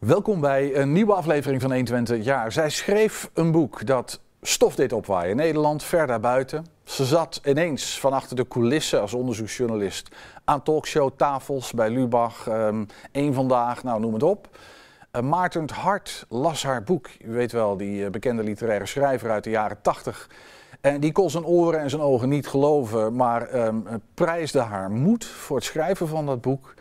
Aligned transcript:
Welkom 0.00 0.40
bij 0.40 0.76
een 0.76 0.92
nieuwe 0.92 1.14
aflevering 1.14 1.60
van 1.60 1.70
120 1.70 2.24
jaar. 2.24 2.52
Zij 2.52 2.70
schreef 2.70 3.30
een 3.34 3.52
boek 3.52 3.86
dat 3.86 4.20
stof 4.42 4.74
deed 4.74 4.92
opwaaien. 4.92 5.36
Nederland, 5.36 5.82
ver 5.82 6.06
daarbuiten. 6.06 6.66
Ze 6.84 7.04
zat 7.04 7.40
ineens 7.44 8.00
van 8.00 8.12
achter 8.12 8.36
de 8.36 8.48
coulissen 8.48 9.00
als 9.00 9.14
onderzoeksjournalist 9.14 10.08
aan 10.44 10.62
talkshowtafels 10.62 11.72
bij 11.72 11.90
Lubach, 11.90 12.46
um, 12.48 12.86
Eén 13.12 13.34
Vandaag, 13.34 13.82
nou 13.82 14.00
noem 14.00 14.12
het 14.12 14.22
op. 14.22 14.48
Uh, 15.12 15.22
Maarten 15.22 15.70
Hart 15.70 16.26
las 16.28 16.62
haar 16.62 16.82
boek. 16.82 17.08
U 17.24 17.32
weet 17.32 17.52
wel, 17.52 17.76
die 17.76 18.04
uh, 18.04 18.10
bekende 18.10 18.42
literaire 18.42 18.86
schrijver 18.86 19.30
uit 19.30 19.44
de 19.44 19.50
jaren 19.50 19.82
80. 19.82 20.30
En 20.80 21.00
die 21.00 21.12
kon 21.12 21.30
zijn 21.30 21.44
oren 21.44 21.80
en 21.80 21.90
zijn 21.90 22.02
ogen 22.02 22.28
niet 22.28 22.48
geloven, 22.48 23.16
maar 23.16 23.54
um, 23.54 23.84
prijsde 24.14 24.60
haar 24.60 24.90
moed 24.90 25.24
voor 25.24 25.56
het 25.56 25.64
schrijven 25.64 26.08
van 26.08 26.26
dat 26.26 26.40
boek. 26.40 26.74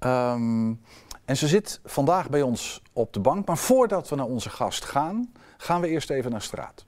Um, 0.00 0.80
en 1.26 1.36
ze 1.36 1.48
zit 1.48 1.80
vandaag 1.84 2.30
bij 2.30 2.42
ons 2.42 2.82
op 2.92 3.12
de 3.12 3.20
bank. 3.20 3.46
Maar 3.46 3.58
voordat 3.58 4.08
we 4.08 4.16
naar 4.16 4.26
onze 4.26 4.50
gast 4.50 4.84
gaan, 4.84 5.32
gaan 5.56 5.80
we 5.80 5.88
eerst 5.88 6.10
even 6.10 6.30
naar 6.30 6.42
straat. 6.42 6.84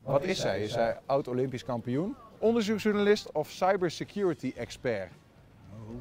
Wat 0.00 0.22
is 0.22 0.40
zij? 0.40 0.62
Is 0.62 0.72
zij 0.72 0.98
oud-Olympisch 1.06 1.64
kampioen, 1.64 2.16
onderzoeksjournalist 2.38 3.32
of 3.32 3.50
cybersecurity 3.50 4.52
expert? 4.56 5.10
Oh. 5.72 5.94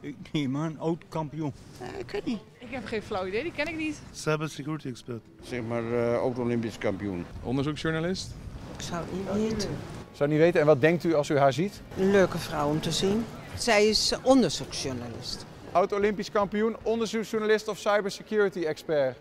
Ik, 0.00 0.16
nee 0.32 0.48
man, 0.48 0.78
oud-kampioen. 0.78 1.52
Uh, 1.82 1.98
ik 1.98 2.10
weet 2.10 2.24
niet. 2.24 2.40
Ik 2.58 2.70
heb 2.70 2.86
geen 2.86 3.02
flauw 3.02 3.26
idee, 3.26 3.42
die 3.42 3.52
ken 3.52 3.68
ik 3.68 3.76
niet. 3.76 4.00
Cybersecurity 4.12 4.88
expert. 4.88 5.22
Zeg 5.42 5.62
maar 5.62 5.82
uh, 5.82 6.18
oud-Olympisch 6.18 6.78
kampioen. 6.78 7.24
Onderzoeksjournalist? 7.42 8.30
Ik 8.76 8.80
zou 8.80 9.04
het 9.04 9.12
niet 9.12 9.50
weten. 9.50 9.70
Zou 10.12 10.30
niet 10.30 10.38
weten. 10.38 10.60
En 10.60 10.66
wat 10.66 10.80
denkt 10.80 11.04
u 11.04 11.14
als 11.14 11.28
u 11.28 11.38
haar 11.38 11.52
ziet? 11.52 11.80
Een 11.98 12.10
leuke 12.10 12.38
vrouw 12.38 12.68
om 12.68 12.80
te 12.80 12.92
zien. 12.92 13.24
Zij 13.56 13.88
is 13.88 14.12
onderzoeksjournalist. 14.22 15.46
Oud-Olympisch 15.74 16.30
kampioen, 16.30 16.76
onderzoeksjournalist 16.82 17.68
of 17.68 17.78
cybersecurity 17.78 18.64
expert? 18.64 19.16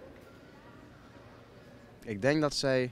Ik 2.03 2.21
denk 2.21 2.41
dat 2.41 2.53
zij 2.53 2.91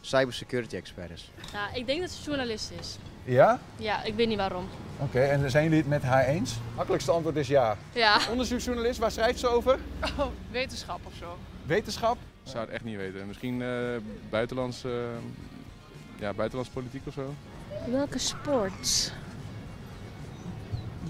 cybersecurity 0.00 0.76
expert 0.76 1.10
is. 1.10 1.30
Ja, 1.52 1.74
ik 1.74 1.86
denk 1.86 2.00
dat 2.00 2.10
ze 2.10 2.22
journalist 2.22 2.72
is. 2.80 2.98
Ja? 3.24 3.60
Ja, 3.76 4.02
ik 4.04 4.14
weet 4.14 4.28
niet 4.28 4.36
waarom. 4.36 4.68
Oké, 4.98 5.04
okay, 5.04 5.28
en 5.28 5.50
zijn 5.50 5.64
jullie 5.64 5.78
het 5.78 5.88
met 5.88 6.02
haar 6.02 6.24
eens? 6.24 6.56
Makkelijkste 6.74 7.10
antwoord 7.10 7.36
is 7.36 7.48
ja. 7.48 7.76
Ja. 7.92 8.18
Onderzoeksjournalist, 8.30 8.98
waar 8.98 9.10
schrijft 9.10 9.38
ze 9.38 9.48
over? 9.48 9.78
Oh, 10.18 10.26
wetenschap 10.50 11.00
of 11.06 11.12
zo. 11.18 11.38
Wetenschap? 11.66 12.16
Ik 12.44 12.50
zou 12.50 12.64
het 12.64 12.74
echt 12.74 12.84
niet 12.84 12.96
weten. 12.96 13.26
Misschien 13.26 13.60
uh, 13.60 13.96
buitenlands, 14.30 14.84
uh, 14.84 14.92
ja, 16.18 16.32
buitenlands 16.32 16.72
politiek 16.72 17.06
of 17.06 17.12
zo. 17.12 17.34
Welke 17.90 18.18
sport? 18.18 19.12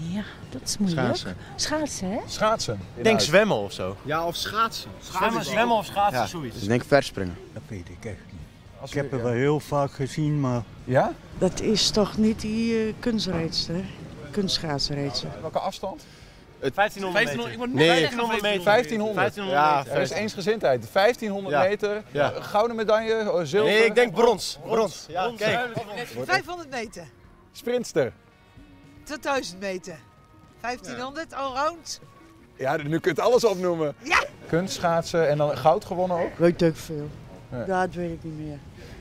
Ja, 0.09 0.23
dat 0.49 0.61
is 0.63 0.77
moeilijk. 0.77 1.05
Schaatsen. 1.05 1.35
Schaatsen, 1.55 2.11
hè? 2.11 2.19
Schaatsen. 2.25 2.79
Ik 2.95 3.03
denk 3.03 3.19
zwemmen 3.19 3.57
of 3.57 3.71
zo. 3.73 3.97
Ja, 4.01 4.25
of 4.25 4.35
schaatsen. 4.35 4.91
Zwemmen, 4.99 5.45
zwemmen 5.45 5.77
of 5.77 5.85
schaatsen, 5.85 6.19
ja. 6.21 6.25
zoiets. 6.27 6.61
Ik 6.61 6.67
denk 6.67 6.83
verspringen. 6.87 7.37
Dat 7.53 7.61
weet 7.67 7.89
ik 7.89 8.05
echt 8.05 8.17
niet. 8.31 8.39
Als 8.79 8.89
ik 8.89 8.95
heb 8.95 9.11
het 9.11 9.19
ja. 9.19 9.25
wel 9.25 9.35
heel 9.35 9.59
vaak 9.59 9.91
gezien, 9.91 10.39
maar... 10.39 10.61
Ja? 10.83 11.11
Dat 11.37 11.59
is 11.59 11.89
toch 11.89 12.17
niet 12.17 12.41
die 12.41 12.87
uh, 12.87 12.93
kunstreedster, 12.99 13.83
kunstschaatsenreedster. 14.31 15.29
Welke 15.41 15.59
afstand? 15.59 16.05
Het 16.59 16.75
1500 16.75 17.25
meter. 17.35 17.51
Ik 17.51 17.57
word 17.57 17.73
Nee. 17.73 17.87
1500 17.87 18.41
meter. 18.41 18.63
1500. 18.63 19.15
1500 19.35 19.55
Ja, 19.65 19.77
meter. 19.77 19.93
er 19.93 20.01
is 20.01 20.09
eensgezindheid. 20.09 20.87
1500 20.93 21.55
Ja. 21.55 21.69
meter, 21.69 22.03
Ja. 22.11 22.31
uh, 22.33 22.43
gouden 22.43 22.75
medaille, 22.75 23.13
uh, 23.23 23.39
zilver. 23.43 23.71
Nee, 23.73 23.85
ik 23.85 23.95
denk 23.95 24.13
brons. 24.13 24.57
Brons. 24.65 25.05
Ja, 25.07 25.31
kijk. 25.37 25.69
500 26.25 26.69
meter. 26.69 27.03
Sprintster. 27.51 28.11
Tot 29.11 29.23
1000 29.23 29.59
meter. 29.59 29.95
1500, 30.61 31.33
allround. 31.33 32.01
Ja, 32.55 32.77
nu 32.77 32.99
kunt 32.99 33.19
u 33.19 33.21
alles 33.21 33.43
opnoemen. 33.43 33.95
Ja. 34.03 34.23
Kunstschaatsen 34.47 35.29
en 35.29 35.37
dan 35.37 35.57
goud 35.57 35.85
gewonnen 35.85 36.17
ook. 36.17 36.37
Weet 36.37 36.61
ik 36.61 36.75
veel. 36.75 37.09
Ja. 37.51 37.63
Dat 37.63 37.93
weet 37.93 38.11
ik 38.11 38.23
niet 38.23 38.37
meer. 38.37 38.57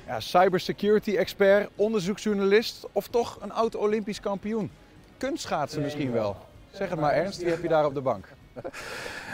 Ja, 0.06 0.20
cybersecurity 0.20 1.16
expert, 1.16 1.69
onderzoeksjournalist 1.76 2.87
of 2.93 3.09
toch 3.09 3.38
een 3.41 3.53
oud 3.53 3.76
Olympisch 3.76 4.20
kampioen? 4.20 4.70
Kunstschaatsen 5.19 5.82
misschien 5.82 6.12
wel. 6.12 6.37
Zeg 6.70 6.91
het 6.91 7.00
maar 7.00 7.12
Ernst, 7.12 7.38
wie 7.38 7.50
heb 7.50 7.62
je 7.62 7.69
daar 7.69 7.84
op 7.84 7.94
de 7.94 8.00
bank? 8.00 8.26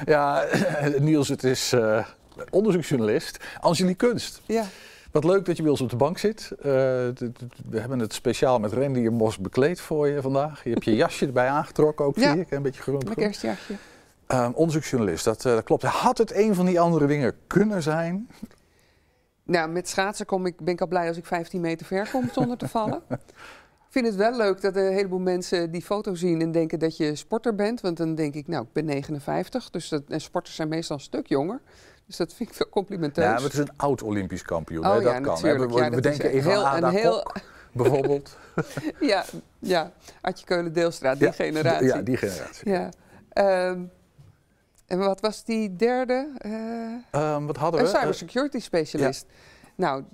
Ja, 0.06 0.44
Niels, 0.98 1.28
het 1.28 1.44
is 1.44 1.72
uh, 1.72 2.06
onderzoeksjournalist 2.50 3.44
Angelique 3.60 4.08
Kunst. 4.08 4.40
Ja. 4.46 4.64
Wat 5.10 5.24
leuk 5.24 5.44
dat 5.44 5.56
je 5.56 5.62
bij 5.62 5.70
ons 5.70 5.80
op 5.80 5.90
de 5.90 5.96
bank 5.96 6.18
zit. 6.18 6.50
Uh, 6.58 6.64
we 6.64 7.78
hebben 7.80 7.98
het 7.98 8.12
speciaal 8.12 8.58
met 8.58 8.72
rendiermos 8.72 9.38
bekleed 9.38 9.80
voor 9.80 10.08
je 10.08 10.20
vandaag. 10.22 10.64
Je 10.64 10.70
hebt 10.70 10.84
je 10.84 10.94
jasje 10.94 11.26
erbij 11.26 11.48
aangetrokken 11.48 12.04
ook, 12.04 12.16
Ja. 12.18 12.32
zie 12.32 12.40
ik. 12.40 12.50
Een 12.50 12.62
beetje 12.62 12.82
groen. 12.82 13.00
Mijn 13.04 13.16
kerstjasje. 13.16 13.74
Um, 14.28 14.52
onderzoeksjournalist, 14.54 15.24
dat, 15.24 15.44
uh, 15.44 15.52
dat 15.52 15.64
klopt. 15.64 15.82
Had 15.82 16.18
het 16.18 16.34
een 16.34 16.54
van 16.54 16.66
die 16.66 16.80
andere 16.80 17.06
dingen 17.06 17.34
kunnen 17.46 17.82
zijn? 17.82 18.28
Nou, 19.42 19.68
met 19.70 19.88
schaatsen 19.88 20.26
kom 20.26 20.46
ik, 20.46 20.56
ben 20.60 20.74
ik 20.74 20.80
al 20.80 20.86
blij 20.86 21.08
als 21.08 21.16
ik 21.16 21.26
15 21.26 21.60
meter 21.60 21.86
ver 21.86 22.08
kom 22.10 22.28
zonder 22.32 22.56
te 22.56 22.68
vallen. 22.68 23.02
Ik 23.86 24.02
vind 24.02 24.06
het 24.06 24.16
wel 24.16 24.36
leuk 24.36 24.60
dat 24.60 24.76
een 24.76 24.92
heleboel 24.92 25.18
mensen 25.18 25.70
die 25.70 25.82
foto 25.82 26.14
zien 26.14 26.40
en 26.40 26.52
denken 26.52 26.78
dat 26.78 26.96
je 26.96 27.14
sporter 27.14 27.54
bent. 27.54 27.80
Want 27.80 27.96
dan 27.96 28.14
denk 28.14 28.34
ik, 28.34 28.46
nou, 28.46 28.64
ik 28.64 28.72
ben 28.72 28.84
59, 28.84 29.70
dus 29.70 29.88
dat, 29.88 30.02
en 30.08 30.20
sporters 30.20 30.56
zijn 30.56 30.68
meestal 30.68 30.96
een 30.96 31.02
stuk 31.02 31.26
jonger. 31.26 31.60
Dus 32.06 32.16
dat 32.16 32.32
vind 32.34 32.50
ik 32.50 32.56
wel 32.56 32.68
complimenteus. 32.68 33.24
Ja, 33.24 33.32
maar 33.32 33.42
het 33.42 33.52
is 33.52 33.58
een 33.58 33.76
oud 33.76 34.02
Olympisch 34.02 34.42
kampioen. 34.42 34.84
Oh 34.86 34.90
hè? 34.92 34.96
ja, 34.98 35.02
dat 35.02 35.12
kan. 35.12 35.22
hè. 35.22 35.42
natuurlijk. 35.42 35.72
We, 35.72 35.78
Ja, 35.78 35.84
we 35.84 35.90
dat 35.90 36.02
denken 36.02 36.30
even 36.30 36.50
heel- 36.50 36.66
aan 36.66 36.74
Ada 36.84 36.90
heel- 36.90 37.22
Kok, 37.22 37.34
bijvoorbeeld. 37.72 38.36
ja, 39.00 39.24
ja, 39.58 39.92
Adje 40.20 40.44
Keulen-Deelstraat, 40.46 41.18
die 41.18 41.26
Ja, 41.26 41.32
generatie. 41.32 41.86
Ja, 41.86 42.02
die 42.02 42.16
generatie. 42.16 42.70
Ja. 42.70 42.88
Ehm, 43.32 43.80
en 44.86 44.98
wat 44.98 45.20
was 45.20 45.44
die 45.44 45.76
derde? 45.76 46.28
Eh, 46.38 47.34
Um, 47.34 47.46
wat 47.46 47.56
hadden 47.56 47.80
een 47.80 47.86
we? 47.86 47.92
cybersecurity 47.98 48.58
specialist. 48.60 49.26
Nou, 49.74 50.04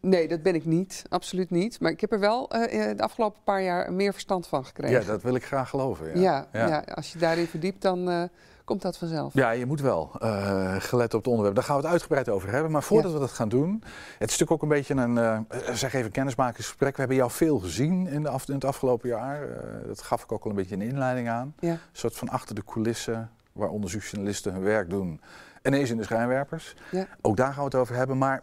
nee, 0.00 0.28
dat 0.28 0.42
ben 0.42 0.54
ik 0.54 0.64
niet. 0.64 1.02
Absoluut 1.08 1.50
niet. 1.50 1.80
Maar 1.80 1.90
ik 1.90 2.00
heb 2.00 2.12
er 2.12 2.20
wel 2.20 2.50
eh, 2.50 2.96
de 2.96 3.02
afgelopen 3.02 3.40
paar 3.44 3.62
jaar 3.62 3.92
meer 3.92 4.12
verstand 4.12 4.46
van 4.46 4.60
Uh, 4.60 4.66
gekregen. 4.66 5.00
ja, 5.00 5.06
dat 5.06 5.22
wil 5.22 5.34
ik 5.34 5.44
graag 5.44 5.68
geloven. 5.70 6.20
Ja, 6.20 6.46
Ja, 6.52 6.60
ja. 6.60 6.66
ja, 6.68 6.84
als 6.94 7.12
je 7.12 7.18
daarin 7.18 7.46
verdiept, 7.46 7.82
dan 7.82 8.10
eh, 8.10 8.22
komt 8.64 8.82
dat 8.82 8.98
vanzelf. 8.98 9.34
Ja, 9.34 9.50
je 9.50 9.66
moet 9.66 9.80
wel, 9.80 10.10
uh, 10.22 10.74
gelet 10.78 11.14
op 11.14 11.20
het 11.20 11.28
onderwerp. 11.28 11.54
Daar 11.54 11.64
gaan 11.64 11.76
we 11.76 11.82
het 11.82 11.90
uitgebreid 11.90 12.28
over 12.28 12.50
hebben. 12.50 12.72
Maar 12.72 12.82
voordat 12.82 13.12
we 13.12 13.18
dat 13.18 13.30
gaan 13.30 13.48
doen, 13.48 13.72
het 14.18 14.30
is 14.30 14.38
natuurlijk 14.38 14.50
ook 14.50 14.62
een 14.62 14.68
beetje 14.68 14.94
een, 14.94 15.16
uh, 15.16 15.38
zeg 15.72 15.94
even, 15.94 16.10
kennismakingsgesprek. 16.10 16.92
We 16.92 16.98
hebben 16.98 17.16
jou 17.16 17.30
veel 17.30 17.58
gezien 17.58 18.06
in, 18.06 18.22
de 18.22 18.28
af, 18.28 18.48
in 18.48 18.54
het 18.54 18.64
afgelopen 18.64 19.08
jaar. 19.08 19.48
Uh, 19.48 19.56
dat 19.86 20.02
gaf 20.02 20.22
ik 20.22 20.32
ook 20.32 20.44
al 20.44 20.50
een 20.50 20.56
beetje 20.56 20.72
in 20.72 20.78
de 20.78 20.86
inleiding 20.86 21.28
aan. 21.28 21.54
Ja. 21.58 21.70
Een 21.70 21.78
soort 21.92 22.16
van 22.16 22.28
achter 22.28 22.54
de 22.54 22.64
coulissen, 22.64 23.30
waar 23.52 23.68
onderzoeksjournalisten 23.68 24.52
hun 24.52 24.62
werk 24.62 24.90
doen. 24.90 25.20
Ineens 25.62 25.90
in 25.90 25.96
de 25.96 26.04
schijnwerpers. 26.04 26.74
Ja. 26.90 27.06
Ook 27.20 27.36
daar 27.36 27.52
gaan 27.52 27.58
we 27.58 27.64
het 27.64 27.74
over 27.74 27.94
hebben. 27.94 28.18
Maar 28.18 28.42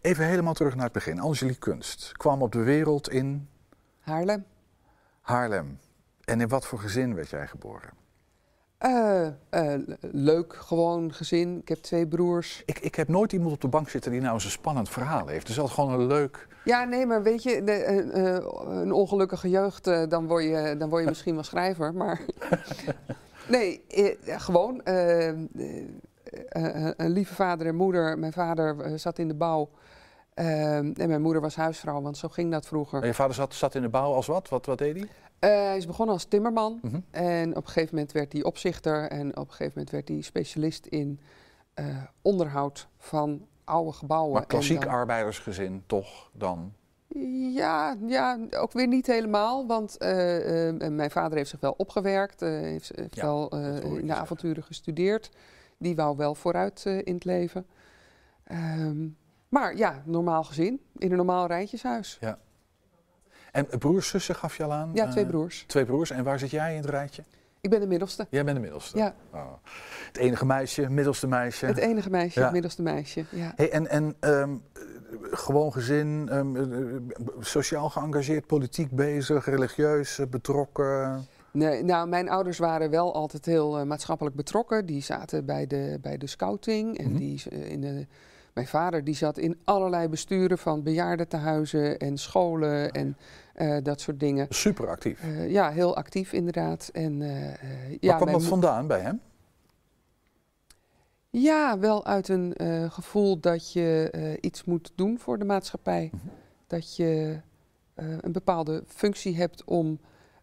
even 0.00 0.26
helemaal 0.26 0.54
terug 0.54 0.74
naar 0.74 0.84
het 0.84 0.92
begin. 0.92 1.20
Angelique 1.20 1.58
Kunst 1.58 2.12
kwam 2.12 2.42
op 2.42 2.52
de 2.52 2.62
wereld 2.62 3.10
in 3.10 3.48
Haarlem. 4.00 4.44
Haarlem. 5.20 5.78
En 6.24 6.40
in 6.40 6.48
wat 6.48 6.66
voor 6.66 6.78
gezin 6.78 7.14
werd 7.14 7.28
jij 7.28 7.46
geboren? 7.46 8.03
Uh, 8.84 9.26
uh, 9.50 9.74
leuk, 10.00 10.54
gewoon 10.54 11.12
gezin. 11.12 11.58
Ik 11.58 11.68
heb 11.68 11.78
twee 11.78 12.06
broers. 12.06 12.62
Ik, 12.66 12.78
ik 12.78 12.94
heb 12.94 13.08
nooit 13.08 13.32
iemand 13.32 13.52
op 13.52 13.60
de 13.60 13.68
bank 13.68 13.88
zitten 13.88 14.10
die 14.10 14.20
nou 14.20 14.34
eens 14.34 14.44
een 14.44 14.50
spannend 14.50 14.88
verhaal 14.88 15.26
heeft. 15.26 15.46
Dus 15.46 15.56
dat 15.56 15.66
is 15.66 15.72
gewoon 15.72 16.00
een 16.00 16.06
leuk... 16.06 16.46
Ja, 16.64 16.84
nee, 16.84 17.06
maar 17.06 17.22
weet 17.22 17.42
je, 17.42 17.64
de, 17.64 18.04
uh, 18.14 18.80
een 18.80 18.92
ongelukkige 18.92 19.50
jeugd, 19.50 19.84
dan 19.84 20.26
word 20.26 20.44
je, 20.44 20.74
dan 20.78 20.88
word 20.88 21.02
je 21.02 21.08
misschien 21.08 21.34
wel 21.34 21.42
schrijver. 21.42 21.94
Maar 21.94 22.20
nee, 23.48 23.84
gewoon 24.26 24.80
een 24.84 26.00
lieve 26.96 27.34
vader 27.34 27.66
en 27.66 27.76
moeder. 27.76 28.18
Mijn 28.18 28.32
vader 28.32 28.98
zat 28.98 29.18
in 29.18 29.28
de 29.28 29.34
bouw. 29.34 29.70
en 30.34 30.94
mijn 30.96 31.22
moeder 31.22 31.42
was 31.42 31.56
huisvrouw, 31.56 32.00
want 32.00 32.16
zo 32.16 32.28
ging 32.28 32.50
dat 32.50 32.66
vroeger. 32.66 33.00
En 33.00 33.06
je 33.06 33.14
vader 33.14 33.34
zat, 33.34 33.54
zat 33.54 33.74
in 33.74 33.82
de 33.82 33.88
bouw 33.88 34.12
als 34.12 34.26
wat? 34.26 34.48
Wat, 34.48 34.66
wat 34.66 34.78
deed 34.78 34.96
hij? 34.96 35.08
Uh, 35.44 35.50
hij 35.50 35.76
is 35.76 35.86
begonnen 35.86 36.14
als 36.14 36.24
timmerman 36.24 36.78
Mhm. 36.82 37.00
en 37.10 37.50
op 37.50 37.62
een 37.62 37.66
gegeven 37.68 37.94
moment 37.94 38.12
werd 38.12 38.32
hij 38.32 38.42
opzichter 38.42 39.08
en 39.10 39.28
op 39.36 39.46
een 39.46 39.50
gegeven 39.50 39.72
moment 39.74 39.90
werd 39.90 40.08
hij 40.08 40.20
specialist 40.20 40.86
in 40.86 41.20
uh, 41.80 41.86
onderhoud 42.22 42.88
van 42.98 43.46
oude 43.64 43.92
gebouwen. 43.92 44.32
Maar 44.32 44.46
klassiek 44.46 44.80
dan... 44.80 44.90
arbeidersgezin 44.90 45.82
toch 45.86 46.30
dan? 46.32 46.72
Ja, 47.54 47.96
ja, 48.06 48.38
ook 48.50 48.72
weer 48.72 48.86
niet 48.86 49.06
helemaal, 49.06 49.66
want 49.66 49.96
uh, 50.02 50.08
mijn 50.88 51.10
vader 51.10 51.38
heeft 51.38 51.50
zich 51.50 51.60
wel 51.60 51.74
opgewerkt, 51.76 52.40
heeft, 52.40 52.90
heeft 52.94 53.14
Ja, 53.14 53.22
wel 53.22 53.48
in 53.50 53.80
de 53.80 53.90
zeggen. 53.90 54.16
avonturen 54.16 54.62
gestudeerd. 54.62 55.30
Die 55.78 55.96
wou 55.96 56.16
wel 56.16 56.34
vooruit 56.34 56.84
in 56.84 57.14
het 57.14 57.24
leven. 57.24 57.66
Um, 58.52 59.16
maar 59.48 59.76
ja, 59.76 60.02
normaal 60.04 60.44
gezin, 60.44 60.80
in 60.96 61.10
een 61.10 61.16
normaal 61.16 61.46
rijtjeshuis. 61.46 62.18
Ja. 62.20 62.38
En 63.54 63.66
broers, 63.78 64.08
zussen 64.08 64.34
gaf 64.34 64.56
je 64.56 64.64
al 64.64 64.72
aan? 64.72 64.90
Ja, 64.94 65.08
twee 65.08 65.24
Uh, 65.24 65.30
broers. 65.30 65.64
twee 65.66 65.84
broers. 65.84 66.10
En 66.10 66.24
waar 66.24 66.38
zit 66.38 66.50
jij 66.50 66.70
in 66.74 66.80
het 66.80 66.90
rijtje? 66.90 67.22
Ik 67.60 67.70
ben 67.70 67.80
de 67.80 67.86
middelste. 67.86 68.26
Jij 68.30 68.44
bent 68.44 68.56
de 68.56 68.62
middelste? 68.62 68.98
Ja. 68.98 69.14
Oh. 69.32 69.52
Het 70.06 70.16
enige 70.16 70.46
meisje, 70.46 70.90
middelste 70.90 71.26
meisje. 71.26 71.66
Het 71.66 71.76
enige 71.78 72.10
meisje, 72.10 72.38
Ja. 72.38 72.44
het 72.44 72.52
middelste 72.52 72.82
meisje. 72.82 73.24
Ja. 73.30 73.52
Hey, 73.56 73.70
en 73.70 73.86
en 73.88 74.14
um, 74.20 74.62
gewoon 75.30 75.72
gezin, 75.72 76.28
um, 76.32 76.56
uh, 76.56 77.00
sociaal 77.40 77.90
geëngageerd, 77.90 78.46
politiek 78.46 78.90
bezig, 78.90 79.44
religieus 79.46 80.18
uh, 80.18 80.26
betrokken? 80.26 81.26
Nee, 81.50 81.82
nou, 81.84 82.08
mijn 82.08 82.28
ouders 82.28 82.58
waren 82.58 82.90
wel 82.90 83.14
altijd 83.14 83.44
heel 83.46 83.78
eh, 83.78 83.84
maatschappelijk 83.86 84.36
betrokken. 84.36 84.86
Die 84.86 85.02
zaten 85.02 85.44
bij 85.44 85.66
de, 85.66 85.98
bij 86.02 86.16
de 86.18 86.26
scouting. 86.26 86.98
En 86.98 87.08
Mhm. 87.08 87.16
die, 87.18 87.42
eh, 87.50 87.70
in 87.70 87.80
de, 87.80 88.06
mijn 88.54 88.66
vader 88.66 89.04
die 89.04 89.14
zat 89.14 89.38
in 89.38 89.60
allerlei 89.64 90.08
besturen 90.08 90.58
van 90.58 90.82
bejaardentehuizen 90.82 91.98
en 91.98 92.18
scholen 92.18 92.90
en 92.90 93.16
eh, 93.54 93.76
dat 93.82 94.00
soort 94.00 94.20
dingen. 94.20 94.46
Super 94.48 94.88
actief. 94.88 95.22
Eh, 95.22 95.50
ja, 95.50 95.70
heel 95.70 95.96
actief 95.96 96.32
inderdaad. 96.32 96.90
En, 96.92 97.22
eh, 97.22 97.28
Waar 97.30 97.96
ja, 98.00 98.16
kwam 98.16 98.32
dat 98.32 98.44
vandaan 98.44 98.86
bij 98.86 99.00
hem? 99.00 99.20
Ja, 101.30 101.78
wel 101.78 102.06
uit 102.06 102.28
een 102.28 102.54
gevoel 102.90 103.40
dat 103.40 103.72
je 103.72 104.38
iets 104.40 104.64
moet 104.64 104.92
doen 104.94 105.18
voor 105.18 105.38
de 105.38 105.44
maatschappij. 105.44 106.10
Mhm. 106.12 106.26
Dat 106.66 106.96
je 106.96 107.40
een 107.94 108.32
bepaalde 108.32 108.84
functie 108.86 109.36
hebt 109.36 109.64
om 109.64 109.98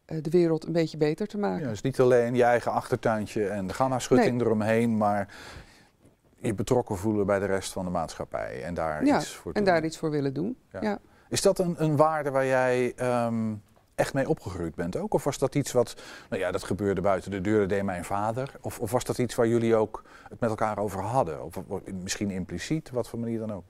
de 0.05 0.29
wereld 0.29 0.65
een 0.65 0.71
beetje 0.71 0.97
beter 0.97 1.27
te 1.27 1.37
maken. 1.37 1.63
Ja, 1.63 1.69
dus 1.69 1.81
niet 1.81 1.99
alleen 1.99 2.35
je 2.35 2.43
eigen 2.43 2.71
achtertuintje 2.71 3.47
en 3.47 3.67
de 3.67 3.73
gamma-schutting 3.73 4.41
eromheen, 4.41 4.97
maar 4.97 5.27
je 6.41 6.53
betrokken 6.53 6.97
voelen 6.97 7.25
bij 7.25 7.39
de 7.39 7.45
rest 7.45 7.71
van 7.71 7.85
de 7.85 7.91
maatschappij 7.91 8.63
en 8.63 8.73
daar 8.73 9.05
Ja, 9.05 9.17
iets 9.17 9.33
voor 9.35 9.51
en 9.51 9.63
doen. 9.63 9.73
daar 9.73 9.85
iets 9.85 9.97
voor 9.97 10.09
willen 10.09 10.33
doen. 10.33 10.57
Ja. 10.71 10.81
Ja. 10.81 10.99
Is 11.29 11.41
dat 11.41 11.59
een, 11.59 11.75
een 11.77 11.95
waarde 11.95 12.31
waar 12.31 12.45
jij 12.45 12.93
ehm, 12.95 13.53
echt 13.95 14.13
mee 14.13 14.29
opgegroeid 14.29 14.75
bent 14.75 14.95
ook? 14.95 15.13
Of 15.13 15.23
was 15.23 15.37
dat 15.37 15.55
iets 15.55 15.71
wat, 15.71 16.01
nou 16.29 16.41
ja, 16.41 16.51
dat 16.51 16.63
gebeurde 16.63 17.01
buiten 17.01 17.31
de 17.31 17.41
deur, 17.41 17.59
dat 17.59 17.69
deed 17.69 17.83
mijn 17.83 18.05
vader? 18.05 18.55
Of, 18.61 18.79
of 18.79 18.91
was 18.91 19.03
dat 19.03 19.17
iets 19.17 19.35
waar 19.35 19.47
jullie 19.47 19.75
ook 19.75 20.03
het 20.29 20.39
met 20.39 20.49
elkaar 20.49 20.77
over 20.77 21.01
hadden? 21.01 21.43
Of, 21.43 21.57
of 21.67 21.81
misschien 22.03 22.31
impliciet, 22.31 22.89
wat 22.89 23.09
voor 23.09 23.19
manier 23.19 23.39
dan 23.39 23.53
ook? 23.53 23.63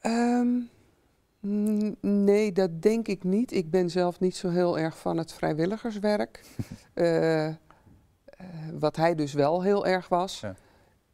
Ehm, 0.00 0.48
nee, 2.00 2.52
dat 2.52 2.82
denk 2.82 3.08
ik 3.08 3.24
niet. 3.24 3.52
Ik 3.52 3.70
ben 3.70 3.90
zelf 3.90 4.20
niet 4.20 4.36
zo 4.36 4.48
heel 4.48 4.78
erg 4.78 4.98
van 4.98 5.16
het 5.16 5.32
vrijwilligerswerk. 5.32 6.40
Eh, 6.94 7.46
eh, 7.46 7.54
wat 8.78 8.96
hij 8.96 9.14
dus 9.14 9.32
wel 9.32 9.62
heel 9.62 9.86
erg 9.86 10.08
was. 10.08 10.40
Ja. 10.40 10.54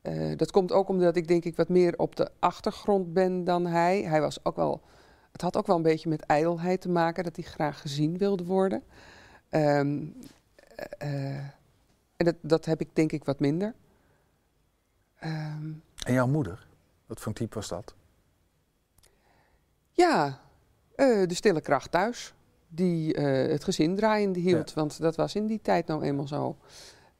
Eh, 0.02 0.36
dat 0.36 0.50
komt 0.50 0.72
ook 0.72 0.88
omdat 0.88 1.16
ik 1.16 1.28
denk 1.28 1.44
ik 1.44 1.56
wat 1.56 1.68
meer 1.68 1.98
op 1.98 2.16
de 2.16 2.30
achtergrond 2.38 3.12
ben 3.12 3.44
dan 3.44 3.66
hij. 3.66 4.02
Hij 4.02 4.20
was 4.20 4.44
ook 4.44 4.56
wel, 4.56 4.80
het 5.32 5.40
had 5.40 5.56
ook 5.56 5.66
wel 5.66 5.76
een 5.76 5.82
beetje 5.82 6.08
met 6.08 6.22
ijdelheid 6.22 6.80
te 6.80 6.88
maken, 6.88 7.24
dat 7.24 7.36
hij 7.36 7.44
graag 7.44 7.80
gezien 7.80 8.18
wilde 8.18 8.44
worden. 8.44 8.82
Ehm, 9.48 10.06
eh, 10.74 11.34
eh, 11.34 11.44
en 12.16 12.24
dat, 12.24 12.34
dat 12.40 12.64
heb 12.64 12.80
ik 12.80 12.88
denk 12.92 13.12
ik 13.12 13.24
wat 13.24 13.40
minder. 13.40 13.74
Ehm, 15.18 15.72
En 16.04 16.12
jouw 16.12 16.26
moeder, 16.26 16.66
wat 17.06 17.20
voor 17.20 17.32
type 17.32 17.54
was 17.54 17.68
dat? 17.68 17.94
Ja, 19.90 20.40
de 20.96 21.34
stille 21.34 21.60
kracht 21.60 21.90
thuis. 21.90 22.34
Die 22.68 23.16
het 23.20 23.64
gezin 23.64 23.96
draaiende 23.96 24.38
hield. 24.38 24.72
Want 24.74 25.00
dat 25.00 25.16
was 25.16 25.34
in 25.34 25.46
die 25.46 25.60
tijd 25.62 25.86
nou 25.86 26.02
eenmaal 26.02 26.26
zo. 26.26 26.56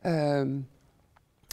Ehm, 0.01 0.59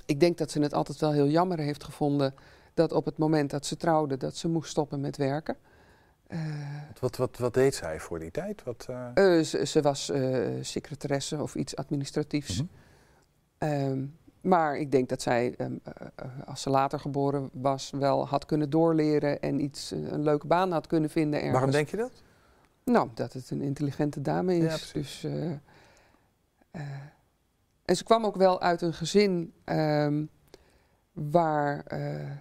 ik 0.09 0.19
denk 0.19 0.37
dat 0.37 0.51
ze 0.51 0.61
het 0.61 0.73
altijd 0.73 0.99
wel 0.99 1.11
heel 1.11 1.27
jammer 1.27 1.59
heeft 1.59 1.83
gevonden. 1.83 2.33
dat 2.73 2.91
op 2.91 3.05
het 3.05 3.17
moment 3.17 3.49
dat 3.49 3.65
ze 3.65 3.77
trouwde. 3.77 4.17
dat 4.17 4.35
ze 4.35 4.47
moest 4.47 4.69
stoppen 4.69 4.99
met 4.99 5.17
werken. 5.17 5.57
Eh, 6.27 6.39
Wat, 6.99 7.17
wat, 7.17 7.37
wat 7.37 7.53
deed 7.53 7.75
zij 7.75 7.99
voor 7.99 8.19
die 8.19 8.31
tijd? 8.31 8.63
Wat, 8.63 8.85
eh, 8.89 9.37
eh, 9.37 9.43
ze, 9.43 9.65
ze 9.65 9.81
was 9.81 10.11
secretaresse 10.61 11.41
of 11.41 11.55
iets 11.55 11.75
administratiefs. 11.75 12.55
Mhm. 12.55 12.67
Ehm, 13.57 14.05
maar 14.41 14.77
ik 14.77 14.91
denk 14.91 15.09
dat 15.09 15.21
zij, 15.21 15.53
ehm, 15.57 15.73
eh, 15.83 15.93
eh, 16.15 16.25
als 16.45 16.61
ze 16.61 16.69
later 16.69 16.99
geboren 16.99 17.49
was, 17.53 17.91
wel 17.97 18.27
had 18.27 18.45
kunnen 18.45 18.69
doorleren 18.69 19.41
en 19.41 19.63
iets, 19.63 19.91
een 19.91 20.23
leuke 20.23 20.47
baan 20.47 20.71
had 20.71 20.87
kunnen 20.87 21.09
vinden 21.09 21.33
ergens. 21.33 21.53
Waarom 21.53 21.71
denk 21.71 21.89
je 21.89 21.97
dat? 21.97 22.11
Nou, 22.83 23.09
dat 23.13 23.33
het 23.33 23.49
een 23.49 23.61
intelligente 23.61 24.21
dame 24.21 24.57
is. 24.57 24.91
dus, 24.91 25.27
en 27.89 27.95
ze 27.95 28.03
kwam 28.03 28.25
ook 28.25 28.35
wel 28.35 28.61
uit 28.61 28.81
een 28.81 28.93
gezin 28.93 29.53
ehm, 29.63 30.25
waar, 31.13 31.83
eh, 31.85 32.31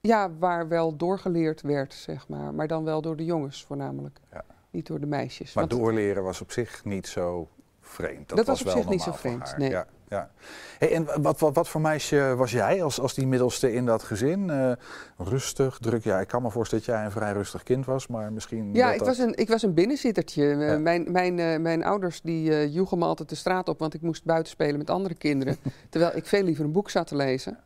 ja, 0.00 0.32
waar 0.38 0.68
wel 0.68 0.96
doorgeleerd 0.96 1.60
werd, 1.60 1.94
zeg 1.94 2.28
maar. 2.28 2.54
Maar 2.54 2.66
dan 2.66 2.84
wel 2.84 3.02
door 3.02 3.16
de 3.16 3.24
jongens 3.24 3.64
voornamelijk. 3.64 4.20
Ja. 4.32 4.44
Niet 4.70 4.86
door 4.86 5.00
de 5.00 5.06
meisjes. 5.06 5.54
Maar 5.54 5.66
Want- 5.66 5.80
doorleren 5.80 6.22
was 6.22 6.40
op 6.40 6.52
zich 6.52 6.84
niet 6.84 7.06
zo 7.06 7.48
vreemd. 7.80 8.28
Dat, 8.28 8.36
Dat 8.36 8.46
was 8.46 8.60
op 8.60 8.66
wel 8.66 8.76
zich 8.76 8.88
niet 8.88 9.02
zo 9.02 9.12
vreemd, 9.12 9.56
nee. 9.56 9.70
Ja, 9.70 9.86
ja. 10.08 10.30
Hey, 10.78 10.92
en 10.92 11.22
wat, 11.22 11.40
wat, 11.40 11.54
wat 11.54 11.68
voor 11.68 11.80
meisje 11.80 12.34
was 12.36 12.50
jij 12.50 12.82
als, 12.82 13.00
als 13.00 13.14
die 13.14 13.26
middelste 13.26 13.72
in 13.72 13.86
dat 13.86 14.02
gezin? 14.02 14.50
Eh, 14.50 14.72
rustig, 15.16 15.78
druk. 15.80 16.04
Ja, 16.04 16.20
ik 16.20 16.28
kan 16.28 16.42
me 16.42 16.50
voorstellen 16.50 16.84
dat 16.84 16.94
jij 16.94 17.04
een 17.04 17.10
vrij 17.10 17.32
rustig 17.32 17.62
kind 17.62 17.86
was, 17.86 18.06
maar 18.06 18.32
misschien. 18.32 18.74
Ja, 18.74 18.92
ik 18.92 18.98
dat- 18.98 19.06
was, 19.08 19.18
een, 19.18 19.36
ik 19.36 19.48
was 19.48 19.62
een 19.62 19.74
binnenzittertje. 19.74 20.50
Eh, 20.50 20.68
Ja. 20.68 20.78
Mijn, 20.78 21.12
mijn, 21.12 21.38
eh, 21.38 21.58
mijn 21.58 21.84
ouders 21.84 22.20
die 22.20 22.50
eh, 22.50 22.74
joegen 22.74 22.98
me 22.98 23.04
altijd 23.04 23.28
de 23.28 23.34
straat 23.34 23.68
op, 23.68 23.78
want 23.78 23.94
ik 23.94 24.02
moest 24.02 24.24
buiten 24.24 24.52
spelen 24.52 24.78
met 24.78 24.90
andere 24.90 25.14
kinderen. 25.14 25.56
terwijl 25.90 26.16
ik 26.16 26.26
veel 26.26 26.42
liever 26.42 26.64
een 26.64 26.72
boek 26.72 26.90
zat 26.90 27.06
te 27.06 27.16
lezen. 27.16 27.58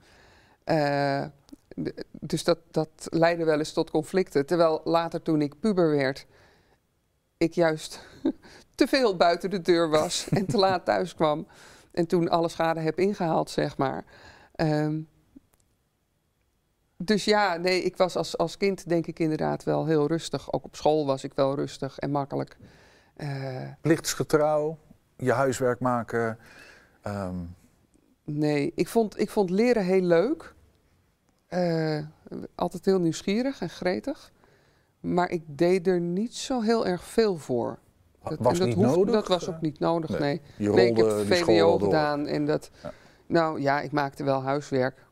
Dus 2.21 2.45
dat, 2.45 2.59
dat 2.71 2.89
leidde 3.11 3.45
wel 3.45 3.59
eens 3.59 3.73
tot 3.73 3.91
conflicten. 3.91 4.47
Terwijl 4.47 4.81
later 4.85 5.23
toen 5.23 5.43
ik 5.43 5.61
puber 5.61 5.91
werd, 5.91 6.27
ik 7.37 7.53
juist 7.55 8.01
te 8.75 8.87
veel 8.87 9.17
buiten 9.17 9.51
de 9.51 9.61
deur 9.61 9.89
was 9.89 10.29
en 10.31 10.47
te 10.47 10.57
laat 10.57 10.85
thuis 10.85 11.15
kwam. 11.15 11.47
En 11.93 12.07
toen 12.07 12.29
alle 12.29 12.49
schade 12.49 12.81
heb 12.81 12.99
ingehaald, 12.99 13.51
zeg 13.51 13.77
maar. 13.77 14.05
Ehm, 14.55 15.01
dus 16.97 17.25
ja, 17.25 17.57
nee, 17.57 17.83
ik 17.83 17.97
was 17.97 18.17
als, 18.17 18.37
als 18.37 18.57
kind 18.57 18.89
denk 18.89 19.07
ik 19.07 19.19
inderdaad 19.19 19.65
wel 19.65 19.87
heel 19.87 20.07
rustig. 20.07 20.53
Ook 20.53 20.65
op 20.65 20.77
school 20.77 21.07
was 21.07 21.25
ik 21.25 21.33
wel 21.35 21.55
rustig 21.55 21.99
en 21.99 22.11
makkelijk. 22.11 22.57
Eh, 23.17 23.63
Plichtsgetrouw, 23.81 24.79
je 25.17 25.33
huiswerk 25.33 25.81
maken. 25.81 26.39
ehm, 27.03 27.37
nee, 28.25 28.73
ik 28.75 28.89
vond, 28.89 29.21
ik 29.21 29.31
vond 29.31 29.51
leren 29.51 29.85
heel 29.85 30.03
leuk. 30.03 30.55
Eh, 31.47 31.99
altijd 32.55 32.85
heel 32.85 33.01
nieuwsgierig 33.01 33.61
en 33.61 33.71
gretig. 33.71 34.33
Maar 35.01 35.31
ik 35.31 35.43
deed 35.47 35.87
er 35.87 36.01
niet 36.01 36.35
zo 36.35 36.61
heel 36.61 36.87
erg 36.87 37.05
veel 37.05 37.37
voor. 37.37 37.79
Dat, 38.23 38.39
was 38.39 38.59
dat 38.59 38.69
niet 38.69 38.77
nodig? 38.77 39.15
Dat 39.15 39.29
was 39.29 39.49
ook 39.49 39.61
niet 39.61 39.79
nodig, 39.79 40.11
Nee, 40.11 40.19
nee. 40.21 40.41
je 40.57 40.71
nee, 40.71 40.91
ik 40.91 40.97
heb 40.97 41.07
VWO 41.27 41.79
door. 41.79 41.81
gedaan 41.81 42.27
en 42.27 42.47
dat... 42.47 42.71
Ja. 42.83 42.93
Nou 43.27 43.61
ja, 43.61 43.81
ik 43.81 43.93
maakte 43.93 44.25
wel 44.25 44.43
huiswerk. 44.43 45.07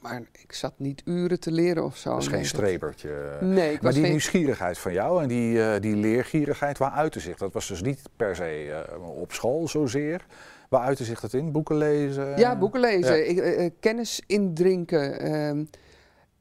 Maar 0.00 0.22
ik 0.32 0.52
zat 0.52 0.72
niet 0.76 1.02
uren 1.04 1.40
te 1.40 1.52
leren 1.52 1.84
of 1.84 1.96
zo. 1.96 2.10
dat 2.10 2.20
is 2.20 2.26
nee, 2.28 2.36
geen 2.36 2.46
strebertje. 2.46 3.38
Nee, 3.40 3.78
maar 3.82 3.92
die 3.92 4.00
geen... 4.00 4.10
nieuwsgierigheid 4.10 4.78
van 4.78 4.92
jou 4.92 5.22
en 5.22 5.28
die, 5.28 5.62
eh, 5.64 5.80
die 5.80 5.96
leergierigheid, 5.96 6.78
waar 6.78 6.90
uitte 6.90 7.20
zich? 7.20 7.36
Dat 7.36 7.52
was 7.52 7.68
dus 7.68 7.82
niet 7.82 8.02
per 8.16 8.36
se 8.36 8.82
eh, 8.88 9.08
op 9.20 9.32
school 9.32 9.68
zozeer. 9.68 10.26
Waar 10.68 10.80
uitte 10.80 11.04
zich 11.04 11.20
dat 11.20 11.32
in? 11.32 11.52
Boeken 11.52 11.76
lezen? 11.76 12.38
Ja, 12.38 12.58
boeken 12.58 12.80
lezen, 12.80 13.16
Ja. 13.16 13.24
ik, 13.24 13.38
eh, 13.38 13.70
kennis 13.80 14.22
indrinken. 14.26 15.20
ehm, 15.20 15.64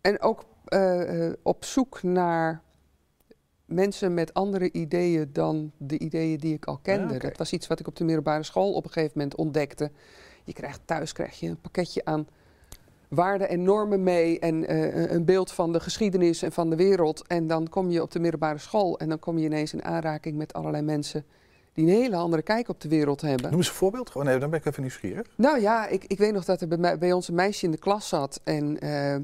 en 0.01 0.21
ook 0.21 0.43
op 1.43 1.65
zoek 1.65 2.03
naar 2.03 2.61
mensen 3.71 4.13
met 4.13 4.33
andere 4.33 4.71
ideeën 4.71 5.29
dan 5.33 5.71
de 5.77 5.99
ideeën 5.99 6.37
die 6.37 6.53
ik 6.53 6.65
al 6.65 6.79
kende. 6.81 7.13
Ja. 7.13 7.19
Dat 7.19 7.37
was 7.37 7.53
iets 7.53 7.67
wat 7.67 7.79
ik 7.79 7.87
op 7.87 7.95
de 7.95 8.03
middelbare 8.03 8.43
school 8.43 8.73
op 8.73 8.83
een 8.83 8.91
gegeven 8.91 9.13
moment 9.15 9.35
ontdekte. 9.35 9.91
Je 10.43 10.53
krijgt 10.53 10.81
thuis 10.85 11.13
krijg 11.13 11.39
je 11.39 11.47
een 11.47 11.61
pakketje 11.61 12.05
aan 12.05 12.27
waarden 13.07 13.49
en 13.49 13.63
normen 13.63 14.03
mee 14.03 14.39
en 14.39 14.67
eh, 14.67 15.11
een 15.11 15.25
beeld 15.25 15.51
van 15.51 15.71
de 15.71 15.79
geschiedenis 15.79 16.41
en 16.41 16.51
van 16.51 16.69
de 16.69 16.75
wereld. 16.75 17.27
En 17.27 17.47
dan 17.47 17.69
kom 17.69 17.89
je 17.89 18.01
op 18.01 18.11
de 18.11 18.19
middelbare 18.19 18.57
school 18.57 18.99
en 18.99 19.09
dan 19.09 19.19
kom 19.19 19.37
je 19.37 19.45
ineens 19.45 19.73
in 19.73 19.83
aanraking 19.83 20.37
met 20.37 20.53
allerlei 20.53 20.83
mensen 20.83 21.25
die 21.73 21.85
een 21.85 22.01
hele 22.01 22.15
andere 22.15 22.41
kijk 22.41 22.69
op 22.69 22.81
de 22.81 22.89
wereld 22.89 23.21
hebben. 23.21 23.49
Noem 23.49 23.59
eens 23.59 23.67
een 23.67 23.73
voorbeeld. 23.73 24.09
Gewoon, 24.09 24.27
nee, 24.27 24.39
dan 24.39 24.49
ben 24.49 24.59
ik 24.59 24.65
even 24.65 24.81
nieuwsgierig. 24.81 25.27
Nou 25.35 25.61
ja, 25.61 25.87
ik, 25.87 26.03
ik 26.05 26.17
weet 26.17 26.33
nog 26.33 26.45
dat 26.45 26.61
er 26.61 26.67
bij, 26.67 26.77
mij, 26.77 26.97
bij 26.97 27.11
ons 27.11 27.27
een 27.27 27.35
meisje 27.35 27.65
in 27.65 27.71
de 27.71 27.77
klas 27.77 28.07
zat. 28.07 28.41
En, 28.43 28.79
eh, 28.79 29.15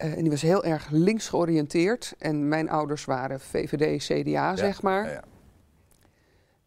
en 0.00 0.20
die 0.20 0.30
was 0.30 0.42
heel 0.42 0.64
erg 0.64 0.90
links 0.90 1.28
georiënteerd. 1.28 2.14
En 2.18 2.48
mijn 2.48 2.70
ouders 2.70 3.04
waren 3.04 3.40
VVD, 3.40 4.04
CDA, 4.04 4.56
zeg 4.56 4.82
maar. 4.82 5.10
Ja. 5.10 5.22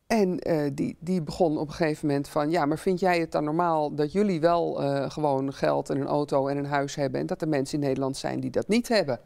En 0.07 0.39
eh, 0.39 0.69
die, 0.73 0.97
die 0.99 1.21
begon 1.21 1.57
op 1.57 1.67
een 1.67 1.73
gegeven 1.73 2.07
moment 2.07 2.27
van... 2.27 2.49
ja, 2.51 2.65
maar 2.65 2.79
vind 2.79 2.99
jij 2.99 3.19
het 3.19 3.31
dan 3.31 3.43
normaal 3.43 3.95
dat 3.95 4.11
jullie 4.11 4.39
wel 4.39 4.83
eh, 4.83 5.09
gewoon 5.09 5.53
geld 5.53 5.89
en 5.89 6.01
een 6.01 6.07
auto 6.07 6.47
en 6.47 6.57
een 6.57 6.65
huis 6.65 6.95
hebben... 6.95 7.19
en 7.19 7.25
dat 7.25 7.41
er 7.41 7.47
mensen 7.47 7.79
in 7.79 7.85
Nederland 7.85 8.17
zijn 8.17 8.39
die 8.39 8.51
dat 8.51 8.67
niet 8.67 8.87
hebben? 8.87 9.19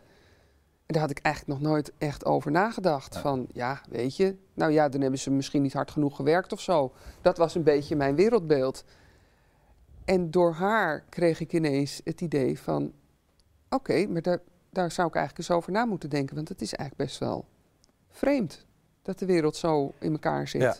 En 0.85 0.93
daar 0.93 1.01
had 1.01 1.11
ik 1.11 1.19
eigenlijk 1.19 1.59
nog 1.59 1.69
nooit 1.69 1.91
echt 1.97 2.25
over 2.25 2.51
nagedacht. 2.51 3.13
Ja. 3.13 3.19
Van, 3.19 3.47
ja, 3.53 3.81
weet 3.89 4.15
je, 4.15 4.35
nou 4.53 4.71
ja, 4.71 4.89
dan 4.89 5.01
hebben 5.01 5.19
ze 5.19 5.31
misschien 5.31 5.61
niet 5.61 5.73
hard 5.73 5.91
genoeg 5.91 6.15
gewerkt 6.15 6.51
of 6.51 6.61
zo. 6.61 6.93
Dat 7.21 7.37
was 7.37 7.55
een 7.55 7.63
beetje 7.63 7.95
mijn 7.95 8.15
wereldbeeld. 8.15 8.83
En 10.05 10.31
door 10.31 10.53
haar 10.53 11.03
kreeg 11.09 11.39
ik 11.39 11.53
ineens 11.53 12.01
het 12.03 12.21
idee 12.21 12.59
van... 12.59 12.93
oké, 13.69 14.07
maar 14.07 14.21
daar, 14.21 14.39
daar 14.69 14.91
zou 14.91 15.07
ik 15.07 15.15
eigenlijk 15.15 15.49
eens 15.49 15.57
over 15.57 15.71
na 15.71 15.85
moeten 15.85 16.09
denken... 16.09 16.35
want 16.35 16.49
het 16.49 16.61
is 16.61 16.73
eigenlijk 16.73 17.09
best 17.09 17.19
wel 17.19 17.45
vreemd 18.09 18.65
dat 19.01 19.19
de 19.19 19.25
wereld 19.25 19.55
zo 19.55 19.93
in 19.99 20.11
elkaar 20.11 20.47
zit. 20.47 20.61
Ja. 20.61 20.75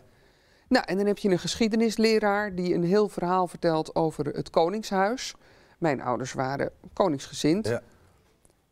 Nou, 0.67 0.85
en 0.85 0.97
dan 0.97 1.05
heb 1.05 1.17
je 1.17 1.29
een 1.29 1.39
geschiedenisleraar 1.39 2.55
die 2.55 2.73
een 2.73 2.83
heel 2.83 3.09
verhaal 3.09 3.47
vertelt 3.47 3.95
over 3.95 4.25
het 4.25 4.49
Koningshuis. 4.49 5.35
Mijn 5.77 6.01
ouders 6.01 6.33
waren 6.33 6.71
koningsgezind. 6.93 7.67
Ja. 7.67 7.81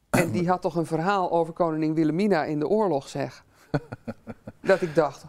En 0.09 0.31
die 0.31 0.49
had 0.49 0.61
toch 0.61 0.75
een 0.75 0.85
verhaal 0.85 1.31
over 1.31 1.53
koningin 1.53 1.93
Wilhelmina 1.93 2.43
in 2.43 2.59
de 2.59 2.67
oorlog, 2.67 3.09
zeg. 3.09 3.45
dat 4.61 4.81
ik 4.81 4.95
dacht, 4.95 5.25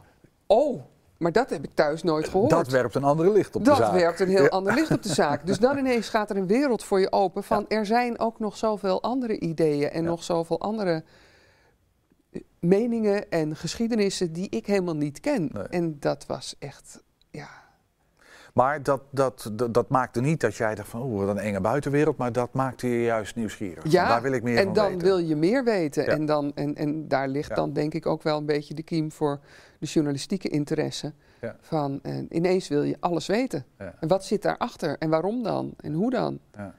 Oh, 0.47 0.83
maar 1.19 1.33
dat 1.33 1.51
heb 1.51 1.65
ik 1.65 1.71
thuis 1.75 2.03
nooit 2.03 2.29
gehoord. 2.29 2.51
Dat 2.51 2.69
werpt 2.69 2.95
een 2.95 3.05
andere 3.05 3.33
licht 3.33 3.57
op 3.57 3.65
dat 3.65 3.77
de 3.77 3.83
zaak. 3.83 3.93
werpt 3.93 4.21
een 4.21 4.29
heel 4.29 4.43
Ja. 4.43 4.49
ander 4.49 4.75
licht 4.75 4.91
op 4.91 5.03
de 5.03 5.15
zaak. 5.15 5.47
Dus 5.47 5.59
dan 5.59 5.79
ineens 5.79 6.09
gaat 6.09 6.31
er 6.31 6.37
een 6.37 6.47
wereld 6.47 6.85
voor 6.85 7.01
je 7.01 7.13
open 7.13 7.43
van 7.45 7.65
er 7.69 7.87
zijn 7.87 8.19
ook 8.19 8.39
nog 8.39 8.57
zoveel 8.57 9.03
andere 9.03 9.39
ideeën 9.41 9.91
en 9.91 10.05
nog 10.05 10.23
zoveel 10.23 10.61
andere 10.61 11.05
eh, 12.33 12.41
meningen 12.61 13.31
en 13.31 13.57
geschiedenissen 13.57 14.33
die 14.33 14.49
ik 14.51 14.67
helemaal 14.67 14.97
niet 14.97 15.21
ken. 15.21 15.51
En 15.71 15.97
dat 16.01 16.27
was 16.27 16.57
echt, 16.59 17.03
ja. 17.31 17.49
Maar 18.55 18.83
dat, 18.83 19.03
dat, 19.11 19.51
dat, 19.53 19.75
dat 19.75 19.89
maakte 19.89 20.21
niet 20.21 20.41
dat 20.41 20.55
jij 20.57 20.75
dacht 20.75 20.89
van, 20.89 21.03
oh, 21.03 21.19
wat 21.19 21.29
een 21.29 21.39
enge 21.39 21.61
buitenwereld. 21.61 22.17
Maar 22.17 22.33
dat 22.33 22.53
maakte 22.53 22.89
je 22.89 23.03
juist 23.03 23.37
nieuwsgierig. 23.37 23.85
Ja, 23.91 24.09
Daar 24.09 24.23
wil 24.23 24.33
ik 24.33 24.43
meer 24.43 24.59
en 24.59 24.73
dan 24.73 24.89
weten. 24.89 25.07
wil 25.07 25.19
je 25.19 25.37
meer 25.37 25.65
weten. 25.65 26.07
En, 26.07 26.27
dan, 26.27 26.53
en, 26.55 26.75
en 26.75 27.09
daar 27.09 27.29
ligt 27.29 27.55
dan 27.55 27.73
denk 27.73 27.95
ik 27.95 28.07
ook 28.07 28.23
wel 28.23 28.39
een 28.39 28.47
beetje 28.47 28.75
de 28.75 28.83
kiem 28.83 29.13
voor 29.13 29.41
de 29.79 29.87
journalistieke 29.87 30.49
interesse. 30.49 31.13
Ja. 31.41 31.57
Van 31.61 31.99
eh, 32.03 32.19
ineens 32.31 32.69
wil 32.69 32.83
je 32.83 32.97
alles 33.01 33.27
weten. 33.27 33.65
Ja. 33.79 33.95
En 34.01 34.09
wat 34.09 34.25
zit 34.25 34.43
daarachter? 34.43 34.99
En 34.99 35.11
waarom 35.11 35.43
dan? 35.43 35.75
En 35.81 35.93
hoe 35.93 36.11
dan? 36.11 36.39
Ja. 36.57 36.75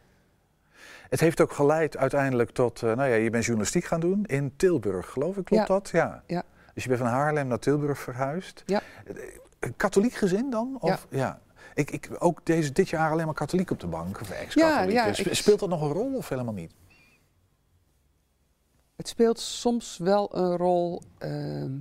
Het 1.10 1.20
heeft 1.20 1.42
ook 1.42 1.52
geleid 1.52 1.98
uiteindelijk 1.98 2.52
tot, 2.52 2.84
eh, 2.84 2.96
nou 2.96 3.10
ja, 3.10 3.16
je 3.16 3.30
bent 3.30 3.44
journalistiek 3.46 3.84
gaan 3.86 4.00
doen 4.00 4.26
in 4.26 4.54
Tilburg, 4.56 5.10
geloof 5.10 5.38
ik, 5.38 5.46
klopt 5.46 5.68
dat? 5.68 5.90
Ja. 5.90 6.24
Ja. 6.28 6.44
Dus 6.74 6.84
je 6.84 6.90
bent 6.90 7.02
van 7.02 7.10
Haarlem 7.12 7.48
naar 7.48 7.60
Tilburg 7.60 8.00
verhuisd. 8.00 8.64
Ja. 8.66 8.82
Een 9.60 9.76
katholiek 9.76 10.14
gezin 10.14 10.50
dan? 10.50 10.78
Of, 10.80 11.08
ja. 11.10 11.40
Ik, 11.74 11.92
ik, 11.92 12.10
ook 12.20 12.46
deze, 12.46 12.72
dit 12.72 12.90
jaar 12.90 13.12
alleen 13.12 13.26
maar 13.26 13.34
katholiek 13.36 13.72
op 13.72 13.80
de 13.80 13.88
bank, 13.88 14.22
of 14.22 14.30
ex-katholiek. 14.32 14.92
Ja, 14.94 15.06
ja, 15.06 15.16
ik- 15.18 15.34
Speelt 15.34 15.60
dat 15.60 15.70
nog 15.70 15.82
een 15.82 15.92
rol 15.92 16.16
of 16.16 16.30
helemaal 16.30 16.54
niet? 16.54 16.74
Het 18.96 19.08
speelt 19.08 19.40
soms 19.40 19.98
wel 19.98 20.36
een 20.38 20.58
rol. 20.58 21.02
ehm, 21.18 21.72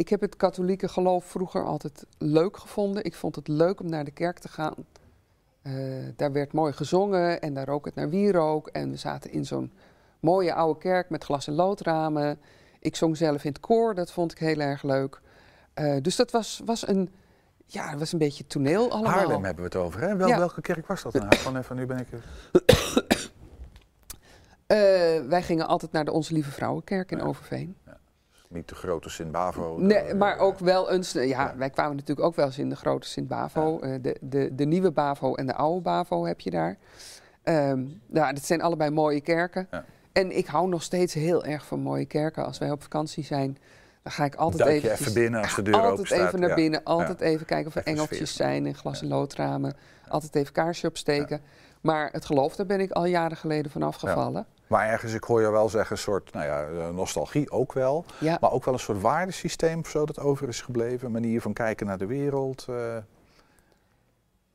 ik 0.00 0.08
heb 0.08 0.20
het 0.20 0.36
katholieke 0.36 0.88
geloof 0.88 1.24
vroeger 1.24 1.64
altijd 1.64 2.06
leuk 2.18 2.56
gevonden. 2.56 3.04
Ik 3.04 3.14
vond 3.14 3.36
het 3.36 3.48
leuk 3.48 3.80
om 3.80 3.88
naar 3.88 4.04
de 4.04 4.10
kerk 4.10 4.38
te 4.38 4.48
gaan. 4.48 4.74
Eh, 5.62 5.72
daar 6.16 6.32
werd 6.32 6.52
mooi 6.52 6.72
gezongen 6.72 7.40
en 7.40 7.54
daar 7.54 7.66
rook 7.66 7.84
het 7.84 7.94
naar 7.94 8.08
wierook. 8.08 8.68
En 8.68 8.90
we 8.90 8.96
zaten 8.96 9.30
in 9.32 9.46
zo'n 9.46 9.72
mooie 10.20 10.54
oude 10.54 10.78
kerk 10.80 11.10
met 11.10 11.24
glas- 11.24 11.46
en 11.46 11.54
loodramen. 11.54 12.40
Ik 12.78 12.96
zong 12.96 13.16
zelf 13.16 13.44
in 13.44 13.50
het 13.50 13.60
koor, 13.60 13.94
dat 13.94 14.12
vond 14.12 14.32
ik 14.32 14.38
heel 14.38 14.58
erg 14.58 14.82
leuk. 14.82 15.20
Eh, 15.74 15.96
dus 16.02 16.16
dat 16.16 16.30
was, 16.30 16.60
was 16.64 16.88
een, 16.88 17.10
ja, 17.66 17.96
was 17.96 18.12
een 18.12 18.18
beetje 18.18 18.46
toneel 18.46 18.90
allemaal. 18.90 19.12
Haarlem 19.12 19.44
hebben 19.44 19.64
we 19.64 19.70
het 19.76 19.86
over, 19.86 20.00
hè? 20.00 20.16
Wel, 20.16 20.28
Ja. 20.28 20.38
Welke 20.38 20.60
kerk 20.60 20.86
was 20.86 21.02
dat 21.02 21.12
nou? 21.12 21.36
Gewoon 21.36 21.56
even, 21.56 21.76
nu 21.76 21.86
ben 21.86 21.98
ik... 21.98 22.08
Eh, 24.66 24.76
wij 25.28 25.42
gingen 25.42 25.66
altijd 25.66 25.92
naar 25.92 26.04
de 26.04 26.12
Onze 26.12 26.32
Lieve 26.32 26.50
Vrouwenkerk 26.50 27.10
in 27.10 27.22
Overveen. 27.22 27.76
Niet 28.52 28.68
de 28.68 28.74
grote 28.74 29.10
Sint-Bavo. 29.10 29.76
Nee, 29.78 30.14
maar 30.14 30.38
ook 30.38 30.58
wel 30.58 30.90
eens. 30.90 31.12
Ja, 31.12 31.54
wij 31.56 31.70
kwamen 31.70 31.96
natuurlijk 31.96 32.26
ook 32.26 32.34
wel 32.34 32.46
eens 32.46 32.58
in 32.58 32.68
de 32.68 32.76
grote 32.76 33.08
Sint-Bavo. 33.08 33.78
Eh, 33.80 33.94
de, 34.02 34.16
de, 34.20 34.54
de 34.54 34.64
nieuwe 34.64 34.90
Bavo 34.90 35.34
en 35.34 35.46
de 35.46 35.54
oude 35.54 35.80
Bavo 35.80 36.24
heb 36.26 36.40
je 36.40 36.50
daar. 36.50 36.76
Ehm 37.42 37.84
nou, 38.06 38.34
dat 38.34 38.44
zijn 38.44 38.62
allebei 38.62 38.90
mooie 38.90 39.20
kerken. 39.20 39.68
En 40.12 40.36
ik 40.36 40.46
hou 40.46 40.68
nog 40.68 40.82
steeds 40.82 41.14
heel 41.14 41.44
erg 41.44 41.66
van 41.66 41.80
mooie 41.80 42.04
kerken. 42.04 42.44
Als 42.44 42.58
wij 42.58 42.70
op 42.70 42.82
vakantie 42.82 43.24
zijn, 43.24 43.58
dan 44.02 44.12
ga 44.12 44.24
ik 44.24 44.34
altijd 44.34 44.68
eventjes- 44.68 45.00
even 45.00 45.12
binnen 45.14 45.42
als 45.42 45.54
de 45.54 45.62
deur 45.62 45.74
Altijd 45.74 45.92
open 45.92 46.06
staat, 46.06 46.26
even 46.26 46.40
naar 46.40 46.48
ja. 46.48 46.54
binnen, 46.54 46.84
altijd 46.84 47.20
Ja. 47.20 47.26
even 47.26 47.46
kijken 47.46 47.66
of 47.66 47.74
er 47.74 47.80
Even 47.80 47.92
engeltjes 47.92 48.30
sfeer. 48.32 48.46
zijn 48.46 48.66
en 48.66 48.74
glas- 48.74 49.00
en 49.02 49.08
loodramen. 49.08 49.76
Altijd 50.08 50.34
even 50.34 50.52
kaarsje 50.52 50.86
opsteken. 50.86 51.40
Maar 51.80 52.08
het 52.12 52.24
geloof, 52.24 52.56
daar 52.56 52.66
ben 52.66 52.80
ik 52.80 52.90
al 52.90 53.04
jaren 53.04 53.36
geleden 53.36 53.70
van 53.70 53.82
afgevallen. 53.82 54.46
Maar 54.70 54.88
ergens, 54.88 55.12
ik 55.14 55.24
hoor 55.24 55.40
je 55.40 55.50
wel 55.50 55.68
zeggen, 55.68 55.96
een 55.96 56.02
soort 56.02 56.32
nou 56.32 56.46
ja, 56.46 56.64
eh, 56.64 56.94
nostalgie 56.94 57.50
ook 57.50 57.72
wel. 57.72 58.04
Ja. 58.20 58.38
Maar 58.40 58.52
ook 58.52 58.64
wel 58.64 58.74
een 58.74 58.80
soort 58.80 59.00
waardesysteem 59.00 59.78
of 59.78 59.88
zo 59.88 60.06
dat 60.06 60.18
over 60.18 60.48
is 60.48 60.60
gebleven. 60.60 61.06
Een 61.06 61.12
manier 61.12 61.40
van 61.40 61.52
kijken 61.52 61.86
naar 61.86 61.98
de 61.98 62.06
wereld. 62.06 62.66
eh, 62.68 62.96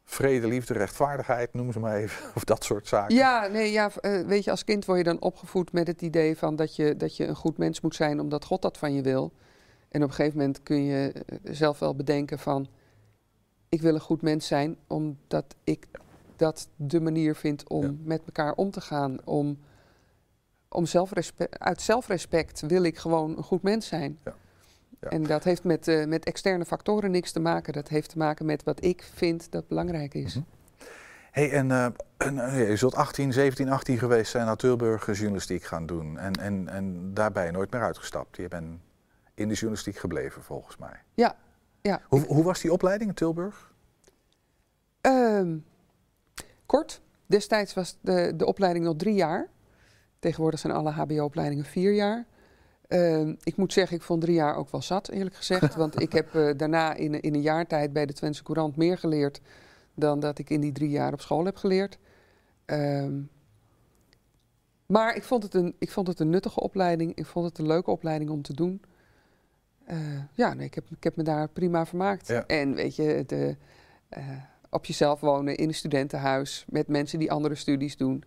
vrede, 0.04 0.48
liefde, 0.48 0.74
rechtvaardigheid, 0.74 1.54
noem 1.54 1.72
ze 1.72 1.80
maar 1.80 1.96
even. 1.96 2.30
Of 2.36 2.44
dat 2.44 2.64
soort 2.64 2.88
zaken. 2.88 3.16
Ja, 3.16 3.48
nee, 3.48 3.72
ja, 3.72 3.92
eh, 4.02 4.22
weet 4.22 4.44
je, 4.44 4.52
als 4.52 4.64
kind 4.64 4.86
word 4.86 4.98
je 4.98 5.04
dan 5.04 5.22
opgevoed 5.22 5.72
met 5.72 5.88
het 5.88 6.02
idee 6.02 6.38
van 6.38 6.56
dat 6.56 6.76
je, 6.76 6.98
dat 6.98 7.18
je 7.18 7.28
een 7.28 7.36
goed 7.36 7.58
mens 7.58 7.82
moet 7.82 7.96
zijn 7.96 8.20
omdat 8.20 8.46
God 8.46 8.62
dat 8.62 8.78
van 8.78 8.94
je 8.94 9.02
wil. 9.02 9.32
En 9.90 10.04
op 10.04 10.10
een 10.10 10.16
gegeven 10.16 10.38
moment 10.38 10.64
kun 10.64 10.84
je 10.84 11.14
zelf 11.44 11.80
wel 11.80 11.96
bedenken 11.96 12.40
van, 12.40 12.68
ik 13.70 13.82
wil 13.82 13.94
een 13.94 14.00
goed 14.00 14.22
mens 14.22 14.48
zijn 14.48 14.78
omdat 14.88 15.56
ik 15.64 15.88
dat 16.36 16.68
de 16.76 17.02
manier 17.02 17.36
vind 17.36 17.70
om 17.70 18.00
met 18.04 18.22
elkaar 18.26 18.54
om 18.54 18.72
te 18.72 18.82
gaan. 18.82 19.18
Om, 19.24 19.58
om 20.76 20.86
zelfrespe- 20.86 21.50
uit 21.50 21.82
zelfrespect 21.82 22.62
wil 22.62 22.84
ik 22.84 22.98
gewoon 22.98 23.38
een 23.38 23.44
goed 23.44 23.62
mens 23.62 23.88
zijn. 23.88 24.20
En 25.00 25.24
dat 25.24 25.44
heeft 25.44 25.64
met, 25.64 25.88
eh, 25.88 26.06
met 26.06 26.26
externe 26.26 26.66
factoren 26.66 27.12
niks 27.12 27.32
te 27.32 27.40
maken. 27.40 27.74
Dat 27.74 27.88
heeft 27.88 28.10
te 28.10 28.18
maken 28.18 28.46
met 28.46 28.64
wat 28.64 28.84
ik 28.84 29.10
vind 29.14 29.52
dat 29.52 29.68
belangrijk 29.68 30.14
is. 30.14 30.40
Hey, 31.32 31.52
en, 31.52 31.72
eh, 31.72 31.86
en, 32.18 32.40
eh, 32.40 32.70
je 32.70 32.76
zult 32.76 32.96
18, 32.96 33.34
17, 33.34 33.70
18 33.70 33.98
geweest 33.98 34.32
zijn 34.32 34.46
naar 34.46 34.56
Tilburg 34.56 35.06
journalistiek 35.06 35.64
gaan 35.64 35.86
doen. 35.86 36.18
En, 36.18 36.34
en, 36.34 36.70
en 36.70 37.14
daar 37.14 37.32
ben 37.32 37.46
je 37.46 37.52
nooit 37.52 37.72
meer 37.72 37.82
uitgestapt. 37.82 38.38
Je 38.38 38.48
bent 38.48 38.80
in 39.34 39.48
de 39.48 39.54
journalistiek 39.54 39.98
gebleven, 39.98 40.44
volgens 40.44 40.78
mij. 40.78 41.02
Ja, 41.14 41.36
ja. 41.82 42.02
Hoe, 42.08 42.26
hoe 42.26 42.44
was 42.44 42.62
die 42.62 42.72
opleiding 42.72 43.10
in 43.10 43.16
Tilburg? 43.16 43.74
Ehm, 45.02 45.58
kort. 46.66 47.02
Destijds 47.26 47.74
was 47.74 47.98
de, 48.02 48.34
de 48.36 48.46
opleiding 48.46 48.86
nog 48.86 48.96
drie 48.96 49.16
jaar. 49.16 49.50
Tegenwoordig 50.26 50.60
zijn 50.60 50.74
alle 50.74 50.92
HBO-opleidingen 50.92 51.66
vier 51.66 51.94
jaar. 51.94 52.26
Ehm, 52.88 53.36
ik 53.44 53.58
moet 53.58 53.74
zeggen, 53.74 53.98
ik 53.98 54.04
vond 54.04 54.22
drie 54.22 54.36
jaar 54.36 54.56
ook 54.56 54.70
wel 54.70 54.82
zat, 54.82 55.10
eerlijk 55.10 55.36
gezegd. 55.36 55.76
want 55.84 56.02
ik 56.02 56.12
heb 56.12 56.36
eh, 56.36 56.50
daarna 56.58 56.94
in, 56.94 57.22
in 57.22 57.34
een 57.34 57.42
jaar 57.42 57.68
tijd 57.68 57.94
bij 57.94 58.06
de 58.06 58.14
Twentse 58.14 58.44
Courant 58.44 58.76
meer 58.76 58.98
geleerd 58.98 59.42
dan 59.94 60.20
dat 60.20 60.40
ik 60.40 60.50
in 60.50 60.62
die 60.62 60.72
drie 60.72 60.90
jaar 60.90 61.14
op 61.14 61.22
school 61.22 61.46
heb 61.46 61.56
geleerd. 61.56 61.98
Ehm, 62.66 63.22
maar 64.86 65.16
ik 65.16 65.24
vond, 65.24 65.44
het 65.44 65.54
een, 65.54 65.76
ik 65.80 65.92
vond 65.92 66.08
het 66.08 66.20
een 66.20 66.30
nuttige 66.30 66.60
opleiding. 66.60 67.16
Ik 67.16 67.26
vond 67.26 67.46
het 67.46 67.58
een 67.58 67.68
leuke 67.68 67.92
opleiding 67.92 68.30
om 68.30 68.42
te 68.42 68.54
doen. 68.54 68.82
Eh, 69.86 69.98
ja, 70.34 70.54
nee, 70.54 70.66
ik, 70.66 70.74
heb, 70.74 70.86
ik 70.90 71.04
heb 71.04 71.16
me 71.16 71.24
daar 71.24 71.50
prima 71.50 71.86
vermaakt. 71.86 72.28
Ja. 72.28 72.46
En 72.46 72.76
weet 72.76 72.96
je, 72.96 73.24
de, 73.28 73.58
eh, 74.10 74.24
op 74.70 74.86
jezelf 74.86 75.20
wonen 75.20 75.56
in 75.56 75.68
een 75.68 75.74
studentenhuis 75.74 76.66
met 76.70 76.88
mensen 76.88 77.20
die 77.20 77.32
andere 77.32 77.56
studies 77.56 77.98
doen. 77.98 78.24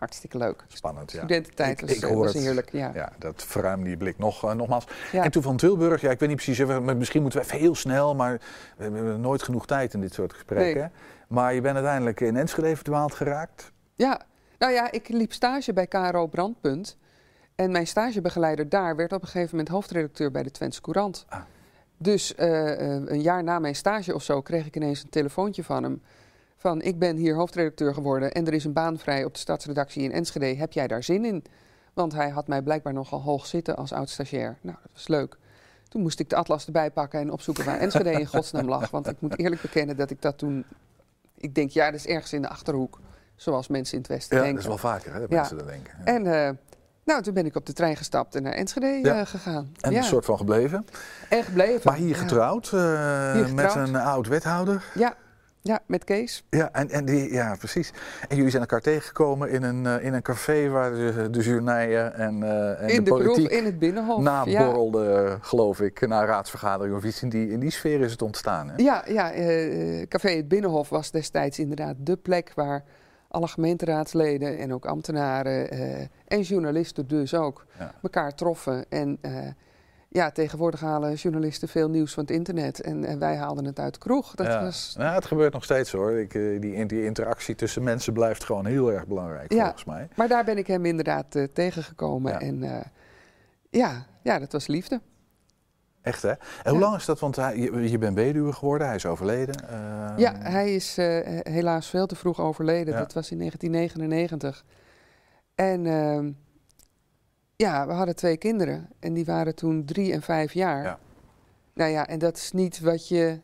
Ja, 0.00 0.06
hartstikke 0.06 0.38
leuk. 0.38 0.64
Spannend, 0.68 1.12
ja. 1.12 1.18
Studententijd 1.18 1.80
was, 1.80 1.98
eh, 1.98 2.08
hoor 2.08 2.24
was 2.24 2.32
heerlijk. 2.32 2.72
Ja. 2.72 3.12
dat 3.18 3.44
verruimde 3.44 3.84
die 3.86 3.96
blik 3.96 4.18
nog, 4.18 4.44
eh, 4.44 4.52
nogmaals. 4.54 4.86
Ja. 5.12 5.24
En 5.24 5.30
toen 5.30 5.42
van 5.42 5.56
Tilburg, 5.56 6.00
ja, 6.00 6.10
ik 6.10 6.18
weet 6.18 6.28
niet 6.28 6.42
precies, 6.42 6.66
misschien 6.96 7.22
moeten 7.22 7.40
we 7.40 7.46
even 7.46 7.58
heel 7.58 7.74
snel, 7.74 8.14
maar 8.14 8.40
we 8.76 8.82
hebben 8.82 9.20
nooit 9.20 9.42
genoeg 9.42 9.66
tijd 9.66 9.94
in 9.94 10.00
dit 10.00 10.14
soort 10.14 10.32
gesprekken. 10.32 10.80
Nee. 10.80 10.90
Maar 11.28 11.54
je 11.54 11.60
bent 11.60 11.74
uiteindelijk 11.74 12.20
in 12.20 12.36
Enschede 12.36 12.76
verdwaald 12.76 13.14
geraakt. 13.14 13.72
Ja, 13.94 14.20
nou 14.58 14.72
ja, 14.72 14.90
ik 14.90 15.08
liep 15.08 15.32
stage 15.32 15.72
bij 15.72 15.86
KRO 15.86 16.26
Brandpunt. 16.26 16.96
En 17.54 17.70
mijn 17.70 17.86
stagebegeleider 17.86 18.68
daar 18.68 18.96
werd 18.96 19.12
op 19.12 19.22
een 19.22 19.28
gegeven 19.28 19.50
moment 19.50 19.68
hoofdredacteur 19.68 20.30
bij 20.30 20.42
de 20.42 20.50
Twentse 20.50 20.80
Courant. 20.80 21.24
Ah. 21.28 21.40
Dus 21.96 22.34
eh, 22.34 22.78
een 23.06 23.22
jaar 23.22 23.42
na 23.42 23.58
mijn 23.58 23.74
stage 23.74 24.14
of 24.14 24.22
zo 24.22 24.40
kreeg 24.40 24.66
ik 24.66 24.76
ineens 24.76 25.02
een 25.02 25.08
telefoontje 25.08 25.64
van 25.64 25.82
hem. 25.82 26.02
Van, 26.60 26.82
ik 26.82 26.98
ben 26.98 27.16
hier 27.16 27.34
hoofdredacteur 27.34 27.94
geworden 27.94 28.32
en 28.32 28.46
er 28.46 28.52
is 28.52 28.64
een 28.64 28.72
baan 28.72 28.98
vrij 28.98 29.24
op 29.24 29.32
de 29.34 29.38
stadsredactie 29.40 30.02
in 30.02 30.12
Enschede. 30.12 30.46
Heb 30.46 30.72
jij 30.72 30.86
daar 30.86 31.02
zin 31.02 31.24
in? 31.24 31.44
Want 31.94 32.12
hij 32.12 32.28
had 32.28 32.46
mij 32.48 32.62
blijkbaar 32.62 32.92
nogal 32.92 33.20
hoog 33.22 33.46
zitten 33.46 33.76
als 33.76 33.92
oud-stagiair. 33.92 34.58
Nou, 34.60 34.76
dat 34.82 34.90
was 34.92 35.08
leuk. 35.08 35.36
Toen 35.88 36.02
moest 36.02 36.20
ik 36.20 36.28
de 36.30 36.36
atlas 36.36 36.66
erbij 36.66 36.90
pakken 36.90 37.20
en 37.20 37.30
opzoeken 37.32 37.64
waar 37.64 37.78
Enschede 37.78 38.10
in 38.10 38.26
godsnaam 38.26 38.68
lag. 38.68 38.90
Want 38.90 39.06
ik 39.08 39.20
moet 39.20 39.38
eerlijk 39.38 39.62
bekennen 39.62 39.96
dat 39.96 40.10
ik 40.10 40.22
dat 40.22 40.38
toen... 40.38 40.64
Ik 41.36 41.54
denk, 41.54 41.70
ja, 41.70 41.84
dat 41.90 41.94
is 41.94 42.06
ergens 42.06 42.32
in 42.32 42.42
de 42.42 42.48
Achterhoek. 42.48 43.00
Zoals 43.36 43.68
mensen 43.68 43.94
in 43.94 44.00
het 44.00 44.10
Westen 44.10 44.36
Ja, 44.36 44.42
denken. 44.42 44.62
dat 44.62 44.72
is 44.74 44.80
wel 44.82 44.90
vaker 44.92 45.12
hè, 45.12 45.20
dat 45.20 45.30
Ja. 45.30 45.36
mensen 45.36 45.56
dat 45.58 45.66
denken. 45.66 45.94
Ja. 45.98 46.04
En 46.04 46.26
eh, 46.46 46.50
nou, 47.04 47.22
toen 47.22 47.34
ben 47.34 47.46
ik 47.46 47.56
op 47.56 47.66
de 47.66 47.72
trein 47.72 47.96
gestapt 47.96 48.34
en 48.34 48.42
naar 48.42 48.52
Enschede 48.52 48.86
Ja. 48.86 49.20
eh, 49.20 49.26
gegaan. 49.26 49.72
En 49.80 49.90
ja. 49.92 49.98
een 49.98 50.04
soort 50.04 50.24
van 50.24 50.36
gebleven. 50.36 50.84
En 51.28 51.44
gebleven. 51.44 51.80
Maar 51.84 51.94
hier 51.96 52.08
ja. 52.08 52.16
getrouwd, 52.16 52.64
eh, 52.72 53.32
Hier 53.32 53.54
met 53.54 53.64
getrouwd. 53.66 53.88
een 53.88 53.96
oud 53.96 54.26
wethouder. 54.26 54.84
Ja, 54.94 55.14
ja 55.62 55.80
met 55.86 56.04
Kees. 56.04 56.44
Ja, 56.50 56.72
en, 56.72 56.90
en 56.90 57.04
die, 57.04 57.32
ja, 57.32 57.56
precies. 57.58 57.92
En 58.28 58.36
jullie 58.36 58.50
zijn 58.50 58.62
elkaar 58.62 58.80
tegengekomen 58.80 59.50
in 59.50 59.62
een, 59.62 59.86
eh, 59.86 60.04
in 60.04 60.12
een 60.14 60.22
café 60.22 60.68
waar 60.68 60.90
de, 60.90 61.28
de 61.30 61.40
journijen 61.40 62.14
en, 62.14 62.42
eh, 62.42 62.82
en 62.82 62.88
in 62.88 63.04
de, 63.04 63.10
politiek 63.10 63.48
kroeg, 63.48 63.58
in 63.58 63.64
het 63.64 63.78
Binnenhof. 63.78 64.24
ja. 64.24 64.44
naborrelde, 64.44 65.38
geloof 65.40 65.80
ik, 65.80 66.06
na 66.06 66.24
raadsvergadering 66.24 66.96
of 66.96 67.04
iets. 67.04 67.22
In 67.22 67.28
die, 67.28 67.50
in 67.50 67.60
die 67.60 67.70
sfeer 67.70 68.00
is 68.00 68.12
het 68.12 68.22
ontstaan. 68.22 68.68
Hè? 68.68 68.74
Ja, 68.76 69.04
ja 69.06 69.32
eh, 69.32 70.06
Café 70.08 70.30
Het 70.30 70.48
Binnenhof 70.48 70.88
was 70.88 71.10
destijds 71.10 71.58
inderdaad 71.58 71.96
de 71.98 72.16
plek 72.16 72.52
waar 72.54 72.84
alle 73.28 73.48
gemeenteraadsleden 73.48 74.58
en 74.58 74.74
ook 74.74 74.86
ambtenaren 74.86 75.70
en 76.26 76.40
journalisten 76.40 77.06
dus 77.08 77.34
ook 77.34 77.66
Ja. 77.78 77.94
elkaar 78.02 78.34
troffen. 78.34 78.84
En 78.88 79.18
ja, 80.12 80.30
tegenwoordig 80.30 80.80
halen 80.80 81.14
journalisten 81.14 81.68
veel 81.68 81.90
nieuws 81.90 82.12
van 82.12 82.22
het 82.22 82.32
internet 82.32 82.80
en, 82.80 83.04
en 83.04 83.18
wij 83.18 83.36
haalden 83.36 83.64
het 83.64 83.78
uit 83.78 83.92
de 83.92 83.98
kroeg. 83.98 84.34
Dat 84.34 84.46
ja. 84.46 84.62
was, 84.62 84.94
Nou, 84.98 85.14
het 85.14 85.26
gebeurt 85.26 85.52
nog 85.52 85.64
steeds 85.64 85.92
hoor. 85.92 86.12
Ik, 86.12 86.34
eh, 86.34 86.60
die, 86.60 86.86
die 86.86 87.04
interactie 87.04 87.54
tussen 87.54 87.82
mensen 87.82 88.12
blijft 88.12 88.44
gewoon 88.44 88.66
heel 88.66 88.92
erg 88.92 89.06
belangrijk 89.06 89.52
ja, 89.52 89.62
volgens 89.62 89.84
mij. 89.84 90.08
maar 90.16 90.28
daar 90.28 90.44
ben 90.44 90.58
ik 90.58 90.66
hem 90.66 90.84
inderdaad 90.84 91.34
eh, 91.34 91.44
tegengekomen. 91.52 92.32
Ja. 92.32 92.40
En 92.40 92.62
eh, 92.62 92.84
ja, 93.70 94.06
ja, 94.22 94.38
dat 94.38 94.52
was 94.52 94.66
liefde. 94.66 95.00
Echt 96.02 96.22
hè? 96.22 96.32
En 96.62 96.70
hoe 96.70 96.78
lang 96.78 96.96
is 96.96 97.04
dat? 97.04 97.20
Want 97.20 97.36
hij, 97.36 97.56
je, 97.56 97.90
je 97.90 97.98
bent 97.98 98.14
weduwe 98.14 98.52
geworden, 98.52 98.86
hij 98.86 98.96
is 98.96 99.06
overleden. 99.06 99.64
Uh, 99.70 100.12
Ja, 100.16 100.34
hij 100.38 100.74
is 100.74 100.96
helaas 101.42 101.86
veel 101.86 102.06
te 102.06 102.16
vroeg 102.16 102.40
overleden. 102.40 102.94
Dat 102.94 103.12
was 103.12 103.30
in 103.30 103.38
1999. 103.38 104.64
En 105.54 105.86
ehm, 105.86 106.30
ja, 107.60 107.86
we 107.86 107.92
hadden 107.92 108.16
twee 108.16 108.36
kinderen. 108.36 108.88
En 108.98 109.12
die 109.14 109.24
waren 109.24 109.54
toen 109.54 109.84
drie 109.84 110.12
en 110.12 110.22
vijf 110.22 110.52
jaar. 110.52 110.82
Ja. 110.82 110.98
Nou 111.72 111.90
ja, 111.90 112.06
en 112.06 112.18
dat 112.18 112.36
is 112.36 112.52
niet 112.52 112.80
wat 112.80 113.08
je... 113.08 113.40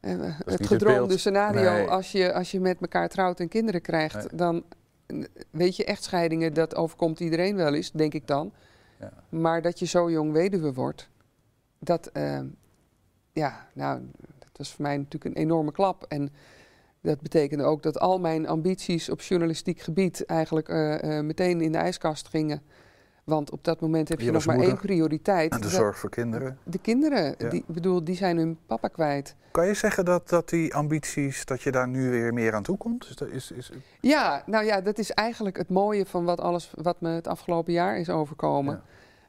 eh, 0.00 0.38
het 0.44 0.66
gedroomde 0.66 1.18
scenario, 1.18 1.72
Nee. 1.72 1.86
als, 1.88 2.12
je, 2.12 2.32
als 2.32 2.50
je 2.50 2.60
met 2.60 2.80
elkaar 2.80 3.08
trouwt 3.08 3.40
en 3.40 3.48
kinderen 3.48 3.80
krijgt, 3.80 4.14
Nee. 4.14 4.26
dan 4.32 4.64
eh, 5.06 5.22
weet 5.50 5.76
je, 5.76 5.84
echtscheidingen, 5.84 6.54
dat 6.54 6.74
overkomt 6.74 7.20
iedereen 7.20 7.56
wel 7.56 7.74
eens, 7.74 7.90
denk 7.92 8.14
ik 8.14 8.26
dan. 8.26 8.52
Ja. 9.00 9.12
Maar 9.28 9.62
dat 9.62 9.78
je 9.78 9.86
zo 9.86 10.10
jong 10.10 10.32
weduwe 10.32 10.72
wordt, 10.72 11.08
dat, 11.78 12.06
ehm, 12.06 12.46
ja, 13.32 13.68
nou, 13.72 14.00
dat 14.38 14.48
was 14.52 14.72
voor 14.72 14.82
mij 14.82 14.96
natuurlijk 14.96 15.36
een 15.36 15.42
enorme 15.42 15.72
klap. 15.72 16.04
En 16.08 16.30
dat 17.00 17.20
betekende 17.20 17.64
ook 17.64 17.82
dat 17.82 17.98
al 17.98 18.20
mijn 18.20 18.46
ambities 18.48 19.10
op 19.10 19.20
journalistiek 19.20 19.80
gebied 19.80 20.24
eigenlijk 20.26 20.68
eh, 20.68 21.18
eh, 21.18 21.24
meteen 21.24 21.60
in 21.60 21.72
de 21.72 21.78
ijskast 21.78 22.28
gingen. 22.28 22.62
Want 23.24 23.50
op 23.50 23.64
dat 23.64 23.80
moment 23.80 24.08
heb 24.08 24.18
je, 24.18 24.24
Je 24.24 24.30
nog 24.32 24.46
maar 24.46 24.58
één 24.58 24.76
prioriteit. 24.76 25.52
en 25.52 25.60
de 25.60 25.68
zorg 25.68 25.98
voor 25.98 26.10
kinderen. 26.10 26.58
De 26.62 26.78
kinderen, 26.78 27.34
Ja. 27.38 27.48
die, 27.48 27.64
bedoel, 27.66 28.04
die 28.04 28.16
zijn 28.16 28.36
hun 28.36 28.58
papa 28.66 28.88
kwijt. 28.88 29.34
Kan 29.50 29.66
je 29.66 29.74
zeggen 29.74 30.04
dat, 30.04 30.28
dat 30.28 30.48
die 30.48 30.74
ambities, 30.74 31.44
dat 31.44 31.62
je 31.62 31.70
daar 31.70 31.88
nu 31.88 32.10
weer 32.10 32.32
meer 32.32 32.54
aan 32.54 32.62
toe 32.62 32.76
komt? 32.76 33.08
Is 33.08 33.16
dat, 33.16 33.28
is, 33.28 33.50
is, 33.50 33.70
Ja, 34.00 34.42
nou 34.46 34.64
ja, 34.64 34.80
dat 34.80 34.98
is 34.98 35.10
eigenlijk 35.10 35.56
het 35.56 35.68
mooie 35.68 36.06
van 36.06 36.24
wat 36.24 36.40
alles 36.40 36.70
wat 36.74 37.00
me 37.00 37.08
het 37.08 37.26
afgelopen 37.26 37.72
jaar 37.72 37.98
is 37.98 38.10
overkomen. 38.10 38.82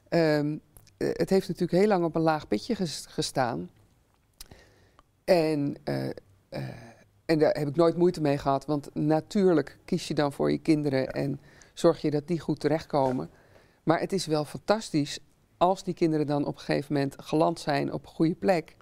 Ehm, 0.08 0.56
eh, 0.96 1.08
het 1.12 1.30
heeft 1.30 1.48
natuurlijk 1.48 1.78
heel 1.78 1.88
lang 1.88 2.04
op 2.04 2.14
een 2.14 2.22
laag 2.22 2.48
pitje 2.48 2.74
ges- 2.74 3.06
gestaan. 3.08 3.70
En, 5.24 5.76
eh, 5.84 6.08
eh, 6.48 6.62
en 7.24 7.38
daar 7.38 7.54
heb 7.58 7.68
ik 7.68 7.76
nooit 7.76 7.96
moeite 7.96 8.20
mee 8.20 8.38
gehad. 8.38 8.66
Want 8.66 8.88
natuurlijk 8.94 9.78
kies 9.84 10.08
je 10.08 10.14
dan 10.14 10.32
voor 10.32 10.50
je 10.50 10.58
kinderen 10.58 11.10
en 11.12 11.40
zorg 11.74 12.00
je 12.00 12.10
dat 12.10 12.26
die 12.28 12.40
goed 12.40 12.60
terechtkomen. 12.60 13.30
Maar 13.86 14.00
het 14.00 14.12
is 14.12 14.26
wel 14.26 14.44
fantastisch 14.44 15.18
als 15.56 15.82
die 15.84 15.94
kinderen 15.94 16.26
dan 16.26 16.44
op 16.46 16.54
een 16.54 16.60
gegeven 16.60 16.94
moment 16.94 17.14
geland 17.18 17.60
zijn 17.60 17.92
op 17.92 18.02
een 18.02 18.08
goede 18.12 18.34
plek. 18.34 18.76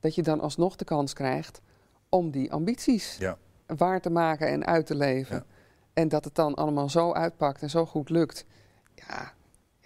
Dat 0.00 0.14
je 0.14 0.22
dan 0.22 0.40
alsnog 0.40 0.76
de 0.76 0.84
kans 0.84 1.12
krijgt 1.12 1.60
om 2.08 2.30
die 2.30 2.52
ambities 2.52 3.16
Ja. 3.18 3.38
waar 3.66 4.00
te 4.00 4.10
maken 4.10 4.48
en 4.48 4.66
uit 4.66 4.86
te 4.86 4.94
leven. 4.94 5.36
Ja. 5.36 5.44
En 5.92 6.08
dat 6.08 6.24
het 6.24 6.34
dan 6.34 6.54
allemaal 6.54 6.88
zo 6.88 7.12
uitpakt 7.12 7.62
en 7.62 7.70
zo 7.70 7.86
goed 7.86 8.10
lukt. 8.10 8.44
Ja, 8.94 9.32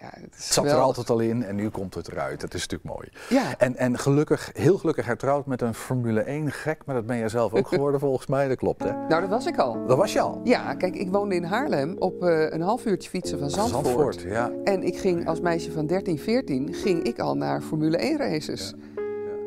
ja 0.05 0.21
het 0.21 0.43
zat 0.43 0.65
er 0.65 0.77
altijd 0.77 1.09
al 1.09 1.19
in 1.19 1.43
en 1.43 1.55
nu 1.55 1.69
komt 1.69 1.93
het 1.93 2.07
eruit. 2.07 2.41
Dat 2.41 2.53
is 2.53 2.67
natuurlijk 2.67 2.95
mooi. 2.95 3.09
Ja. 3.29 3.57
En, 3.57 3.75
en 3.75 3.97
gelukkig, 3.97 4.49
heel 4.53 4.77
gelukkig 4.77 5.05
hertrouwd 5.05 5.45
met 5.45 5.61
een 5.61 5.73
Formule 5.73 6.21
1 6.21 6.51
gek, 6.51 6.81
maar 6.85 6.95
dat 6.95 7.05
ben 7.05 7.17
jij 7.17 7.29
zelf 7.29 7.53
ook 7.53 7.67
geworden 7.67 7.99
volgens 8.07 8.27
mij. 8.27 8.47
Dat 8.47 8.57
klopt 8.57 8.83
hè? 8.83 8.91
Nou, 8.91 9.21
dat 9.21 9.29
was 9.29 9.45
ik 9.45 9.57
al. 9.57 9.85
Dat 9.87 9.97
was 9.97 10.13
je 10.13 10.21
al. 10.21 10.41
Ja, 10.43 10.73
kijk, 10.73 10.95
ik 10.95 11.11
woonde 11.11 11.35
in 11.35 11.43
Haarlem 11.43 11.95
op 11.99 12.23
eh, 12.23 12.51
een 12.51 12.61
half 12.61 12.85
uurtje 12.85 13.09
fietsen 13.09 13.39
van 13.39 13.49
Zandvoort. 13.49 13.85
Zandvoort, 13.85 14.21
ja. 14.21 14.51
En 14.63 14.83
ik 14.83 14.97
ging 14.97 15.27
als 15.27 15.41
meisje 15.41 15.71
van 15.71 15.87
13, 15.87 16.19
14, 16.19 16.73
ging 16.73 17.03
ik 17.03 17.19
al 17.19 17.37
naar 17.37 17.61
Formule 17.61 17.97
1 17.97 18.17
races. 18.17 18.73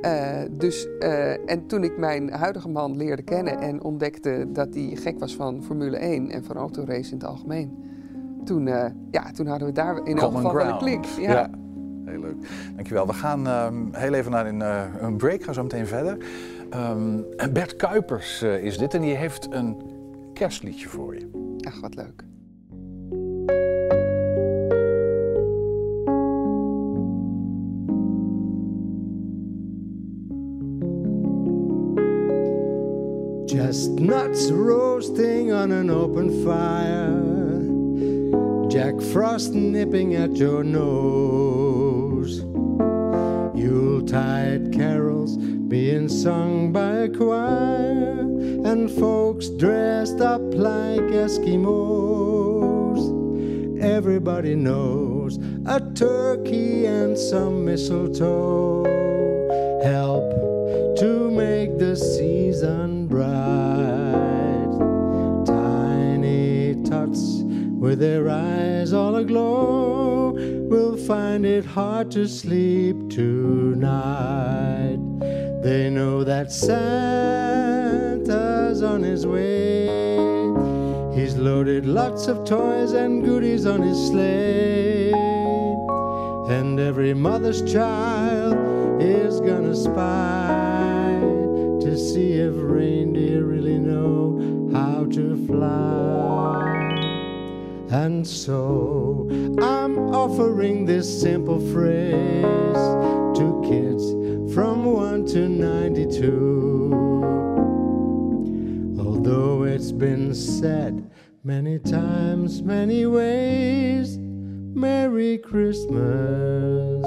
Eh, 0.00 0.40
dus, 0.50 0.88
eh, 0.98 1.50
en 1.50 1.66
toen 1.66 1.84
ik 1.84 1.98
mijn 1.98 2.30
huidige 2.30 2.68
man 2.68 2.96
leerde 2.96 3.22
kennen 3.22 3.58
en 3.58 3.82
ontdekte 3.82 4.46
dat 4.52 4.74
hij 4.74 4.90
gek 4.94 5.18
was 5.18 5.36
van 5.36 5.62
Formule 5.62 5.96
1 5.96 6.30
en 6.30 6.44
van 6.44 6.56
autorace 6.56 7.10
in 7.10 7.18
het 7.18 7.24
algemeen. 7.24 7.86
Toen, 8.48 8.68
eh, 8.68 8.90
ja, 9.10 9.30
toen 9.30 9.46
hadden 9.46 9.68
we 9.68 9.74
daar 9.74 9.96
in 10.04 10.18
elk 10.18 10.34
geval 10.34 10.54
wel 10.54 10.68
een 10.68 10.78
klik. 10.78 11.04
Ja. 11.04 11.30
Ja. 11.30 11.50
Heel 12.04 12.20
leuk. 12.20 12.36
Dankjewel. 12.74 13.06
We 13.06 13.12
gaan 13.12 13.46
ehm, 13.46 13.74
heel 13.92 14.12
even 14.12 14.30
naar 14.30 14.46
een, 14.46 14.62
eh, 14.62 14.84
een 15.00 15.16
break, 15.16 15.42
gaan 15.42 15.54
zo 15.54 15.62
meteen 15.62 15.86
verder. 15.86 16.16
Ehm, 16.70 17.18
en 17.36 17.52
Bert 17.52 17.76
Kuipers 17.76 18.42
eh, 18.42 18.64
is 18.64 18.78
dit 18.78 18.94
en 18.94 19.00
die 19.00 19.14
heeft 19.14 19.46
een 19.50 19.76
kerstliedje 20.32 20.88
voor 20.88 21.14
je. 21.14 21.56
Ach, 21.60 21.80
wat 21.80 21.94
leuk. 21.94 22.24
Chestnuts 33.46 34.50
roasting 34.50 35.52
on 35.52 35.72
an 35.72 35.90
open 35.90 36.30
fire. 36.30 37.47
Jack 38.68 39.00
Frost 39.00 39.54
nipping 39.54 40.14
at 40.14 40.36
your 40.36 40.62
nose. 40.62 42.40
Yuletide 43.58 44.74
carols 44.74 45.38
being 45.38 46.06
sung 46.06 46.70
by 46.70 46.90
a 46.90 47.08
choir. 47.08 48.20
And 48.20 48.90
folks 48.90 49.48
dressed 49.48 50.20
up 50.20 50.42
like 50.52 51.00
Eskimos. 51.00 53.00
Everybody 53.80 54.54
knows 54.54 55.38
a 55.64 55.80
turkey 55.94 56.84
and 56.84 57.16
some 57.16 57.64
mistletoe 57.64 58.84
help 59.82 60.28
to 60.98 61.30
make 61.30 61.78
the 61.78 61.96
season 61.96 62.97
with 67.78 67.98
their 68.00 68.28
eyes 68.28 68.92
all 68.92 69.14
aglow 69.16 70.32
will 70.68 70.96
find 70.96 71.46
it 71.46 71.64
hard 71.64 72.10
to 72.10 72.26
sleep 72.26 73.08
tonight. 73.08 74.98
They 75.62 75.88
know 75.88 76.24
that 76.24 76.50
Santa's 76.50 77.22
on 78.82 79.02
his 79.02 79.24
way. 79.26 79.86
He's 81.14 81.36
loaded 81.36 81.86
lots 81.86 82.26
of 82.26 82.44
toys 82.44 82.92
and 82.92 83.24
goodies 83.24 83.64
on 83.64 83.82
his 83.82 84.08
sleigh. 84.08 85.12
And 86.48 86.80
every 86.80 87.14
mother's 87.14 87.62
child 87.72 88.56
is 89.00 89.38
gonna 89.40 89.76
spy 89.76 91.20
to 91.80 91.96
see 91.96 92.32
if 92.32 92.54
reindeer 92.56 93.44
really 93.44 93.78
know 93.78 94.70
how 94.72 95.04
to 95.12 95.46
fly. 95.46 96.67
And 97.90 98.26
so 98.26 99.26
I'm 99.62 99.98
offering 100.14 100.84
this 100.84 101.08
simple 101.22 101.58
phrase 101.72 102.76
to 103.38 103.62
kids 103.64 104.04
from 104.52 104.84
1 104.84 105.24
to 105.28 105.48
92. 105.48 106.92
Although 109.00 109.62
it's 109.62 109.90
been 109.90 110.34
said 110.34 111.10
many 111.42 111.78
times, 111.78 112.62
many 112.62 113.06
ways, 113.06 114.18
Merry 114.18 115.38
Christmas, 115.38 117.06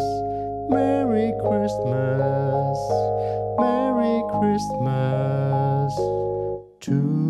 Merry 0.68 1.32
Christmas, 1.44 2.80
Merry 3.60 4.24
Christmas 4.32 5.96
to 6.80 7.21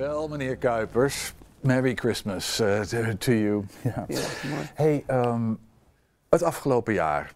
Dankjewel, 0.00 0.28
meneer 0.28 0.56
Kuipers. 0.56 1.34
Merry 1.60 1.94
Christmas 1.94 2.60
eh, 2.60 3.08
to, 3.08 3.32
you. 3.32 3.64
Ja. 3.82 4.06
Hey, 4.74 5.04
ehm, 5.06 5.54
het 6.28 6.42
afgelopen 6.42 6.92
jaar. 6.92 7.32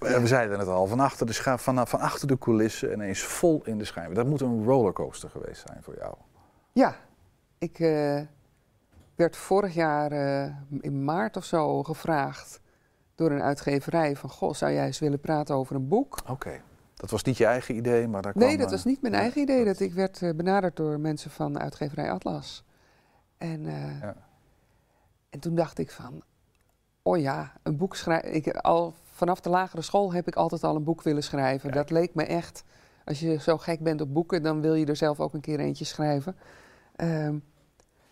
eh, 0.00 0.18
we 0.18 0.26
zeiden 0.26 0.58
het 0.58 0.68
al, 0.68 0.86
van 0.86 1.00
achter, 1.00 1.26
de 1.26 1.32
scha- 1.32 1.58
van, 1.58 1.86
van 1.86 2.00
achter 2.00 2.28
de 2.28 2.38
coulissen 2.38 2.92
ineens 2.92 3.20
vol 3.22 3.62
in 3.64 3.78
de 3.78 3.84
schijven. 3.84 4.14
Dat 4.14 4.26
moet 4.26 4.40
een 4.40 4.64
rollercoaster 4.64 5.30
geweest 5.30 5.64
zijn 5.66 5.82
voor 5.82 5.94
jou. 5.98 6.14
Ja, 6.72 6.96
ik 7.58 7.78
eh, 7.78 8.20
werd 9.14 9.36
vorig 9.36 9.74
jaar 9.74 10.12
in 10.80 11.04
maart 11.04 11.36
of 11.36 11.44
zo 11.44 11.82
gevraagd 11.82 12.60
door 13.14 13.30
een 13.30 13.42
uitgeverij 13.42 14.16
van... 14.16 14.30
Goh, 14.30 14.54
zou 14.54 14.72
jij 14.72 14.86
eens 14.86 14.98
willen 14.98 15.20
praten 15.20 15.54
over 15.54 15.76
een 15.76 15.88
boek? 15.88 16.18
Oké, 16.28 16.60
dat 17.02 17.10
was 17.10 17.22
niet 17.22 17.36
je 17.36 17.44
eigen 17.46 17.76
idee, 17.76 18.08
maar 18.08 18.22
daar 18.22 18.32
Nee, 18.36 18.46
kwam, 18.46 18.58
dat 18.58 18.66
eh, 18.66 18.72
was 18.72 18.84
niet 18.84 19.02
mijn 19.02 19.14
eigen 19.14 19.42
idee. 19.42 19.64
Dat 19.64 19.80
ik 19.80 19.92
werd 19.92 20.22
eh, 20.22 20.30
benaderd 20.34 20.76
door 20.76 21.00
mensen 21.00 21.30
van 21.30 21.58
uitgeverij 21.58 22.10
Atlas. 22.10 22.64
En, 23.38 23.66
eh, 23.66 24.00
Ja. 24.00 24.14
en 25.30 25.38
toen 25.40 25.54
dacht 25.54 25.78
ik 25.78 25.90
van, 25.90 26.22
oh 27.02 27.18
ja, 27.18 27.52
een 27.62 27.76
boek 27.76 27.96
schrijven. 27.96 28.34
Ik, 28.34 28.48
al 28.48 28.94
vanaf 29.12 29.40
de 29.40 29.48
lagere 29.50 29.82
school 29.82 30.12
heb 30.12 30.26
ik 30.26 30.34
altijd 30.34 30.64
al 30.64 30.76
een 30.76 30.84
boek 30.84 31.02
willen 31.02 31.22
schrijven. 31.22 31.72
Dat 31.72 31.90
leek 31.90 32.14
me 32.14 32.24
echt, 32.24 32.64
als 33.04 33.20
je 33.20 33.40
zo 33.40 33.58
gek 33.58 33.80
bent 33.80 34.00
op 34.00 34.12
boeken, 34.14 34.42
dan 34.42 34.60
wil 34.60 34.74
je 34.74 34.86
er 34.86 34.96
zelf 34.96 35.20
ook 35.20 35.34
een 35.34 35.40
keer 35.40 35.60
eentje 35.60 35.84
schrijven. 35.84 36.36
Ehm, 36.96 37.36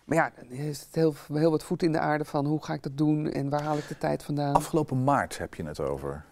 maar 0.05 0.17
ja, 0.17 0.33
dan 0.37 0.51
is 0.51 0.81
het 0.81 0.95
heel, 0.95 1.15
heel 1.33 1.51
wat 1.51 1.63
voet 1.63 1.83
in 1.83 1.93
de 1.93 1.99
aarde 2.01 2.25
van 2.25 2.47
hoe 2.47 2.65
ga 2.65 2.75
ik 2.75 2.83
dat 2.83 2.97
doen 2.97 3.31
en 3.31 3.49
waar 3.49 3.63
haal 3.63 3.77
ik 3.77 3.89
de 3.89 3.99
tijd 3.99 4.23
vandaan. 4.23 4.55
Afgelopen 4.55 5.05
maart 5.05 5.39
heb 5.39 5.55
je 5.55 5.65
het 5.65 5.81
over. 5.81 6.25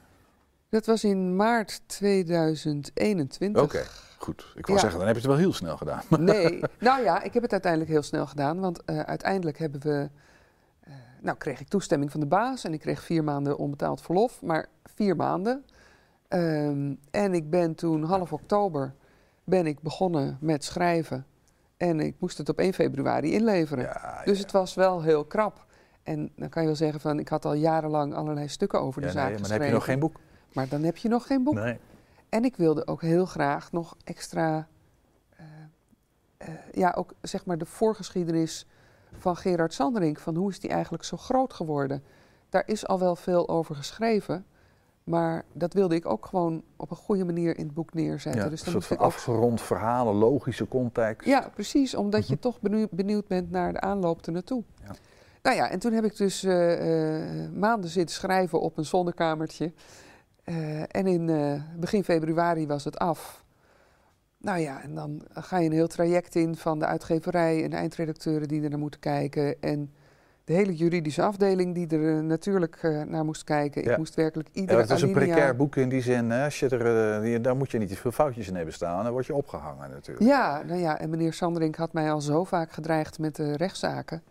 Dat 0.69 0.87
was 0.87 1.05
in 1.05 1.37
maart 1.37 1.81
2021. 1.87 3.63
Oké. 3.63 3.85
goed. 4.19 4.53
Ik 4.55 4.67
Ja. 4.69 4.79
zeggen, 4.79 4.99
dan 4.99 5.07
heb 5.09 5.17
je 5.17 5.23
het 5.23 5.31
wel 5.31 5.41
heel 5.41 5.53
snel 5.53 5.77
gedaan. 5.77 6.03
Nee, 6.19 6.61
nou 6.79 7.03
ja, 7.03 7.23
ik 7.23 7.35
heb 7.35 7.43
het 7.43 7.53
uiteindelijk 7.53 7.91
heel 7.91 8.03
snel 8.03 8.27
gedaan. 8.27 8.61
Want 8.61 8.85
eh, 8.85 9.01
uiteindelijk 9.01 9.59
hebben 9.59 9.81
we. 9.81 10.09
eh, 10.81 10.93
nou, 11.21 11.37
kreeg 11.37 11.61
ik 11.61 11.69
toestemming 11.69 12.11
van 12.11 12.21
de 12.21 12.27
baas 12.27 12.65
en 12.65 12.73
ik 12.73 12.81
kreeg 12.81 13.03
vier 13.03 13.25
maanden 13.25 13.59
onbetaald 13.59 14.01
verlof, 14.01 14.43
maar 14.43 14.67
vier 14.95 15.17
maanden. 15.17 15.65
Ehm, 16.29 16.95
en 17.11 17.35
ik 17.35 17.51
ben 17.51 17.75
toen 17.75 18.03
half 18.03 18.33
oktober 18.33 18.95
ben 19.45 19.67
ik 19.67 19.81
begonnen 19.81 20.37
met 20.41 20.65
schrijven. 20.65 21.27
En 21.77 22.01
ik 22.01 22.15
moest 22.19 22.39
het 22.39 22.49
op 22.49 22.59
1 22.59 22.73
februari 22.73 23.33
inleveren. 23.33 23.97
dus 24.25 24.39
het 24.39 24.53
was 24.53 24.75
wel 24.75 25.03
heel 25.03 25.25
krap. 25.25 25.67
En 26.03 26.31
dan 26.37 26.49
kan 26.49 26.63
je 26.63 26.69
wel 26.69 26.77
zeggen 26.77 27.01
van, 27.01 27.19
ik 27.19 27.29
had 27.29 27.45
al 27.45 27.55
jarenlang 27.55 28.15
allerlei 28.15 28.49
stukken 28.49 28.81
over 28.81 29.01
de 29.01 29.07
Ja, 29.07 29.13
zaak 29.13 29.23
nee, 29.31 29.39
maar 29.39 29.49
dan 29.49 29.51
geschreven. 29.59 29.65
heb 29.65 29.73
je 29.73 29.79
nog 29.79 29.85
geen 29.85 29.99
boek. 29.99 30.17
Maar 30.53 30.69
dan 30.69 30.83
heb 30.83 30.97
je 30.97 31.09
nog 31.09 31.27
geen 31.27 31.43
boek. 31.43 31.55
Nee. 31.55 31.79
En 32.29 32.45
ik 32.45 32.57
wilde 32.57 32.87
ook 32.87 33.03
heel 33.03 33.27
graag 33.27 33.73
nog 33.73 33.97
extra, 34.05 34.69
eh, 35.37 35.45
eh, 36.37 36.49
ja, 36.73 36.95
ook 36.97 37.13
zeg 37.23 37.45
maar 37.47 37.59
de 37.59 37.65
voorgeschiedenis 37.67 38.67
van 39.19 39.37
Gerard 39.37 39.73
Sanderink. 39.75 40.19
Van 40.19 40.35
hoe 40.37 40.51
is 40.51 40.61
die 40.61 40.71
eigenlijk 40.71 41.05
zo 41.05 41.17
groot 41.17 41.53
geworden? 41.53 42.03
Daar 42.49 42.63
is 42.67 42.87
al 42.87 42.99
wel 42.99 43.17
veel 43.17 43.49
over 43.49 43.75
geschreven. 43.75 44.47
Maar 45.05 45.45
dat 45.53 45.73
wilde 45.73 45.95
ik 45.95 46.07
ook 46.07 46.27
gewoon 46.27 46.63
op 46.77 46.91
een 46.91 46.97
goede 46.97 47.25
manier 47.25 47.59
in 47.59 47.65
het 47.65 47.75
boek 47.75 47.95
neerzetten. 47.95 48.43
Ja, 48.43 48.49
dus 48.49 48.59
een 48.67 48.73
dan 48.73 48.83
soort 48.83 48.89
moest 48.91 49.01
van 49.03 49.13
afgerond 49.13 49.61
verhalen, 49.61 50.15
logische 50.15 50.69
context. 50.69 51.29
ja, 51.29 51.51
precies. 51.55 51.95
Omdat 51.95 52.21
Mhm. 52.21 52.31
je 52.33 52.39
toch 52.39 52.61
benieu- 52.61 52.87
benieuwd 52.91 53.27
bent 53.27 53.51
naar 53.51 53.73
de 53.73 53.81
aanloop 53.81 54.27
ernaartoe. 54.27 54.63
Nou 55.43 55.57
ja, 55.57 55.71
en 55.71 55.79
toen 55.79 55.93
heb 55.93 56.05
ik 56.05 56.17
dus 56.17 56.43
eh, 56.45 57.49
maanden 57.55 57.91
zitten 57.91 58.15
schrijven 58.17 58.61
op 58.61 58.77
een 58.79 58.85
zonnekamertje. 58.85 59.73
Eh, 60.49 60.81
en 60.81 61.07
in 61.07 61.29
eh, 61.29 61.61
begin 61.77 62.05
februari 62.05 62.67
was 62.67 62.85
het 62.85 62.99
af. 62.99 63.45
Nou 64.39 64.59
ja, 64.59 64.83
en 64.83 64.95
dan 64.95 65.23
ga 65.33 65.59
je 65.59 65.67
een 65.67 65.73
heel 65.73 65.87
traject 65.87 66.35
in 66.35 66.57
van 66.57 66.79
de 66.79 66.87
uitgeverij 66.87 67.65
en 67.65 67.71
de 67.71 67.77
eindredacteuren 67.77 68.49
die 68.49 68.63
er 68.63 68.71
naar 68.71 68.79
moeten 68.79 69.01
kijken. 69.01 69.63
En 69.63 69.93
de 70.45 70.53
hele 70.53 70.77
juridische 70.77 71.23
afdeling 71.23 71.75
die 71.75 71.87
er 71.89 72.17
eh, 72.17 72.23
natuurlijk 72.23 73.05
naar 73.09 73.25
moest 73.25 73.45
kijken. 73.45 73.83
Ja. 73.85 73.91
Ik 73.91 73.99
moest 73.99 74.15
werkelijk 74.15 74.49
Ja, 74.53 74.61
iedere 74.61 74.81
het 74.81 74.91
is 74.91 75.03
een 75.03 75.13
precair 75.13 75.57
boek 75.57 75.77
in 75.77 75.89
die 75.89 76.03
zin. 76.03 76.31
Hè? 76.31 76.45
Als 76.45 76.59
je 76.59 76.69
er, 76.69 77.43
daar 77.43 77.57
moet 77.57 77.71
je 77.71 77.79
niet 77.79 77.89
te 77.89 77.97
veel 77.97 78.13
foutjes 78.13 78.49
in 78.49 78.55
hebben 78.55 78.75
staan. 78.75 79.03
Dan 79.05 79.13
word 79.13 79.27
je 79.27 79.35
opgehangen 79.35 79.91
natuurlijk. 79.91 80.27
Ja, 80.27 80.63
nou 80.63 80.81
ja, 80.81 80.99
en 80.99 81.11
meneer 81.11 81.33
Sanderink 81.33 81.77
had 81.77 81.93
mij 81.93 82.13
al 82.13 82.21
zo 82.21 82.45
vaak 82.45 82.73
gedreigd 82.73 83.19
met 83.19 83.37
de 83.37 83.57
rechtszaken 83.57 84.23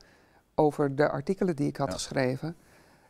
over 0.55 0.95
de 0.95 1.09
artikelen 1.09 1.55
die 1.55 1.67
ik 1.67 1.77
had 1.77 1.93
geschreven. 1.93 2.55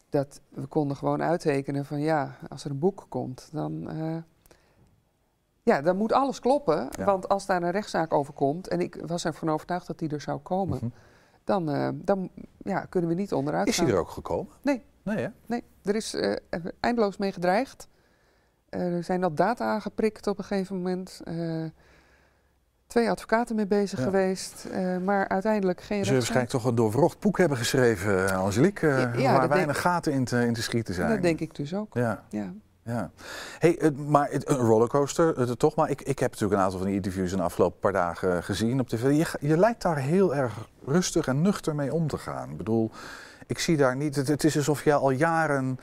Dat 0.09 0.41
we 0.49 0.65
konden 0.65 0.97
gewoon 0.97 1.23
uittekenen 1.23 1.85
van 1.85 1.99
ja, 1.99 2.37
als 2.49 2.63
er 2.65 2.71
een 2.71 2.79
boek 2.79 3.05
komt, 3.09 3.49
dan, 3.51 3.89
eh, 3.89 4.17
ja, 5.63 5.81
dan 5.81 5.97
moet 5.97 6.11
alles 6.11 6.39
kloppen. 6.39 6.87
Ja. 6.91 7.05
Want 7.05 7.27
als 7.29 7.45
daar 7.45 7.63
een 7.63 7.71
rechtszaak 7.71 8.13
over 8.13 8.33
komt, 8.33 8.67
en 8.67 8.79
ik 8.79 9.03
was 9.05 9.25
ervan 9.25 9.49
overtuigd 9.49 9.87
dat 9.87 9.99
die 9.99 10.09
er 10.09 10.21
zou 10.21 10.39
komen, 10.39 10.77
Mhm. 10.77 10.87
dan, 11.43 11.69
eh, 11.69 11.89
dan 11.93 12.29
ja, 12.57 12.79
kunnen 12.85 13.09
we 13.09 13.15
niet 13.15 13.33
onderuit 13.33 13.67
Is 13.67 13.75
gaan. 13.75 13.85
hij 13.85 13.93
er 13.93 13.99
ook 13.99 14.09
gekomen? 14.09 14.53
Nee. 14.61 14.83
Nee, 15.03 15.17
hè? 15.17 15.27
Nee, 15.45 15.63
er 15.83 15.95
is 15.95 16.13
eh, 16.13 16.35
eindeloos 16.79 17.17
mee 17.17 17.31
gedreigd. 17.31 17.87
Er 18.69 19.03
zijn 19.03 19.23
al 19.23 19.33
data 19.33 19.65
aangeprikt 19.65 20.27
op 20.27 20.37
een 20.37 20.43
gegeven 20.43 20.75
moment. 20.75 21.21
Twee 22.88 23.10
advocaten 23.10 23.56
mee 23.56 23.67
bezig 23.67 24.00
Ja. 24.00 24.06
geweest, 24.06 24.65
eh, 24.71 24.97
maar 24.97 25.28
uiteindelijk 25.28 25.82
geen 25.82 26.06
Ze 26.06 26.13
waarschijnlijk 26.13 26.50
toch 26.50 26.65
een 26.65 26.76
doorwrocht 26.76 27.19
boek 27.19 27.38
hebben 27.38 27.58
geschreven, 27.58 28.30
eh, 28.30 28.38
Angelique. 28.38 28.88
eh, 28.89 29.19
Ja, 29.21 29.34
waar 29.34 29.50
weinig 29.50 29.82
gaten 29.82 30.13
in 30.13 30.26
te, 30.26 30.45
in 30.45 30.54
te 30.54 30.62
schieten 30.62 30.93
zijn. 30.93 31.10
Dat 31.10 31.21
denk 31.21 31.39
ik 31.39 31.56
dus 31.56 31.73
ook. 31.76 31.93
Ja. 31.93 32.23
Ja. 32.84 33.12
Hey, 33.60 33.91
maar 33.95 34.30
een 34.32 34.56
rollercoaster, 34.56 35.58
toch 35.58 35.76
maar. 35.76 35.89
Ik, 35.89 36.02
ik 36.02 36.19
heb 36.19 36.32
natuurlijk 36.32 36.60
een 36.60 36.65
aantal 36.65 36.80
van 36.80 36.88
die 36.88 36.95
interviews 36.95 37.32
in 37.32 37.38
de 37.38 37.43
afgelopen 37.43 37.80
paar 37.80 37.91
dagen 37.91 38.43
gezien 38.43 38.80
op 38.80 38.88
tv. 38.89 39.02
Je, 39.04 39.47
je 39.47 39.58
lijkt 39.58 39.82
daar 39.82 39.97
heel 39.97 40.36
erg 40.36 40.54
rustig 40.86 41.28
en 41.28 41.41
nuchter 41.41 41.76
mee 41.76 41.93
om 41.93 42.08
te 42.08 42.17
gaan. 42.17 42.50
Ik 42.50 42.58
bedoel, 42.58 42.91
ik 43.47 43.60
zie 43.60 43.78
daar 43.78 43.95
niet. 43.95 44.15
Het, 44.15 44.28
het 44.28 44.43
is 44.43 44.58
alsof 44.58 44.84
je 44.84 44.93
al 44.93 45.10
jaren 45.10 45.80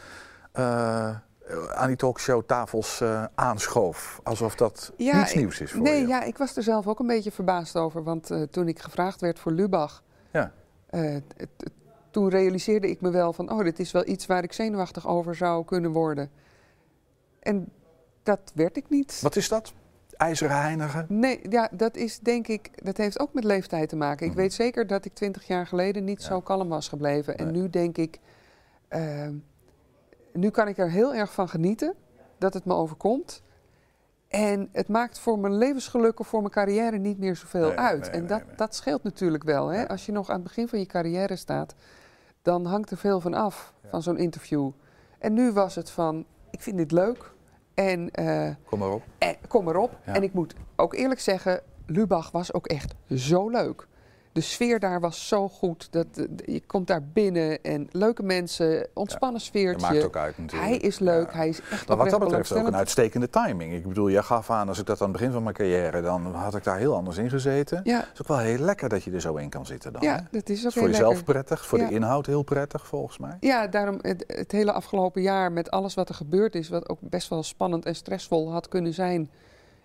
aan 1.75 1.87
die 1.87 1.97
talkshowtafels 1.97 3.01
eh 3.01 3.25
aanschoof. 3.35 4.21
Alsof 4.23 4.55
dat 4.55 4.93
niets 4.97 5.35
nieuws 5.35 5.61
is 5.61 5.73
voor 5.73 5.81
nee, 5.83 6.01
je. 6.01 6.07
ja, 6.07 6.23
ik 6.23 6.39
was 6.39 6.57
er 6.57 6.63
zelf 6.63 6.87
ook 6.87 6.99
een 6.99 7.07
beetje 7.07 7.33
verbaasd 7.33 7.77
over. 7.77 8.03
Want 8.03 8.31
eh, 8.31 8.43
toen 8.43 8.69
ik 8.69 8.79
gevraagd 8.79 9.21
werd 9.21 9.39
voor 9.39 9.53
Lubach, 9.53 10.03
Ja. 10.33 10.53
eh, 10.87 11.17
toen 12.11 12.29
realiseerde 12.29 12.91
ik 12.91 13.01
me 13.01 13.11
wel 13.11 13.33
van, 13.33 13.51
oh, 13.53 13.63
dit 13.65 13.79
is 13.79 13.93
wel 13.93 14.07
iets 14.09 14.27
waar 14.27 14.43
ik 14.43 14.53
zenuwachtig 14.53 15.07
over 15.09 15.35
zou 15.35 15.65
kunnen 15.65 15.91
worden. 15.91 16.31
En 17.41 17.73
dat 18.23 18.41
werd 18.55 18.77
ik 18.77 18.89
niet. 18.89 19.19
Wat 19.23 19.37
is 19.37 19.49
dat? 19.49 19.73
IJzeren 20.17 20.61
heinigen? 20.61 21.07
Nee, 21.09 21.41
ja, 21.51 21.69
dat 21.73 21.97
is 21.97 22.19
denk 22.19 22.49
ik, 22.49 22.85
dat 22.85 22.97
heeft 22.97 23.19
ook 23.21 23.33
met 23.35 23.45
leeftijd 23.45 23.89
te 23.89 23.97
maken. 23.97 24.27
Ik 24.27 24.33
Mhm. 24.33 24.41
weet 24.41 24.53
zeker 24.53 24.87
dat 24.87 25.05
ik 25.05 25.15
twintig 25.15 25.47
jaar 25.47 25.67
geleden 25.67 26.05
niet 26.05 26.23
zo 26.23 26.41
kalm 26.41 26.69
was 26.69 26.89
gebleven. 26.89 27.37
En 27.39 27.51
nu 27.53 27.71
denk 27.71 27.97
ik, 27.99 28.19
nu 30.35 30.51
kan 30.51 30.69
ik 30.69 30.79
er 30.79 30.91
heel 30.91 31.15
erg 31.15 31.33
van 31.33 31.49
genieten 31.49 31.95
dat 32.39 32.55
het 32.55 32.65
me 32.65 32.75
overkomt. 32.75 33.43
En 34.29 34.69
het 34.73 34.89
maakt 34.89 35.19
voor 35.19 35.39
mijn 35.39 35.55
levensgeluk 35.57 36.21
of 36.21 36.27
voor 36.27 36.41
mijn 36.41 36.53
carrière 36.53 36.99
niet 36.99 37.19
meer 37.19 37.37
zoveel 37.37 37.69
Nee, 37.69 37.77
uit. 37.79 38.01
nee, 38.01 38.11
en 38.11 38.19
nee, 38.19 38.29
dat, 38.29 38.43
dat 38.57 38.75
scheelt 38.75 39.03
natuurlijk 39.03 39.45
wel. 39.45 39.69
Hè? 39.69 39.89
Als 39.89 40.07
je 40.07 40.13
nog 40.13 40.29
aan 40.29 40.35
het 40.35 40.45
begin 40.45 40.69
van 40.69 40.79
je 40.79 40.87
carrière 40.87 41.37
staat, 41.37 41.75
dan 42.43 42.65
hangt 42.67 42.91
er 42.91 42.97
veel 42.97 43.21
van 43.21 43.35
af, 43.35 43.75
van 43.91 44.03
zo'n 44.03 44.17
interview. 44.19 44.71
En 45.19 45.33
nu 45.33 45.53
was 45.53 45.75
het 45.75 45.91
van, 45.91 46.25
ik 46.51 46.61
vind 46.63 46.77
dit 46.77 46.93
leuk. 46.93 47.33
En 47.75 48.11
eh, 48.11 48.51
Kom 48.65 48.79
maar 48.79 48.91
op. 48.91 49.03
eh, 49.19 49.29
kom 49.49 49.69
erop. 49.69 49.99
Ja. 50.07 50.15
En 50.15 50.23
ik 50.23 50.33
moet 50.33 50.55
ook 50.77 50.95
eerlijk 50.95 51.21
zeggen, 51.21 51.61
Lubach 51.87 52.31
was 52.31 52.53
ook 52.53 52.67
echt 52.67 52.95
zo 53.15 53.49
leuk. 53.49 53.87
De 54.35 54.41
sfeer 54.41 54.81
daar 54.81 55.01
was 55.01 55.29
zo 55.29 55.49
goed. 55.49 55.89
Dat, 55.91 56.07
eh, 56.15 56.25
je 56.55 56.63
komt 56.67 56.87
daar 56.87 57.03
binnen 57.03 57.63
en 57.63 57.89
leuke 57.91 58.23
mensen, 58.23 58.89
ontspannen 58.95 59.41
sfeertje. 59.41 59.81
Dat 59.81 59.91
maakt 59.91 60.05
ook 60.05 60.17
uit 60.17 60.39
natuurlijk. 60.39 60.71
Hij 60.71 60.79
is 60.79 60.99
leuk, 60.99 61.33
hij 61.33 61.49
is 61.49 61.61
echt 61.71 61.89
Maar 61.89 61.97
wat 61.97 62.11
dat 62.11 62.21
betreft 62.21 62.53
ook 62.53 62.67
een 62.67 62.77
uitstekende 62.77 63.31
timing. 63.31 63.73
Ik 63.73 63.87
bedoel, 63.87 64.11
jij 64.11 64.23
gaf 64.23 64.51
aan, 64.51 64.69
als 64.69 64.79
ik 64.79 64.87
dat 64.87 65.01
aan 65.01 65.09
het 65.09 65.17
begin 65.17 65.33
van 65.33 65.43
mijn 65.43 65.55
carrière, 65.55 66.03
dan 66.03 66.35
had 66.35 66.55
ik 66.55 66.65
daar 66.65 66.79
heel 66.79 66.95
anders 66.95 67.17
in 67.17 67.31
gezeten. 67.31 67.81
Ja. 67.85 67.99
Het 67.99 68.09
is 68.13 68.21
ook 68.21 68.29
wel 68.29 68.39
heel 68.39 68.59
lekker 68.59 68.89
dat 68.89 69.05
je 69.05 69.11
er 69.11 69.21
zo 69.21 69.37
in 69.37 69.49
kan 69.49 69.67
zitten 69.67 69.93
dan. 69.93 70.03
Ja, 70.03 70.29
dat 70.31 70.49
is 70.49 70.65
ook 70.65 70.73
voor 70.73 70.83
heel 70.83 70.91
jezelf 70.91 71.15
lekker. 71.15 71.33
prettig, 71.33 71.67
voor 71.67 71.79
de 71.79 71.91
inhoud 71.91 72.27
heel 72.27 72.43
prettig 72.43 72.87
volgens 72.87 73.19
mij. 73.19 73.37
Ja, 73.41 73.67
daarom 73.67 73.99
het, 74.01 74.25
het 74.27 74.53
hele 74.53 74.73
afgelopen 74.73 75.23
jaar 75.23 75.53
met 75.53 75.71
alles 75.71 75.95
wat 75.95 76.09
er 76.09 76.15
gebeurd 76.15 76.55
is, 76.55 76.69
wat 76.69 76.89
ook 76.89 76.99
best 77.01 77.29
wel 77.29 77.43
spannend 77.43 77.85
en 77.87 77.95
stressvol 77.95 78.53
had 78.53 78.69
kunnen 78.69 78.95
zijn. 78.95 79.31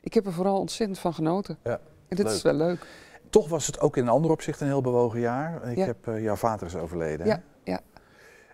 Ik 0.01 0.13
heb 0.13 0.25
er 0.25 0.33
vooral 0.33 0.59
ontzettend 0.59 0.99
van 0.99 1.13
genoten. 1.13 1.57
Ja, 1.63 1.79
en 2.07 2.15
dat 2.15 2.25
leuk. 2.25 2.35
is 2.35 2.41
wel 2.41 2.53
leuk. 2.53 2.85
Toch 3.29 3.47
was 3.49 3.65
het 3.67 3.79
ook 3.79 3.97
in 3.97 4.03
een 4.03 4.09
ander 4.09 4.31
opzicht 4.31 4.61
een 4.61 4.67
heel 4.67 4.81
bewogen 4.81 5.19
jaar. 5.19 5.69
Ik 5.69 5.77
Ja. 5.77 5.85
heb, 5.85 6.07
eh, 6.07 6.23
jouw 6.23 6.35
vader 6.35 6.67
is 6.67 6.75
overleden. 6.75 7.25
hè? 7.25 7.31
Ja, 7.31 7.41
ja. 7.63 7.79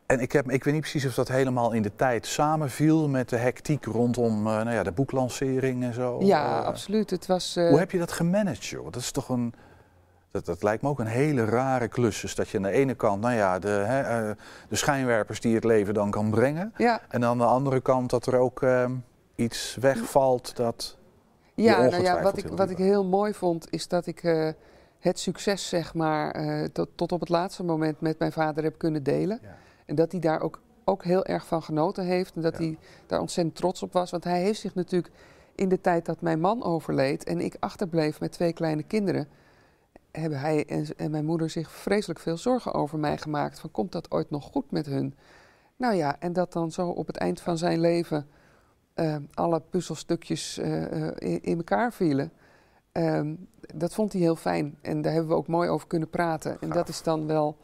En 0.05 0.19
ik, 0.19 0.31
heb, 0.31 0.51
ik 0.51 0.63
weet 0.63 0.73
niet 0.73 0.81
precies 0.81 1.05
of 1.05 1.13
dat 1.13 1.27
helemaal 1.27 1.71
in 1.71 1.81
de 1.81 1.95
tijd 1.95 2.25
samenviel 2.25 3.09
met 3.09 3.29
de 3.29 3.38
hectiek 3.38 3.85
rondom 3.85 4.38
eh, 4.47 4.53
nou 4.53 4.71
ja, 4.71 4.83
de 4.83 4.91
boeklancering 4.91 5.83
en 5.83 5.93
zo. 5.93 6.17
ja, 6.23 6.59
Eh, 6.59 6.65
absoluut. 6.65 7.09
Het 7.09 7.25
was, 7.25 7.55
Hoe 7.55 7.79
heb 7.79 7.91
je 7.91 7.97
dat 7.97 8.11
gemanaged, 8.11 8.65
joh? 8.65 8.83
Dat 8.85 8.95
is 9.01 9.11
toch 9.11 9.29
een. 9.29 9.53
Dat, 10.31 10.45
dat 10.45 10.63
lijkt 10.63 10.81
me 10.83 10.89
ook 10.89 10.99
een 10.99 11.05
hele 11.05 11.45
rare 11.45 11.88
klus. 11.88 12.21
Dus 12.21 12.35
dat 12.35 12.49
je 12.49 12.57
aan 12.57 12.63
de 12.63 12.69
ene 12.71 12.93
kant, 12.95 13.21
nou 13.21 13.33
ja, 13.33 13.59
de, 13.59 13.67
hè, 13.67 14.33
de 14.69 14.75
schijnwerpers 14.75 15.39
die 15.41 15.55
het 15.55 15.63
leven 15.63 15.93
dan 15.93 16.11
kan 16.11 16.29
brengen. 16.29 16.73
Ja. 16.77 17.01
En 17.09 17.25
aan 17.25 17.38
de 17.38 17.43
andere 17.45 17.81
kant 17.81 18.09
dat 18.09 18.25
er 18.25 18.38
ook 18.38 18.61
eh, 18.61 18.85
iets 19.35 19.77
wegvalt 19.79 20.55
dat. 20.55 20.97
Ja, 21.55 21.89
nou 21.89 22.03
ja, 22.03 22.21
wat 22.21 22.37
ik, 22.37 22.43
heel 22.43 22.55
wat 22.55 22.69
ik 22.69 22.77
heel 22.77 23.05
mooi 23.05 23.33
vond, 23.33 23.67
is 23.69 23.87
dat 23.87 24.05
ik 24.05 24.23
eh, 24.23 24.49
het 24.99 25.19
succes, 25.19 25.69
zeg 25.69 25.93
maar, 25.93 26.31
eh, 26.31 26.63
tot, 26.63 26.89
tot 26.95 27.11
op 27.11 27.19
het 27.19 27.29
laatste 27.29 27.63
moment 27.63 28.01
met 28.01 28.19
mijn 28.19 28.31
vader 28.31 28.63
heb 28.63 28.77
kunnen 28.77 29.03
delen. 29.03 29.39
En 29.85 29.95
dat 29.95 30.11
hij 30.11 30.21
daar 30.21 30.41
ook, 30.41 30.61
ook 30.83 31.03
heel 31.03 31.25
erg 31.25 31.47
van 31.47 31.63
genoten 31.63 32.05
heeft. 32.05 32.35
En 32.35 32.41
dat 32.41 32.57
hij 32.57 32.77
daar 33.07 33.19
ontzettend 33.19 33.55
trots 33.55 33.83
op 33.83 33.93
was. 33.93 34.11
Want 34.11 34.23
hij 34.23 34.41
heeft 34.41 34.59
zich 34.59 34.75
natuurlijk 34.75 35.13
in 35.55 35.69
de 35.69 35.81
tijd 35.81 36.05
dat 36.05 36.21
mijn 36.21 36.39
man 36.39 36.63
overleed 36.63 37.23
en 37.23 37.39
ik 37.39 37.55
achterbleef 37.59 38.19
met 38.19 38.31
twee 38.31 38.53
kleine 38.53 38.83
kinderen, 38.83 39.27
hebben 40.11 40.39
hij 40.39 40.65
en, 40.65 40.85
en 40.97 41.11
mijn 41.11 41.25
moeder 41.25 41.49
zich 41.49 41.71
vreselijk 41.71 42.19
veel 42.19 42.37
zorgen 42.37 42.73
over 42.73 42.99
mij 42.99 43.17
gemaakt. 43.17 43.59
Van 43.59 43.71
komt 43.71 43.91
dat 43.91 44.11
ooit 44.11 44.29
nog 44.29 44.43
goed 44.43 44.71
met 44.71 44.85
hun? 44.85 45.15
Nou 45.75 45.95
ja, 45.95 46.15
en 46.19 46.33
dat 46.33 46.53
dan 46.53 46.71
zo 46.71 46.87
op 46.87 47.07
het 47.07 47.17
eind 47.17 47.41
van 47.41 47.57
zijn 47.57 47.79
leven 47.79 48.27
eh, 48.95 49.15
alle 49.34 49.62
puzzelstukjes 49.69 50.58
eh, 50.58 51.08
eh, 51.08 51.13
in, 51.17 51.43
in 51.43 51.58
elkaar 51.58 51.93
vielen. 51.93 52.31
Ehm, 52.91 53.36
dat 53.73 53.93
vond 53.93 54.12
hij 54.12 54.21
heel 54.21 54.36
fijn. 54.36 54.77
En 54.81 55.01
daar 55.01 55.12
hebben 55.12 55.29
we 55.29 55.38
ook 55.38 55.47
mooi 55.47 55.69
over 55.69 55.88
kunnen 55.88 56.10
praten. 56.10 56.58
En 56.62 56.69
dat 56.69 56.88
is 56.89 57.03
dan 57.03 57.27
wel, 57.27 57.58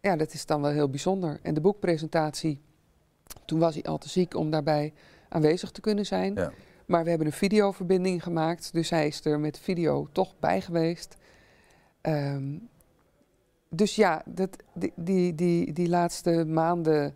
ja, 0.00 0.16
dat 0.16 0.32
is 0.32 0.46
dan 0.46 0.62
wel 0.62 0.70
heel 0.70 0.88
bijzonder. 0.88 1.38
En 1.42 1.54
de 1.54 1.60
boekpresentatie, 1.60 2.60
toen 3.44 3.58
was 3.58 3.74
hij 3.74 3.82
al 3.82 3.98
te 3.98 4.08
ziek 4.08 4.34
om 4.34 4.50
daarbij 4.50 4.92
aanwezig 5.28 5.70
te 5.70 5.80
kunnen 5.80 6.06
zijn. 6.06 6.34
Ja. 6.34 6.52
Maar 6.86 7.02
we 7.02 7.08
hebben 7.08 7.26
een 7.26 7.32
videoverbinding 7.32 8.22
gemaakt. 8.22 8.72
Dus 8.72 8.90
hij 8.90 9.06
is 9.06 9.24
er 9.24 9.40
met 9.40 9.58
video 9.58 10.08
toch 10.12 10.34
bij 10.40 10.60
geweest. 10.60 11.16
Ehm, 12.00 12.56
dus 13.68 13.96
ja, 13.96 14.22
dat, 14.26 14.56
die, 14.72 14.92
die, 14.96 15.34
die, 15.34 15.72
die 15.72 15.88
laatste 15.88 16.44
maanden. 16.44 17.14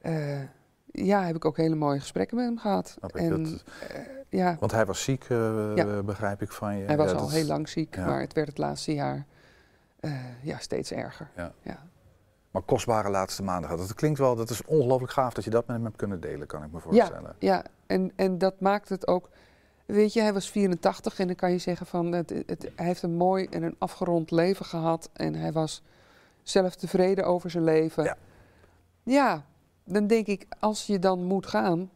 eh, 0.00 0.40
ja, 0.92 1.24
heb 1.24 1.36
ik 1.36 1.44
ook 1.44 1.56
hele 1.56 1.74
mooie 1.74 2.00
gesprekken 2.00 2.36
met 2.36 2.46
hem 2.46 2.58
gehad. 2.58 2.96
En 3.00 3.42
dat- 3.42 3.62
eh, 3.88 3.98
ja, 4.28 4.56
Want 4.60 4.72
hij 4.72 4.86
was 4.86 5.02
ziek, 5.02 5.24
eh, 5.28 5.72
Ja. 5.76 6.02
begrijp 6.02 6.42
ik 6.42 6.52
van 6.52 6.76
je. 6.76 6.84
hij 6.86 6.96
was 6.96 7.10
Ja, 7.10 7.16
al 7.16 7.30
heel 7.30 7.46
lang 7.46 7.68
ziek, 7.68 7.96
maar 7.96 8.20
het 8.20 8.32
werd 8.32 8.48
het 8.48 8.58
laatste 8.58 8.94
jaar 8.94 9.26
eh, 10.00 10.12
ja, 10.42 10.58
steeds 10.58 10.92
erger. 10.92 11.28
Ja. 11.36 11.52
Maar 12.50 12.62
kostbare 12.62 13.10
laatste 13.10 13.42
maanden 13.42 13.70
gehad. 13.70 13.86
Dat 13.88 13.96
klinkt 13.96 14.18
wel, 14.18 14.36
dat 14.36 14.50
is 14.50 14.64
ongelooflijk 14.64 15.12
gaaf 15.12 15.34
dat 15.34 15.44
je 15.44 15.50
dat 15.50 15.66
met 15.66 15.76
hem 15.76 15.84
hebt 15.84 15.96
kunnen 15.96 16.20
delen, 16.20 16.46
kan 16.46 16.64
ik 16.64 16.72
me 16.72 16.78
voorstellen. 16.80 17.34
Ja, 17.38 17.54
ja. 17.54 17.64
En, 17.86 18.12
en 18.16 18.38
dat 18.38 18.60
maakt 18.60 18.88
het 18.88 19.06
ook. 19.06 19.28
Weet 19.86 20.12
je, 20.12 20.20
hij 20.20 20.32
was 20.32 20.50
84 20.50 21.18
en 21.18 21.26
dan 21.26 21.36
kan 21.36 21.50
je 21.50 21.58
zeggen 21.58 21.86
van 21.86 22.12
het, 22.12 22.30
het, 22.46 22.70
hij 22.76 22.86
heeft 22.86 23.02
een 23.02 23.14
mooi 23.16 23.46
en 23.50 23.62
een 23.62 23.74
afgerond 23.78 24.30
leven 24.30 24.64
gehad. 24.64 25.10
En 25.12 25.34
hij 25.34 25.52
was 25.52 25.82
zelf 26.42 26.74
tevreden 26.74 27.24
over 27.26 27.50
zijn 27.50 27.64
leven. 27.64 28.16
Ja. 29.04 29.44
Dan 29.84 30.06
denk 30.06 30.26
ik, 30.26 30.46
als 30.58 30.86
je 30.86 30.98
dan 30.98 31.24
moet 31.24 31.46
gaan. 31.46 31.90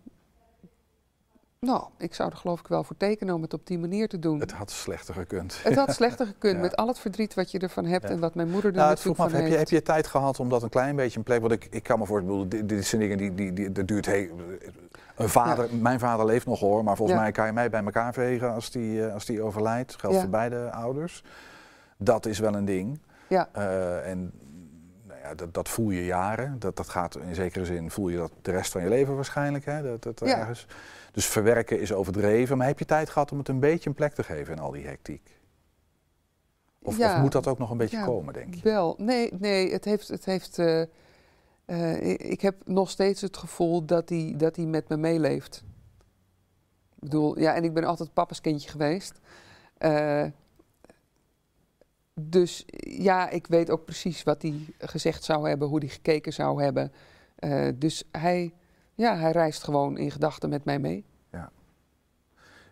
Nou, 1.58 1.84
ik 1.98 2.14
zou 2.14 2.30
er 2.30 2.36
geloof 2.36 2.60
ik 2.60 2.66
wel 2.66 2.84
voor 2.84 2.96
tekenen 2.96 3.34
om 3.34 3.42
het 3.42 3.54
op 3.54 3.66
die 3.66 3.78
manier 3.78 4.08
te 4.08 4.18
doen. 4.18 4.40
Het 4.40 4.52
had 4.52 4.70
slechter 4.70 5.14
gekund. 5.14 5.62
Het 5.62 5.74
had 5.74 5.94
slechter 5.94 6.26
gekund 6.32 6.54
Ja. 6.54 6.60
met 6.60 6.76
al 6.76 6.86
het 6.88 6.98
verdriet 6.98 7.34
wat 7.34 7.50
je 7.50 7.58
ervan 7.58 7.84
hebt 7.84 8.04
Ja. 8.04 8.10
en 8.10 8.20
wat 8.20 8.34
mijn 8.34 8.50
moeder 8.50 8.70
er 8.70 8.76
Nou, 8.76 8.90
het 8.90 9.00
vroeg 9.00 9.16
natuurlijk 9.16 9.44
me 9.44 9.48
af, 9.48 9.50
van 9.50 9.58
heb 9.58 9.68
je, 9.68 9.74
heb 9.74 9.84
je 9.84 9.92
tijd 9.92 10.06
gehad 10.06 10.40
om 10.40 10.48
dat 10.48 10.62
een 10.62 10.68
klein 10.68 10.96
beetje 10.96 11.18
een 11.18 11.24
plek... 11.24 11.40
Want 11.40 11.52
ik, 11.52 11.66
ik 11.70 11.82
kan 11.82 11.98
me 11.98 12.06
voorstellen, 12.06 12.48
dit, 12.48 12.68
dit 12.68 12.86
zijn 12.86 13.00
dingen 13.00 13.18
die, 13.18 13.34
die, 13.34 13.52
die 13.52 13.72
dat 13.72 13.88
duurt 13.88 14.06
heel... 14.06 14.36
Een 15.16 15.28
vader, 15.28 15.68
Mijn 15.74 15.98
vader 15.98 16.26
leeft 16.26 16.46
nog 16.46 16.60
hoor, 16.60 16.84
maar 16.84 16.96
volgens 16.96 17.18
mij 17.18 17.32
kan 17.32 17.46
je 17.46 17.52
mij 17.52 17.70
bij 17.70 17.84
elkaar 17.84 18.12
vegen 18.12 18.52
als 18.54 18.70
die, 18.70 19.06
eh, 19.06 19.14
als 19.14 19.24
die 19.24 19.42
overlijdt. 19.42 19.94
Geldt 19.98 20.16
voor 20.18 20.28
beide 20.28 20.70
ouders. 20.70 21.22
Dat 21.96 22.26
is 22.26 22.38
wel 22.38 22.54
een 22.54 22.64
ding. 22.64 22.98
Ja. 23.28 23.48
Eh, 23.52 24.10
en 24.10 24.32
ja, 25.28 25.34
dat, 25.34 25.54
dat 25.54 25.68
voel 25.68 25.90
je 25.90 26.04
jaren. 26.04 26.58
Dat, 26.58 26.76
dat 26.76 26.88
gaat 26.88 27.16
in 27.18 27.34
zekere 27.34 27.64
zin, 27.64 27.90
voel 27.90 28.08
je 28.08 28.16
dat 28.16 28.32
de 28.42 28.50
rest 28.50 28.72
van 28.72 28.82
je 28.82 28.88
leven 28.88 29.14
waarschijnlijk. 29.14 29.64
Hè? 29.64 29.82
Dat, 29.82 30.02
dat 30.02 30.20
Ja. 30.28 30.38
ergens. 30.38 30.66
Dus 31.12 31.26
verwerken 31.26 31.80
is 31.80 31.92
overdreven. 31.92 32.56
Maar 32.58 32.66
heb 32.66 32.78
je 32.78 32.84
tijd 32.84 33.10
gehad 33.10 33.32
om 33.32 33.38
het 33.38 33.48
een 33.48 33.60
beetje 33.60 33.88
een 33.88 33.94
plek 33.94 34.12
te 34.14 34.22
geven 34.22 34.52
in 34.54 34.60
al 34.60 34.70
die 34.70 34.86
hectiek? 34.86 35.40
Of, 36.82 36.96
Ja. 36.98 37.14
of 37.14 37.20
moet 37.20 37.32
dat 37.32 37.46
ook 37.46 37.58
nog 37.58 37.70
een 37.70 37.76
beetje 37.76 37.96
Ja, 37.96 38.04
komen, 38.04 38.34
denk 38.34 38.54
je? 38.54 38.60
Wel, 38.62 38.94
nee, 38.98 39.32
nee, 39.38 39.72
het 39.72 39.84
heeft. 39.84 40.08
Het 40.08 40.24
heeft 40.24 40.58
eh, 40.58 40.82
eh, 41.64 42.02
ik- 42.30 42.40
heb 42.40 42.56
nog 42.64 42.90
steeds 42.90 43.20
het 43.20 43.36
gevoel 43.36 43.84
dat 43.84 44.08
hij, 44.08 44.34
dat 44.36 44.56
met 44.56 44.88
me 44.88 44.96
meeleeft. 44.96 45.64
Ik 46.94 47.02
bedoel, 47.02 47.38
ja, 47.38 47.54
en 47.54 47.64
ik 47.64 47.72
ben 47.74 47.84
altijd 47.84 48.12
papa's 48.12 48.40
kindje 48.40 48.70
geweest. 48.70 49.20
Eh, 49.78 50.24
dus 52.20 52.64
ja, 52.80 53.28
ik 53.30 53.46
weet 53.46 53.70
ook 53.70 53.84
precies 53.84 54.22
wat 54.22 54.42
hij 54.42 54.54
gezegd 54.78 55.24
zou 55.24 55.48
hebben, 55.48 55.68
hoe 55.68 55.78
hij 55.78 55.88
gekeken 55.88 56.32
zou 56.32 56.62
hebben. 56.62 56.92
Eh, 57.36 57.68
dus 57.74 58.04
hij, 58.12 58.54
ja, 58.94 59.16
hij 59.16 59.30
reist 59.30 59.64
gewoon 59.64 59.98
in 59.98 60.10
gedachten 60.10 60.48
met 60.48 60.64
mij 60.64 60.78
mee. 60.78 61.04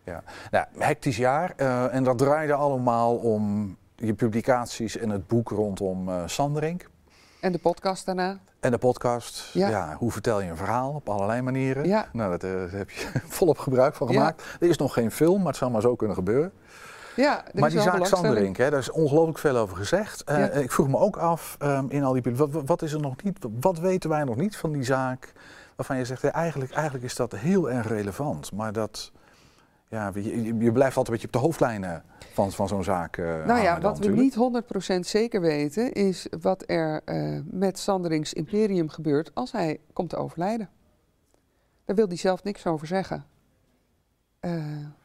Ja, 0.06 0.22
nou, 0.50 0.66
hectisch 0.78 1.16
jaar. 1.16 1.52
eh, 1.56 1.94
en 1.94 2.04
dat 2.04 2.18
draaide 2.18 2.52
allemaal 2.54 3.16
om 3.16 3.76
je 3.96 4.14
publicaties 4.14 4.96
en 4.96 5.10
het 5.10 5.26
boek 5.26 5.48
rondom 5.48 6.08
eh 6.08 6.22
Sanderink. 6.26 6.88
En 7.40 7.52
de 7.52 7.58
podcast 7.58 8.06
daarna. 8.06 8.38
En 8.60 8.70
de 8.70 8.78
podcast. 8.78 9.50
Ja. 9.52 9.68
Ja. 9.68 9.96
hoe 9.98 10.10
vertel 10.12 10.40
je 10.40 10.50
een 10.50 10.56
verhaal 10.56 10.92
op 10.92 11.08
allerlei 11.08 11.40
manieren? 11.42 11.86
Ja. 11.86 12.08
Nou, 12.12 12.30
dat, 12.30 12.40
daar 12.40 12.70
heb 12.70 12.90
je 12.90 13.06
volop 13.38 13.58
gebruik 13.58 13.94
van 13.94 14.06
Ja. 14.08 14.12
gemaakt. 14.12 14.42
Er 14.60 14.68
is 14.68 14.76
nog 14.76 14.92
geen 14.92 15.10
film, 15.10 15.38
maar 15.38 15.46
het 15.46 15.56
zou 15.56 15.70
maar 15.70 15.80
zo 15.80 15.96
kunnen 15.96 16.16
gebeuren. 16.16 16.52
Ja, 17.16 17.44
maar 17.54 17.66
is 17.66 17.72
die 17.72 17.82
zaak. 17.82 18.06
Sanderink, 18.06 18.56
hè, 18.56 18.70
daar 18.70 18.78
is 18.78 18.90
ongelooflijk 18.90 19.38
veel 19.38 19.56
over 19.56 19.76
gezegd. 19.76 20.24
Eh, 20.24 20.38
Ja. 20.38 20.48
Ik 20.50 20.72
vroeg 20.72 20.88
me 20.88 20.98
ook 20.98 21.16
af 21.16 21.56
ehm, 21.58 21.84
in 21.88 22.04
al 22.04 22.12
die 22.12 22.34
wat, 22.36 22.50
wat 22.66 22.82
is 22.82 22.92
er 22.92 23.00
nog 23.00 23.22
niet? 23.22 23.38
Wat 23.60 23.78
weten 23.78 24.10
wij 24.10 24.24
nog 24.24 24.36
niet 24.36 24.56
van 24.56 24.72
die 24.72 24.82
zaak? 24.84 25.32
Waarvan 25.76 25.96
je 25.96 26.04
zegt, 26.04 26.24
eigenlijk, 26.24 26.72
eigenlijk 26.72 27.04
is 27.04 27.16
dat 27.16 27.32
heel 27.32 27.70
erg 27.70 27.88
relevant. 27.88 28.52
Maar 28.52 28.72
dat, 28.72 29.12
ja, 29.88 30.10
je, 30.14 30.44
je- 30.58 30.72
blijft 30.72 30.96
altijd 30.96 31.06
een 31.06 31.12
beetje 31.12 31.26
op 31.26 31.32
de 31.32 31.38
hoofdlijnen 31.38 32.02
van, 32.32 32.52
van 32.52 32.68
zo'n 32.68 32.84
zaak. 32.84 33.16
eh, 33.16 33.44
Nou 33.46 33.62
ja, 33.62 33.72
dan 33.78 33.82
wat 33.82 33.98
we 33.98 34.08
niet 34.12 34.34
100% 34.34 35.06
zeker 35.06 35.40
weten 35.40 35.92
is 35.92 36.26
wat 36.40 36.62
er 36.66 37.00
eh, 37.04 37.38
met 37.44 37.78
Sanderings 37.78 38.32
imperium 38.32 38.88
gebeurt 38.88 39.30
als 39.34 39.52
hij 39.52 39.80
komt 39.92 40.08
te 40.08 40.16
overlijden. 40.16 40.68
Daar 41.84 41.96
wil 41.96 42.06
hij 42.06 42.16
zelf 42.16 42.42
niks 42.42 42.66
over 42.66 42.86
zeggen. 42.86 43.24
Eh, 44.40 44.52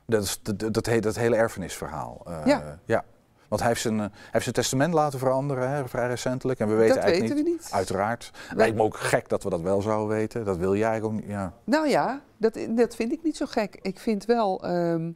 Dat 0.09 0.23
is 0.23 0.39
dat, 0.41 0.59
dat, 0.73 0.83
dat 1.01 1.15
hele 1.15 1.35
erfenisverhaal. 1.35 2.21
eh, 2.25 2.41
Ja. 2.45 2.79
ja. 2.85 3.03
Want 3.47 3.61
hij 3.61 3.69
heeft, 3.69 3.81
zijn, 3.81 3.93
eh, 3.93 3.99
hij 4.05 4.11
heeft 4.31 4.43
zijn 4.43 4.55
testament 4.55 4.93
laten 4.93 5.19
veranderen, 5.19 5.69
hè, 5.69 5.87
vrij 5.87 6.07
recentelijk. 6.07 6.59
En 6.59 6.67
we 6.67 6.73
weten 6.73 6.95
dat 6.95 7.03
eigenlijk 7.03 7.33
weten 7.33 7.45
we 7.45 7.51
niet. 7.51 7.61
niet. 7.63 7.73
Uiteraard. 7.73 8.31
Lijkt 8.55 8.75
me 8.75 8.81
ook 8.81 8.97
gek 8.97 9.29
dat 9.29 9.43
we 9.43 9.49
dat 9.49 9.61
wel 9.61 9.81
zouden 9.81 10.07
weten. 10.17 10.45
Dat 10.45 10.57
wil 10.57 10.75
jij 10.75 11.01
ook 11.01 11.11
niet. 11.11 11.25
Ja. 11.25 11.53
Nou 11.63 11.87
ja, 11.87 12.21
dat, 12.37 12.59
dat 12.69 12.95
vind 12.95 13.11
ik 13.11 13.23
niet 13.23 13.37
zo 13.37 13.45
gek. 13.45 13.79
Ik 13.81 13.99
vind 13.99 14.25
wel, 14.25 14.63
ehm, 14.63 15.11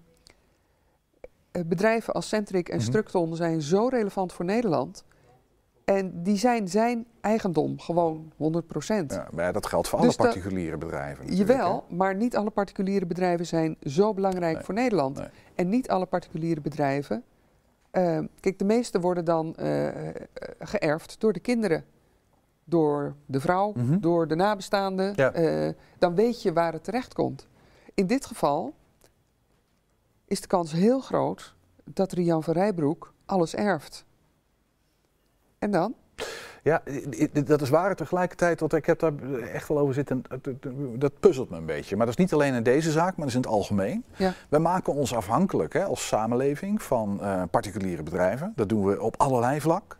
eh, 1.51 1.61
bedrijven 1.65 2.13
als 2.13 2.27
Centric 2.27 2.69
en 2.69 2.77
Mhm. 2.77 2.85
Structon 2.85 3.35
zijn 3.35 3.61
zo 3.61 3.87
relevant 3.87 4.33
voor 4.33 4.45
Nederland. 4.45 5.03
En 5.85 6.23
die 6.23 6.37
zijn 6.37 6.67
zijn 6.67 7.05
eigendom, 7.21 7.79
gewoon 7.79 8.31
100%. 8.37 8.37
Ja, 9.07 9.27
maar 9.33 9.53
dat 9.53 9.65
geldt 9.65 9.87
voor 9.87 10.01
Dus 10.01 10.17
alle 10.17 10.29
particuliere 10.29 10.77
bedrijven. 10.77 11.35
Jawel, 11.35 11.85
maar 11.89 12.15
niet 12.15 12.35
alle 12.37 12.49
particuliere 12.49 13.05
bedrijven 13.05 13.45
zijn 13.45 13.77
zo 13.81 14.13
belangrijk 14.13 14.55
Nee, 14.55 14.63
voor 14.63 14.73
Nederland. 14.73 15.17
nee. 15.17 15.27
En 15.55 15.69
niet 15.69 15.89
alle 15.89 16.05
particuliere 16.05 16.61
bedrijven. 16.61 17.23
eh, 17.91 18.19
kijk, 18.39 18.59
de 18.59 18.65
meeste 18.65 18.99
worden 18.99 19.25
dan 19.25 19.55
eh, 19.55 19.87
geërfd 20.59 21.15
door 21.19 21.33
de 21.33 21.39
kinderen. 21.39 21.85
Door 22.63 23.15
de 23.25 23.39
vrouw, 23.39 23.71
Mhm. 23.75 23.99
door 23.99 24.27
de 24.27 24.35
nabestaanden. 24.35 25.13
Ja. 25.15 25.31
Eh, 25.31 25.73
dan 25.97 26.15
weet 26.15 26.41
je 26.41 26.53
waar 26.53 26.73
het 26.73 26.83
terecht 26.83 27.13
komt. 27.13 27.47
In 27.93 28.07
dit 28.07 28.25
geval 28.25 28.73
is 30.25 30.41
de 30.41 30.47
kans 30.47 30.71
heel 30.71 30.99
groot 30.99 31.55
dat 31.83 32.11
Rian 32.11 32.43
van 32.43 32.53
Rijbroek 32.53 33.13
alles 33.25 33.55
erft. 33.55 34.05
En 35.63 35.71
dan? 35.71 35.93
Ja, 36.63 36.81
dat 37.45 37.61
is 37.61 37.69
waar 37.69 37.95
tegelijkertijd, 37.95 38.59
want 38.59 38.73
ik 38.73 38.85
heb 38.85 38.99
daar 38.99 39.13
echt 39.53 39.67
wel 39.67 39.79
over 39.79 39.93
zitten. 39.93 40.21
en 40.29 40.59
dat- 40.97 41.19
puzzelt 41.19 41.49
me 41.49 41.57
een 41.57 41.65
beetje. 41.65 41.95
Maar 41.95 42.05
dat 42.05 42.17
is 42.17 42.23
niet 42.23 42.33
alleen 42.33 42.53
in 42.53 42.63
deze 42.63 42.91
zaak, 42.91 43.07
maar 43.09 43.15
dat 43.17 43.27
is 43.27 43.33
in 43.35 43.41
het 43.41 43.49
algemeen. 43.49 44.03
Ja. 44.15 44.33
Wij 44.49 44.59
maken 44.59 44.93
ons 44.93 45.15
afhankelijk 45.15 45.73
hè, 45.73 45.83
als 45.83 46.07
samenleving 46.07 46.81
van 46.81 47.21
eh, 47.21 47.41
particuliere 47.51 48.03
bedrijven. 48.03 48.53
Dat 48.55 48.69
doen 48.69 48.85
we 48.85 49.01
op 49.01 49.15
allerlei 49.17 49.61
vlak. 49.61 49.97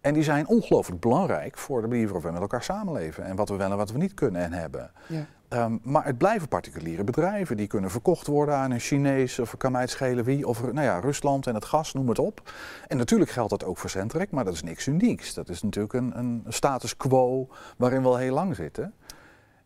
En 0.00 0.14
die 0.14 0.22
zijn 0.22 0.46
ongelooflijk 0.48 1.00
belangrijk 1.00 1.58
voor 1.58 1.80
de 1.80 1.88
manier 1.88 2.04
waarop 2.04 2.22
we 2.22 2.30
met 2.30 2.40
elkaar 2.40 2.62
samenleven. 2.62 3.24
En 3.24 3.36
wat 3.36 3.48
we 3.48 3.56
wel 3.56 3.70
en 3.70 3.76
wat 3.76 3.90
we 3.92 3.98
niet 3.98 4.14
kunnen 4.14 4.42
en 4.42 4.52
hebben. 4.52 4.90
Ja. 5.06 5.26
Ehm, 5.50 5.76
maar 5.82 6.04
het 6.04 6.18
blijven 6.18 6.48
particuliere 6.48 7.04
bedrijven. 7.04 7.56
Die 7.56 7.66
kunnen 7.66 7.90
verkocht 7.90 8.26
worden 8.26 8.54
aan 8.54 8.70
een 8.70 8.80
Chinees 8.80 9.38
of 9.38 9.56
kan 9.56 9.72
mij 9.72 9.86
schelen 9.86 10.24
wie. 10.24 10.46
Of 10.46 10.62
nou 10.62 10.82
ja, 10.82 10.98
Rusland 10.98 11.46
en 11.46 11.54
het 11.54 11.64
gas, 11.64 11.92
noem 11.92 12.08
het 12.08 12.18
op. 12.18 12.52
En 12.88 12.96
natuurlijk 12.96 13.30
geldt 13.30 13.50
dat 13.50 13.64
ook 13.64 13.78
voor 13.78 13.90
Centric, 13.90 14.30
maar 14.30 14.44
dat 14.44 14.54
is 14.54 14.62
niks 14.62 14.86
unieks. 14.86 15.34
Dat 15.34 15.48
is 15.48 15.62
natuurlijk 15.62 15.94
een, 15.94 16.18
een 16.18 16.44
status 16.48 16.96
quo 16.96 17.48
waarin 17.76 18.02
we 18.02 18.08
al 18.08 18.16
heel 18.16 18.34
lang 18.34 18.54
zitten. 18.56 18.94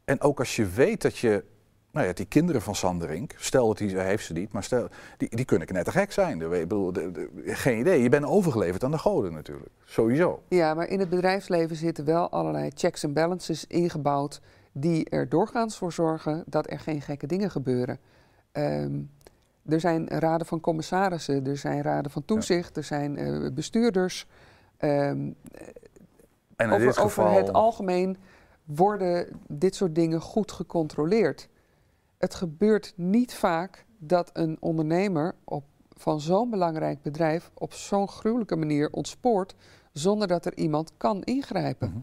En 0.04 0.20
ook 0.20 0.38
als 0.38 0.56
je 0.56 0.66
weet 0.66 1.02
dat 1.02 1.18
je... 1.18 1.44
Nou 1.90 2.06
ja, 2.06 2.12
die 2.12 2.26
kinderen 2.26 2.62
van 2.62 2.74
Sanderink, 2.74 3.34
stel 3.38 3.66
dat 3.68 3.78
hij 3.78 4.04
heeft 4.04 4.24
ze 4.24 4.32
niet, 4.32 4.52
maar 4.52 4.62
stel, 4.62 4.88
die, 5.16 5.36
die 5.36 5.44
kunnen 5.44 5.68
net 5.72 5.84
te 5.84 5.90
gek 5.90 6.12
zijn. 6.12 6.40
Ik 6.40 6.48
bedoel, 6.48 6.92
de- 6.92 7.10
de- 7.10 7.30
geen 7.44 7.78
idee. 7.78 8.02
Je 8.02 8.08
bent 8.08 8.24
overgeleverd 8.24 8.84
aan 8.84 8.90
de 8.90 8.98
goden 8.98 9.32
natuurlijk. 9.32 9.70
Sowieso. 9.84 10.42
Ja, 10.48 10.74
maar 10.74 10.86
in 10.88 10.98
het 10.98 11.08
bedrijfsleven 11.08 11.76
zitten 11.76 12.04
wel 12.04 12.30
allerlei 12.30 12.70
checks 12.74 13.02
en 13.02 13.12
balances 13.12 13.66
ingebouwd 13.66 14.40
die 14.76 15.08
er 15.08 15.28
doorgaans 15.28 15.76
voor 15.76 15.92
zorgen 15.92 16.42
dat 16.46 16.70
er 16.70 16.78
geen 16.78 17.02
gekke 17.02 17.26
dingen 17.26 17.50
gebeuren. 17.50 17.98
Ehm, 18.52 19.00
er 19.66 19.80
zijn 19.80 20.08
raden 20.08 20.46
van 20.46 20.60
commissarissen, 20.60 21.46
er 21.46 21.56
zijn 21.56 21.82
raden 21.82 22.10
van 22.10 22.24
toezicht, 22.24 22.76
er 22.76 22.84
zijn 22.84 23.16
eh, 23.16 23.50
bestuurders. 23.52 24.26
Ehm, 24.76 24.92
En 26.56 26.66
in 26.66 26.72
over, 26.72 26.86
dit 26.86 26.96
geval... 26.96 27.26
over 27.26 27.38
het 27.38 27.52
algemeen 27.52 28.16
worden 28.64 29.26
dit 29.46 29.74
soort 29.74 29.94
dingen 29.94 30.20
goed 30.20 30.52
gecontroleerd. 30.52 31.48
Het 32.18 32.34
gebeurt 32.34 32.92
niet 32.96 33.34
vaak 33.34 33.84
dat 33.98 34.30
een 34.32 34.56
ondernemer 34.60 35.34
op, 35.44 35.64
van 35.96 36.20
zo'n 36.20 36.50
belangrijk 36.50 37.02
bedrijf 37.02 37.50
op 37.54 37.72
zo'n 37.72 38.08
gruwelijke 38.08 38.56
manier 38.56 38.90
ontspoort 38.90 39.54
zonder 39.92 40.28
dat 40.28 40.46
er 40.46 40.56
iemand 40.56 40.92
kan 40.96 41.22
ingrijpen. 41.22 41.88
Mhm. 41.88 41.98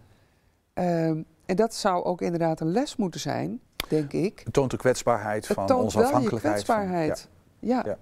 Ehm, 0.73 1.21
en 1.45 1.55
dat 1.55 1.73
zou 1.75 2.03
ook 2.03 2.21
inderdaad 2.21 2.59
een 2.59 2.71
les 2.71 2.95
moeten 2.95 3.19
zijn, 3.19 3.59
denk 3.87 4.11
ik. 4.13 4.41
Het 4.43 4.53
toont 4.53 4.71
de 4.71 4.77
kwetsbaarheid 4.77 5.47
Het 5.47 5.55
van 5.57 5.65
toont 5.67 5.83
onze 5.83 5.97
wel 5.97 6.07
je 6.07 6.13
afhankelijkheid. 6.13 6.65
van- 6.65 6.75
kwetsbaarheid. 6.75 7.27
ja. 7.59 7.81
Ja. 7.85 7.97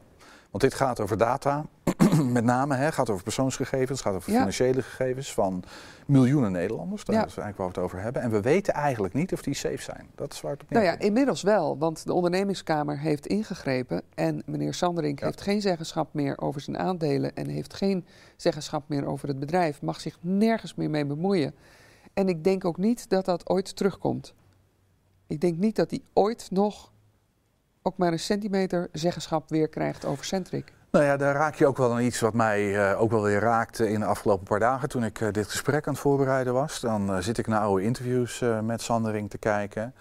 Want 0.52 0.64
dit 0.64 0.74
gaat 0.74 1.00
over 1.00 1.18
data, 1.18 1.66
met 2.32 2.44
name, 2.44 2.76
hè, 2.76 2.92
gaat 2.92 3.10
over 3.10 3.24
persoonsgegevens, 3.24 4.02
gaat 4.02 4.14
over 4.16 4.32
Ja. 4.32 4.38
financiële 4.38 4.82
gegevens 4.82 5.34
van 5.34 5.64
miljoenen 6.06 6.52
Nederlanders. 6.52 7.06
Daar 7.06 7.16
Ja. 7.16 7.22
is 7.26 7.38
eigenlijk 7.38 7.58
waar 7.58 7.68
we 7.68 7.74
het 7.74 7.84
over 7.84 8.02
hebben. 8.02 8.22
En 8.22 8.32
we 8.32 8.42
weten 8.42 8.74
eigenlijk 8.74 9.14
niet 9.14 9.34
of 9.34 9.42
die 9.42 9.54
safe 9.54 9.82
zijn. 9.82 10.08
Dat 10.16 10.34
is 10.34 10.42
waar 10.42 10.52
het 10.52 10.62
op 10.62 10.70
Nou 10.70 10.86
ja, 10.86 11.00
inmiddels 11.00 11.42
wel, 11.42 11.78
want 11.78 12.06
de 12.06 12.14
ondernemingskamer 12.14 13.00
heeft 13.00 13.28
ingegrepen 13.28 14.02
en 14.16 14.42
meneer 14.46 14.74
Sanderink 14.74 15.20
Ja. 15.20 15.26
heeft 15.26 15.42
geen 15.42 15.62
zeggenschap 15.62 16.14
meer 16.14 16.38
over 16.42 16.62
zijn 16.62 16.78
aandelen 16.78 17.36
en 17.36 17.48
heeft 17.48 17.74
geen 17.74 18.06
zeggenschap 18.36 18.84
meer 18.88 19.06
over 19.06 19.28
het 19.28 19.40
bedrijf, 19.40 19.82
mag 19.82 20.02
zich 20.02 20.18
nergens 20.22 20.76
meer 20.76 20.90
mee 20.90 21.06
bemoeien. 21.06 21.54
En 22.14 22.30
ik 22.30 22.44
denk 22.44 22.66
ook 22.66 22.78
niet 22.78 23.10
dat 23.10 23.26
dat 23.26 23.50
ooit 23.50 23.76
terugkomt. 23.76 24.34
Ik 25.28 25.42
denk 25.42 25.58
niet 25.58 25.76
dat 25.76 25.90
hij 25.90 26.02
ooit 26.14 26.48
nog 26.52 26.92
ook 27.82 27.98
maar 27.98 28.12
een 28.12 28.20
centimeter 28.20 28.90
zeggenschap 28.92 29.50
weer 29.50 29.68
krijgt 29.68 30.06
over 30.06 30.26
Centric. 30.26 30.74
Nou 30.92 31.06
ja, 31.06 31.18
daar 31.18 31.36
raak 31.36 31.56
je 31.56 31.68
ook 31.68 31.78
wel 31.78 31.92
aan 31.92 32.02
iets 32.02 32.20
wat 32.20 32.34
mij 32.34 32.90
eh, 32.92 33.02
ook 33.02 33.12
wel 33.12 33.22
weer 33.22 33.40
raakte 33.40 33.90
in 33.90 34.00
de 34.00 34.06
afgelopen 34.06 34.46
paar 34.46 34.60
dagen 34.60 34.90
toen 34.90 35.04
ik 35.04 35.22
eh, 35.22 35.32
dit 35.32 35.48
gesprek 35.50 35.88
aan 35.88 35.94
het 35.94 36.02
voorbereiden 36.02 36.54
was. 36.54 36.80
Dan 36.80 37.14
eh, 37.14 37.18
zit 37.18 37.38
ik 37.38 37.48
naar 37.48 37.62
oude 37.62 37.84
interviews 37.84 38.44
met 38.64 38.82
Sandering 38.82 39.30
te 39.30 39.38
kijken. 39.38 39.94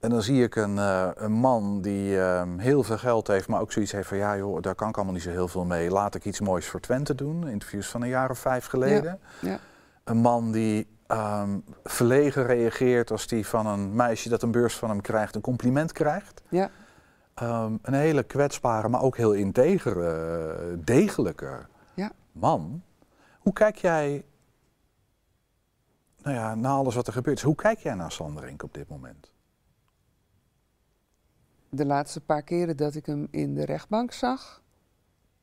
En 0.00 0.10
dan 0.10 0.22
zie 0.22 0.42
ik 0.42 0.56
een, 0.56 0.76
een 1.24 1.32
man 1.32 1.80
die 1.80 2.20
ehm, 2.20 2.58
heel 2.58 2.82
veel 2.82 2.98
geld 2.98 3.26
heeft, 3.26 3.48
maar 3.48 3.60
ook 3.60 3.72
zoiets 3.72 3.92
heeft 3.92 4.08
van 4.08 4.16
ja 4.16 4.36
joh, 4.36 4.62
daar 4.62 4.74
kan 4.74 4.88
ik 4.88 4.96
allemaal 4.96 5.14
niet 5.14 5.22
zo 5.22 5.30
heel 5.30 5.48
veel 5.48 5.64
mee. 5.64 5.90
Laat 5.90 6.14
ik 6.14 6.24
iets 6.24 6.40
moois 6.40 6.66
voor 6.66 6.80
Twente 6.80 7.14
doen. 7.14 7.48
Interviews 7.48 7.88
van 7.88 8.02
een 8.02 8.08
jaar 8.08 8.30
of 8.30 8.38
vijf 8.38 8.66
geleden. 8.66 9.18
Ja. 9.40 9.58
Een 10.04 10.16
man 10.16 10.52
die 10.52 10.86
ehm, 11.06 11.58
verlegen 11.84 12.46
reageert 12.46 13.10
als 13.10 13.26
die 13.26 13.46
van 13.46 13.66
een 13.66 13.94
meisje 13.94 14.28
dat 14.28 14.42
een 14.42 14.50
beurs 14.50 14.76
van 14.76 14.88
hem 14.88 15.00
krijgt 15.00 15.34
een 15.34 15.40
compliment 15.40 15.92
krijgt. 15.92 16.42
Ja. 16.48 16.70
Ehm, 17.34 17.76
een 17.82 17.94
hele 17.94 18.22
kwetsbare, 18.22 18.88
maar 18.88 19.02
ook 19.02 19.16
heel 19.16 19.32
integere, 19.32 20.78
degelijke 20.84 21.66
Ja. 21.94 22.12
man. 22.32 22.82
Hoe 23.38 23.52
kijk 23.52 23.76
jij, 23.76 24.24
nou 26.22 26.36
ja, 26.36 26.54
na 26.54 26.68
alles 26.70 26.94
wat 26.94 27.06
er 27.06 27.12
gebeurt, 27.12 27.36
is, 27.36 27.42
hoe 27.42 27.54
kijk 27.54 27.78
jij 27.78 27.94
naar 27.94 28.12
Sanderink 28.12 28.62
op 28.62 28.74
dit 28.74 28.88
moment? 28.88 29.30
De 31.68 31.86
laatste 31.86 32.20
paar 32.20 32.42
keren 32.42 32.76
dat 32.76 32.94
ik 32.94 33.06
hem 33.06 33.28
in 33.30 33.54
de 33.54 33.64
rechtbank 33.64 34.12
zag, 34.12 34.62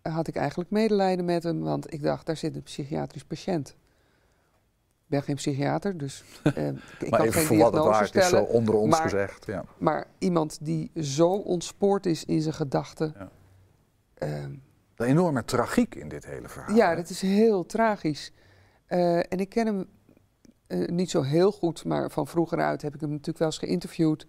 had 0.02 0.28
ik 0.28 0.36
eigenlijk 0.36 0.70
medelijden 0.70 1.26
met 1.26 1.44
hem, 1.44 1.60
want 1.60 1.94
ik 1.94 2.04
dacht, 2.04 2.26
daar 2.26 2.38
zit 2.38 2.56
een 2.56 2.64
psychiatrisch 2.64 3.24
patiënt. 3.26 3.76
Ik 5.14 5.20
ben 5.20 5.28
geen 5.28 5.36
psychiater, 5.36 5.98
dus 5.98 6.24
eh, 6.44 6.68
ik 6.68 7.10
maar 7.10 7.20
kan 7.20 7.28
even 7.28 7.34
geen 7.34 7.46
voor 7.60 7.72
wat 7.72 8.00
het 8.00 8.16
is, 8.16 8.30
zo 8.30 8.44
onder 8.44 8.76
ons 8.76 8.92
maar, 8.92 9.02
gezegd. 9.02 9.46
Ja. 9.46 9.64
Maar 9.78 10.08
iemand 10.18 10.58
die 10.62 10.92
zo 10.96 11.30
ontspoord 11.30 12.06
is 12.06 12.26
in 12.26 12.42
zijn 12.42 12.54
gedachten. 12.54 13.14
Ja. 13.18 13.30
Een 14.28 14.62
enorme 14.98 15.46
tragiek 15.46 15.96
in 15.96 16.10
dit 16.10 16.26
hele 16.26 16.50
verhaal. 16.50 16.76
Ja, 16.76 16.90
hè? 16.90 16.96
dat 16.96 17.10
is 17.10 17.22
heel 17.22 17.66
tragisch. 17.66 18.32
Eh, 18.86 19.18
en 19.18 19.40
ik 19.40 19.50
ken 19.50 19.66
hem 19.66 19.86
eh, 20.68 20.88
niet 20.88 21.10
zo 21.10 21.22
heel 21.22 21.52
goed, 21.52 21.86
maar 21.86 22.12
van 22.12 22.28
vroeger 22.28 22.60
uit 22.60 22.82
heb 22.82 22.96
ik 22.96 23.02
hem 23.02 23.10
natuurlijk 23.10 23.38
wel 23.38 23.48
eens 23.48 23.58
geïnterviewd. 23.58 24.28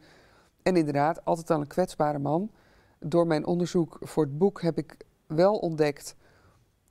En 0.62 0.76
inderdaad, 0.76 1.24
altijd 1.24 1.50
al 1.50 1.60
een 1.60 1.66
kwetsbare 1.66 2.18
man. 2.18 2.50
Door 2.98 3.26
mijn 3.26 3.46
onderzoek 3.46 3.98
voor 4.00 4.24
het 4.24 4.38
boek 4.38 4.62
heb 4.62 4.78
ik 4.78 4.96
wel 5.26 5.54
ontdekt... 5.54 6.14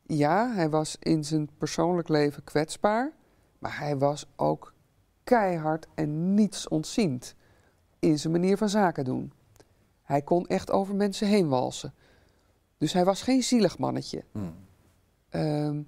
ja, 0.06 0.54
hij 0.54 0.70
was 0.70 0.98
in 1.00 1.24
zijn 1.24 1.50
persoonlijk 1.58 2.08
leven 2.10 2.44
kwetsbaar... 2.44 3.14
maar 3.64 3.78
hij 3.80 3.98
was 3.98 4.26
ook 4.36 4.74
keihard 5.24 5.88
en 5.96 6.34
niets 6.34 6.68
ontziend 6.68 7.36
in 8.00 8.20
zijn 8.20 8.34
manier 8.34 8.58
van 8.58 8.70
zaken 8.70 9.06
doen. 9.06 9.32
Hij 10.04 10.22
kon 10.22 10.48
echt 10.48 10.72
over 10.72 10.96
mensen 10.96 11.28
heen 11.28 11.48
walsen. 11.48 11.94
Dus 12.78 12.94
hij 12.94 13.06
was 13.06 13.22
geen 13.22 13.44
zielig 13.44 13.78
mannetje. 13.78 14.24
Hmm. 14.32 14.54
Ehm, 15.30 15.82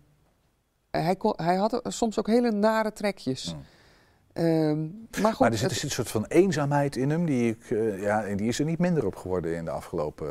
hij, 0.92 1.16
kon, 1.16 1.34
hij 1.36 1.56
had 1.56 1.82
soms 1.84 2.20
ook 2.20 2.28
hele 2.28 2.52
nare 2.52 2.94
trekjes. 2.94 3.52
Hmm. 3.52 3.62
Ehm, 4.34 4.82
maar 5.22 5.32
goed, 5.32 5.40
Maar 5.40 5.52
er 5.52 5.58
zit, 5.58 5.70
het- 5.70 5.74
zit 5.80 5.84
een 5.84 5.96
soort 5.96 6.12
van 6.12 6.26
eenzaamheid 6.26 6.96
in 6.96 7.10
hem, 7.10 7.26
die, 7.26 7.50
ik, 7.50 7.72
eh, 7.72 8.02
ja, 8.02 8.24
en 8.24 8.38
die 8.38 8.48
is 8.48 8.60
er 8.60 8.66
niet 8.66 8.80
minder 8.80 9.06
op 9.06 9.16
geworden 9.16 9.56
in 9.56 9.66
de 9.66 9.72
afgelopen 9.72 10.28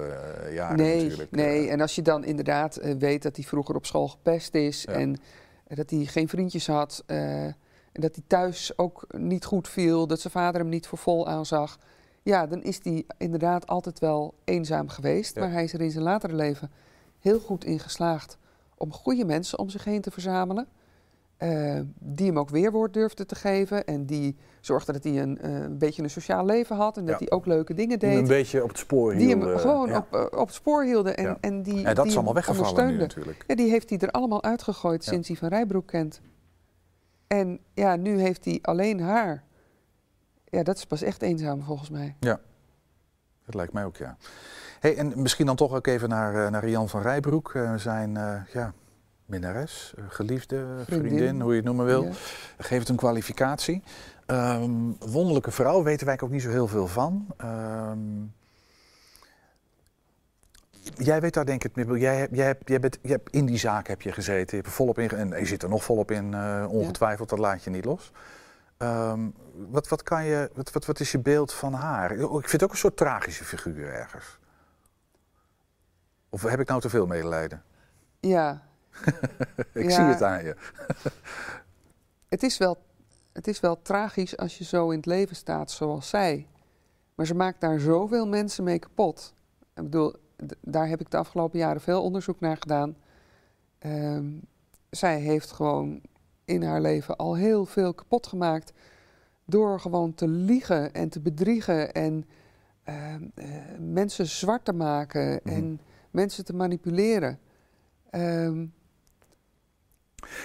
eh, 0.46 0.54
jaren 0.54 0.76
nee, 0.76 1.02
natuurlijk. 1.02 1.30
nee. 1.30 1.68
En 1.68 1.80
als 1.80 1.94
je 1.94 2.02
dan 2.02 2.24
inderdaad 2.24 2.76
eh, 2.76 2.94
weet 2.98 3.22
dat 3.22 3.36
hij 3.36 3.44
vroeger 3.44 3.74
op 3.74 3.86
school 3.86 4.08
gepest 4.08 4.54
is 4.54 4.82
Ja. 4.82 4.92
en 4.92 5.14
eh, 5.14 5.20
dat 5.68 5.90
hij 5.90 6.04
geen 6.04 6.28
vriendjes 6.28 6.66
had 6.66 7.02
eh, 7.06 7.44
en 7.44 8.00
dat 8.00 8.14
hij 8.14 8.24
thuis 8.26 8.78
ook 8.78 9.06
niet 9.16 9.44
goed 9.44 9.68
viel, 9.68 10.06
dat 10.06 10.20
zijn 10.20 10.32
vader 10.32 10.60
hem 10.60 10.70
niet 10.70 10.86
voor 10.86 10.98
vol 10.98 11.28
aanzag, 11.28 11.78
ja, 12.22 12.46
dan 12.46 12.62
is 12.62 12.80
hij 12.82 13.04
inderdaad 13.18 13.66
altijd 13.66 13.98
wel 13.98 14.34
eenzaam 14.44 14.88
geweest. 14.88 15.34
Ja. 15.34 15.40
Maar 15.40 15.50
hij 15.50 15.64
is 15.64 15.72
er 15.72 15.80
in 15.80 15.90
zijn 15.90 16.04
latere 16.04 16.34
leven 16.34 16.70
heel 17.18 17.38
goed 17.40 17.64
in 17.64 17.78
geslaagd 17.78 18.38
om 18.76 18.92
goede 18.92 19.24
mensen 19.24 19.58
om 19.58 19.68
zich 19.68 19.84
heen 19.84 20.00
te 20.00 20.10
verzamelen. 20.10 20.66
Eh, 21.36 21.80
die 21.98 22.26
hem 22.26 22.38
ook 22.38 22.48
weerwoord 22.50 22.92
durfden 22.92 23.26
te 23.26 23.34
geven. 23.34 23.84
En 23.84 24.06
die 24.06 24.36
zorgden 24.60 24.94
dat 24.94 25.04
hij 25.04 25.22
een, 25.22 25.38
eh, 25.40 25.52
een 25.62 25.78
beetje 25.78 26.02
een 26.02 26.10
sociaal 26.10 26.44
leven 26.44 26.76
had. 26.76 26.96
En 26.96 27.04
dat 27.04 27.18
Ja. 27.18 27.26
hij 27.26 27.36
ook 27.36 27.46
leuke 27.46 27.74
dingen 27.74 27.98
Die 27.98 28.08
deed. 28.08 28.18
een 28.18 28.26
beetje 28.26 28.62
op 28.62 28.68
het 28.68 28.78
spoor 28.78 29.14
Die 29.14 29.26
hielden. 29.26 29.48
hem 29.48 29.58
gewoon 29.58 29.88
ja. 29.88 29.98
op, 29.98 30.14
eh, 30.14 30.38
op 30.40 30.46
het 30.46 30.54
spoor 30.54 30.84
hielden. 30.84 31.16
En, 31.16 31.24
Ja. 31.24 31.36
en 31.40 31.62
die, 31.62 31.82
dat 31.82 31.96
die 31.96 32.04
is 32.06 32.14
allemaal 32.14 32.34
weggevallen 32.34 32.86
nu 32.86 32.96
natuurlijk. 32.96 33.44
Ja, 33.46 33.54
die 33.54 33.70
heeft 33.70 33.90
hij 33.90 33.98
er 33.98 34.10
allemaal 34.10 34.42
uitgegooid 34.42 35.04
Ja. 35.04 35.12
sinds 35.12 35.28
hij 35.28 35.36
van 35.36 35.48
Rijbroek 35.48 35.86
kent. 35.86 36.20
En 37.26 37.58
ja, 37.74 37.96
nu 37.96 38.20
heeft 38.20 38.44
hij 38.44 38.58
alleen 38.62 39.00
haar. 39.00 39.44
Ja, 40.44 40.62
dat 40.62 40.76
is 40.76 40.84
pas 40.86 41.02
echt 41.02 41.22
eenzaam 41.22 41.62
volgens 41.62 41.90
mij. 41.90 42.16
Dat 43.46 43.54
lijkt 43.54 43.72
mij 43.72 43.84
ook, 43.84 43.96
ja. 43.96 44.16
Hey, 44.80 44.96
en 44.96 45.12
misschien 45.22 45.46
dan 45.46 45.56
toch 45.56 45.74
ook 45.74 45.86
even 45.86 46.08
naar, 46.08 46.50
naar 46.50 46.64
Rian 46.64 46.88
van 46.88 47.02
Rijbroek, 47.02 47.58
zijn 47.76 48.12
ja, 48.52 48.72
minnares, 49.26 49.94
eh, 49.96 50.04
geliefde, 50.08 50.56
vriendin, 50.84 51.08
Vriendin. 51.08 51.40
hoe 51.40 51.50
je 51.50 51.56
het 51.56 51.64
noemen 51.64 51.86
wil. 51.86 52.04
Ja. 52.04 52.12
Geef 52.58 52.78
het 52.78 52.88
een 52.88 52.96
kwalificatie. 52.96 53.82
Ehm, 54.26 54.92
wonderlijke 54.98 55.50
vrouw, 55.50 55.82
weten 55.82 56.06
wij 56.06 56.20
ook 56.20 56.30
niet 56.30 56.42
zo 56.42 56.50
heel 56.50 56.68
veel 56.68 56.86
van. 56.86 57.26
Ehm, 57.36 58.22
jij 60.96 61.20
weet 61.20 61.34
daar 61.34 61.44
denk 61.44 61.64
ik 61.64 61.76
het. 61.76 61.86
Jij, 62.00 62.28
jij, 62.30 62.58
jij, 62.64 62.80
bent, 62.80 62.98
jij 63.02 63.10
hebt 63.10 63.30
in 63.30 63.46
die 63.46 63.58
zaak 63.58 63.86
heb 63.86 64.02
je 64.02 64.12
gezeten, 64.12 64.56
je 64.56 64.62
hebt 64.62 64.74
volop 64.74 64.98
in, 64.98 65.10
en 65.10 65.38
je 65.38 65.46
zit 65.46 65.62
er 65.62 65.68
nog 65.68 65.84
volop 65.84 66.10
in, 66.10 66.34
eh, 66.34 66.66
ongetwijfeld, 66.68 67.28
dat 67.28 67.38
laat 67.38 67.64
je 67.64 67.70
niet 67.70 67.84
los. 67.84 68.12
Ehm, 68.76 69.28
wat, 69.70 69.88
wat, 69.88 70.02
kan 70.02 70.24
je, 70.24 70.50
wat, 70.54 70.72
wat, 70.72 70.86
wat 70.86 71.00
is 71.00 71.12
je 71.12 71.18
beeld 71.18 71.52
van 71.52 71.72
haar? 71.72 72.12
Ik 72.12 72.18
vind 72.28 72.50
het 72.50 72.62
ook 72.62 72.70
een 72.70 72.76
soort 72.76 72.96
tragische 72.96 73.44
figuur 73.44 73.92
ergens. 73.92 74.38
Of 76.28 76.42
heb 76.42 76.60
ik 76.60 76.68
nou 76.68 76.80
te 76.80 76.88
veel 76.88 77.06
medelijden? 77.06 77.62
Ja, 78.20 78.62
ik 79.72 79.90
Ja. 79.90 79.90
zie 79.90 80.04
het 80.04 80.22
aan 80.22 80.44
je. 80.44 80.56
het 82.28 82.42
is, 82.42 82.58
wel, 82.58 82.76
het 83.32 83.46
is 83.48 83.60
wel 83.60 83.82
tragisch 83.82 84.36
als 84.36 84.58
je 84.58 84.64
zo 84.64 84.90
in 84.90 84.96
het 84.96 85.06
leven 85.06 85.36
staat 85.36 85.70
zoals 85.70 86.08
zij. 86.08 86.46
Maar 87.14 87.26
ze 87.26 87.34
maakt 87.34 87.60
daar 87.60 87.78
zoveel 87.80 88.26
mensen 88.28 88.64
mee 88.64 88.78
kapot. 88.78 89.34
Ik 89.74 89.82
bedoel, 89.82 90.14
daar 90.60 90.88
heb 90.88 91.00
ik 91.00 91.10
de 91.10 91.16
afgelopen 91.16 91.58
jaren 91.58 91.80
veel 91.80 92.02
onderzoek 92.02 92.40
naar 92.40 92.56
gedaan. 92.56 92.96
Ehm, 93.78 94.26
zij 94.90 95.20
heeft 95.20 95.50
gewoon 95.52 96.00
in 96.44 96.62
haar 96.62 96.80
leven 96.80 97.16
al 97.16 97.36
heel 97.36 97.66
veel 97.66 97.94
kapot 97.94 98.26
gemaakt. 98.26 98.72
Door 99.44 99.80
gewoon 99.80 100.14
te 100.14 100.28
liegen 100.28 100.92
en 100.94 101.08
te 101.08 101.20
bedriegen 101.20 101.92
en 101.92 102.26
ehm, 102.84 103.22
eh, 103.34 103.46
mensen 103.78 104.26
zwart 104.26 104.64
te 104.64 104.72
maken 104.72 105.40
Mhm. 105.44 105.54
en 105.54 105.80
mensen 106.10 106.44
te 106.44 106.54
manipuleren. 106.54 107.38
Ehm, 108.10 108.60
Eh, 108.60 108.68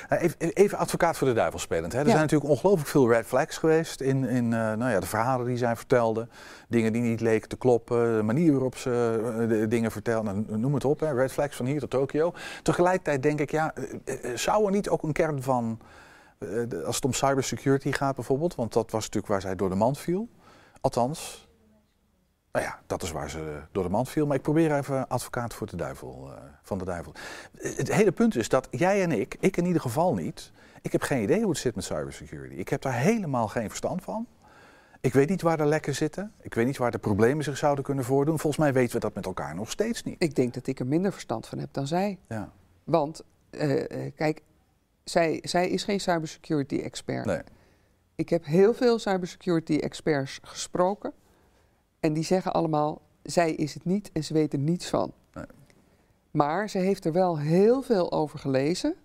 Even, 0.10 0.36
even 0.40 0.78
advocaat 0.78 1.18
voor 1.18 1.28
de 1.28 1.34
duivel 1.34 1.60
spelend. 1.60 1.92
Hè. 1.94 2.00
Er 2.00 2.06
Ja. 2.06 2.10
zijn 2.12 2.22
natuurlijk 2.22 2.50
ongelooflijk 2.52 2.90
veel 2.90 3.10
red 3.12 3.26
flags 3.26 3.58
geweest 3.58 4.02
in, 4.02 4.24
in 4.24 4.44
eh, 4.54 4.60
nou 4.60 4.92
ja, 4.92 5.00
de 5.00 5.06
verhalen 5.06 5.46
die 5.46 5.58
zij 5.58 5.76
vertelde. 5.76 6.28
Dingen 6.68 6.94
die 6.94 7.02
niet 7.02 7.22
leken 7.22 7.50
te 7.50 7.58
kloppen, 7.58 8.18
de 8.18 8.24
manier 8.24 8.52
waarop 8.52 8.78
ze 8.78 9.22
eh, 9.42 9.48
de 9.50 9.68
dingen 9.68 9.92
vertelden. 9.92 10.46
Nou, 10.48 10.60
noem 10.60 10.74
het 10.74 10.86
op, 10.86 11.00
hè. 11.00 11.14
red 11.14 11.32
flags 11.32 11.56
van 11.56 11.66
hier 11.66 11.80
tot 11.80 11.90
Tokio. 11.90 12.34
Tegelijkertijd 12.64 13.24
denk 13.24 13.40
ik, 13.40 13.52
ja, 13.52 13.74
eh, 13.76 13.84
eh, 14.32 14.38
zou 14.38 14.66
er 14.66 14.72
niet 14.72 14.90
ook 14.90 15.04
een 15.04 15.12
kern 15.12 15.42
van, 15.44 15.80
eh, 16.38 16.50
als 16.86 16.96
het 16.96 17.06
om 17.06 17.14
cybersecurity 17.14 17.92
gaat 17.92 18.16
bijvoorbeeld, 18.16 18.56
want 18.56 18.74
dat 18.74 18.92
was 18.92 19.02
natuurlijk 19.04 19.28
waar 19.34 19.42
zij 19.42 19.56
door 19.56 19.70
de 19.70 19.76
mand 19.76 19.98
viel. 19.98 20.28
Althans, 20.82 21.48
nou 22.52 22.66
ja, 22.66 22.80
dat 22.88 23.04
is 23.04 23.12
waar 23.12 23.30
ze 23.30 23.62
door 23.72 23.84
de 23.84 23.90
mand 23.90 24.10
viel. 24.10 24.26
Maar 24.28 24.36
ik 24.36 24.42
probeer 24.42 24.76
even 24.78 25.08
advocaat 25.08 25.54
voor 25.54 25.68
de 25.68 25.76
duivel, 25.76 26.32
eh, 26.32 26.42
van 26.62 26.78
de 26.78 26.86
duivel. 26.86 27.14
Eh, 27.60 27.76
Het 27.78 27.94
hele 27.94 28.12
punt 28.12 28.36
is 28.36 28.50
dat 28.50 28.68
jij 28.72 29.04
en 29.04 29.12
ik, 29.12 29.38
ik 29.40 29.58
in 29.58 29.66
ieder 29.66 29.82
geval 29.82 30.14
niet, 30.14 30.52
ik 30.82 30.92
heb 30.92 31.02
geen 31.02 31.24
idee 31.24 31.40
hoe 31.42 31.50
het 31.50 31.58
zit 31.60 31.76
met 31.76 31.84
cybersecurity. 31.84 32.56
Ik 32.56 32.70
heb 32.70 32.82
daar 32.82 32.94
helemaal 32.94 33.48
geen 33.48 33.68
verstand 33.68 34.04
van. 34.04 34.28
Ik 35.02 35.14
weet 35.14 35.30
niet 35.30 35.42
waar 35.42 35.58
de 35.58 35.66
lekken 35.66 35.96
zitten. 35.96 36.34
Ik 36.42 36.54
weet 36.54 36.66
niet 36.66 36.78
waar 36.78 36.92
de 36.92 36.98
problemen 36.98 37.44
zich 37.44 37.58
zouden 37.58 37.84
kunnen 37.84 38.04
voordoen. 38.04 38.40
Volgens 38.40 38.64
mij 38.64 38.74
weten 38.74 38.94
we 38.94 39.00
dat 39.00 39.16
met 39.16 39.26
elkaar 39.26 39.56
nog 39.56 39.72
steeds 39.72 40.04
niet. 40.04 40.16
ik 40.24 40.36
denk 40.36 40.54
dat 40.54 40.68
ik 40.68 40.80
er 40.80 40.88
minder 40.88 41.12
verstand 41.12 41.48
van 41.48 41.60
heb 41.60 41.70
dan 41.72 41.88
zij. 41.88 42.18
Ja. 42.28 42.52
Want, 42.84 43.22
eh, 43.50 44.12
kijk, 44.16 44.42
zij, 45.04 45.40
zij 45.44 45.70
is 45.70 45.84
geen 45.84 46.00
cybersecurity 46.00 46.76
expert. 46.78 47.26
Nee. 47.26 47.42
Ik 48.16 48.30
heb 48.30 48.46
heel 48.46 48.74
veel 48.74 49.00
cybersecurity 49.00 49.76
experts 49.78 50.40
gesproken. 50.42 51.14
En 52.00 52.14
die 52.14 52.24
zeggen 52.24 52.54
allemaal, 52.54 53.02
zij 53.24 53.52
is 53.54 53.74
het 53.74 53.86
niet 53.86 54.12
en 54.12 54.24
ze 54.24 54.34
weet 54.34 54.54
er 54.54 54.60
niets 54.60 54.88
van. 54.88 55.12
Nee. 55.34 55.46
Maar 56.32 56.70
ze 56.70 56.78
heeft 56.78 57.06
er 57.06 57.12
wel 57.12 57.40
heel 57.40 57.82
veel 57.82 58.12
over 58.12 58.40
gelezen. 58.40 58.96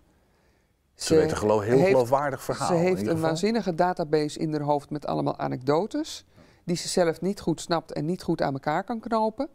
Ze, 0.93 1.15
weet 1.15 1.31
een 1.31 1.37
geloof, 1.37 1.63
heel 1.63 1.77
heeft- 1.77 1.89
geloofwaardig 1.89 2.43
verhaal. 2.43 2.67
Ze 2.67 2.73
heeft 2.73 3.07
een 3.07 3.19
waanzinnige 3.19 3.75
database 3.75 4.39
in 4.39 4.51
haar 4.51 4.61
hoofd 4.61 4.89
met 4.89 5.05
allemaal 5.05 5.37
anekdotes. 5.37 6.25
Die 6.63 6.75
ze 6.75 6.87
zelf 6.87 7.21
niet 7.21 7.39
goed 7.39 7.61
snapt 7.61 7.93
en 7.93 8.05
niet 8.05 8.23
goed 8.23 8.41
aan 8.41 8.53
elkaar 8.53 8.83
kan 8.83 8.99
knopen. 8.99 9.49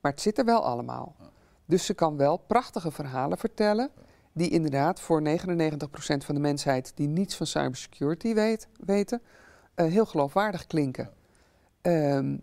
Maar 0.00 0.12
het 0.12 0.20
zit 0.20 0.38
er 0.38 0.44
wel 0.44 0.64
allemaal. 0.64 1.14
Dus 1.64 1.86
ze 1.86 1.94
kan 1.94 2.16
wel 2.16 2.36
prachtige 2.36 2.90
verhalen 2.90 3.38
vertellen. 3.38 3.90
Die 4.32 4.50
inderdaad 4.50 5.00
voor 5.00 5.22
99% 5.22 6.24
van 6.24 6.34
de 6.34 6.40
mensheid 6.40 6.92
die 6.94 7.08
niets 7.08 7.36
van 7.36 7.46
cybersecurity 7.46 8.34
weet, 8.34 8.68
weten, 8.84 9.22
eh, 9.74 9.86
heel 9.86 10.06
geloofwaardig 10.06 10.66
klinken. 10.66 11.10
Ehm, 11.80 12.36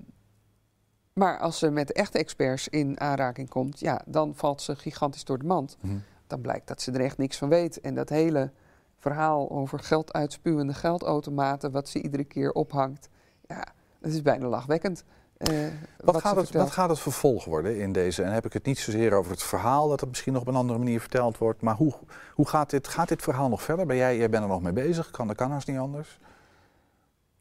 maar 1.13 1.39
als 1.39 1.59
ze 1.59 1.69
met 1.69 1.91
echte 1.91 2.17
experts 2.17 2.67
in 2.67 2.99
aanraking 2.99 3.49
komt, 3.49 3.79
ja, 3.79 4.01
dan 4.05 4.33
valt 4.35 4.61
ze 4.61 4.75
gigantisch 4.75 5.23
door 5.23 5.37
de 5.39 5.45
mand. 5.45 5.77
Mhm. 5.81 5.95
Dan 6.27 6.41
blijkt 6.41 6.67
dat 6.67 6.81
ze 6.81 6.91
er 6.91 7.01
echt 7.01 7.17
niks 7.17 7.37
van 7.37 7.49
weet. 7.49 7.81
En 7.81 7.95
dat 7.95 8.09
hele 8.09 8.51
verhaal 8.99 9.49
over 9.51 9.79
geld 9.79 10.13
uitspuwende 10.13 10.73
geldautomaten, 10.73 11.71
wat 11.71 11.89
ze 11.89 12.01
iedere 12.01 12.23
keer 12.23 12.51
ophangt, 12.51 13.09
ja, 13.47 13.63
dat 13.99 14.11
is 14.11 14.21
bijna 14.21 14.47
lachwekkend. 14.47 15.03
eh, 15.37 15.49
Wat, 15.97 16.21
gaat 16.21 16.35
het, 16.35 16.51
wat 16.51 16.71
gaat 16.71 16.89
het 16.89 16.99
vervolg 16.99 17.45
worden 17.45 17.77
in 17.79 17.91
deze? 17.91 18.23
En 18.23 18.33
heb 18.33 18.45
ik 18.45 18.53
het 18.53 18.65
niet 18.65 18.79
zozeer 18.79 19.13
over 19.13 19.31
het 19.31 19.43
verhaal, 19.43 19.87
dat 19.89 19.99
het 19.99 20.09
misschien 20.09 20.33
nog 20.33 20.41
op 20.41 20.47
een 20.47 20.55
andere 20.55 20.79
manier 20.79 20.99
verteld 20.99 21.37
wordt. 21.37 21.61
Maar 21.61 21.75
hoe, 21.75 21.93
hoe 22.33 22.47
gaat, 22.47 22.69
dit, 22.69 22.87
gaat 22.87 23.07
dit 23.07 23.21
verhaal 23.21 23.49
nog 23.49 23.61
verder? 23.61 23.85
Ben 23.85 23.95
jij, 23.95 24.17
jij 24.17 24.29
bent 24.29 24.43
er 24.43 24.49
nog 24.49 24.61
mee 24.61 24.73
bezig? 24.73 25.11
Kan 25.11 25.27
de 25.27 25.35
kan 25.35 25.51
haast 25.51 25.67
niet 25.67 25.77
anders? 25.77 26.19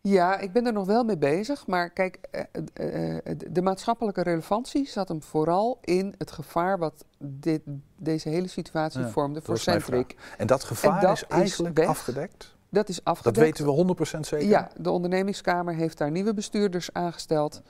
Ja, 0.03 0.39
ik 0.39 0.53
ben 0.53 0.67
er 0.67 0.73
nog 0.73 0.87
wel 0.87 1.05
mee 1.05 1.19
bezig. 1.19 1.67
Maar 1.67 1.91
kijk, 1.91 2.19
eh, 2.31 2.43
eh, 2.73 3.17
eh, 3.17 3.39
de 3.51 3.63
maatschappelijke 3.63 4.23
relevantie 4.23 4.89
zat 4.89 5.09
hem 5.09 5.23
vooral 5.23 5.79
in 5.81 6.15
het 6.19 6.31
gevaar 6.31 6.79
wat 6.79 7.05
dit, 7.19 7.61
deze 7.97 8.29
hele 8.29 8.47
situatie 8.47 9.01
Ja, 9.01 9.09
vormde 9.09 9.35
dat 9.35 9.45
voor 9.45 9.59
Centric. 9.59 10.17
En 10.39 10.47
dat 10.47 10.65
gevaar 10.65 11.01
dat 11.01 11.17
is 11.17 11.27
eigenlijk 11.27 11.85
afgedekt? 11.85 12.55
Dat 12.69 12.89
is 12.89 12.97
Dat 12.97 13.05
afgedekt. 13.05 13.39
weten 13.39 13.65
we 13.65 13.71
100% 13.71 14.27
zeker? 14.27 14.49
Ja, 14.49 14.71
de 14.77 14.91
ondernemingskamer 14.91 15.75
heeft 15.75 15.99
daar 15.99 16.11
nieuwe 16.11 16.35
bestuurders 16.35 16.93
aangesteld. 16.93 17.63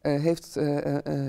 Heeft 0.00 0.58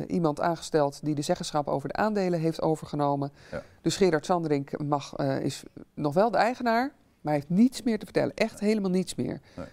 iemand 0.08 0.42
aangesteld 0.42 1.00
die 1.04 1.16
de 1.16 1.22
zeggenschap 1.22 1.68
over 1.68 1.90
de 1.90 1.96
aandelen 1.96 2.40
heeft 2.40 2.62
overgenomen. 2.62 3.32
Ja. 3.52 3.62
Dus 3.82 3.98
Gerard 3.98 4.26
Sanderink 4.26 4.84
mag, 4.84 5.16
is 5.42 5.64
nog 5.94 6.14
wel 6.14 6.32
de 6.32 6.38
eigenaar, 6.38 6.92
maar 7.22 7.34
heeft 7.34 7.50
niets 7.50 7.84
meer 7.84 8.00
te 8.00 8.06
vertellen. 8.06 8.34
Echt 8.36 8.60
helemaal 8.60 8.90
niets 8.90 9.16
meer. 9.16 9.42
Nee. 9.56 9.66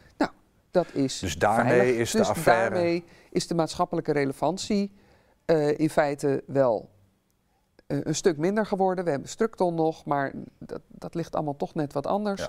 Dat 0.74 0.94
is 0.94 1.18
Dus 1.18 1.38
daarmee 1.38 1.78
veilig. 1.78 1.96
is 1.98 2.10
de 2.10 2.18
dus 2.18 2.28
affaire- 2.28 2.74
daarmee 2.74 3.04
is 3.30 3.46
de 3.46 3.54
maatschappelijke 3.54 4.12
relevantie 4.12 4.92
eh, 5.44 5.78
in 5.78 5.90
feite 5.90 6.42
wel 6.46 6.88
eh, 7.86 7.98
een 8.02 8.14
stuk 8.14 8.36
minder 8.36 8.66
geworden. 8.66 9.04
We 9.04 9.10
hebben 9.10 9.28
Structon 9.28 9.74
nog, 9.74 10.04
maar 10.04 10.32
dat, 10.58 10.80
dat 10.88 11.14
ligt 11.14 11.34
allemaal 11.34 11.56
toch 11.56 11.74
net 11.74 11.92
wat 11.92 12.06
anders. 12.06 12.40
Ja. 12.40 12.48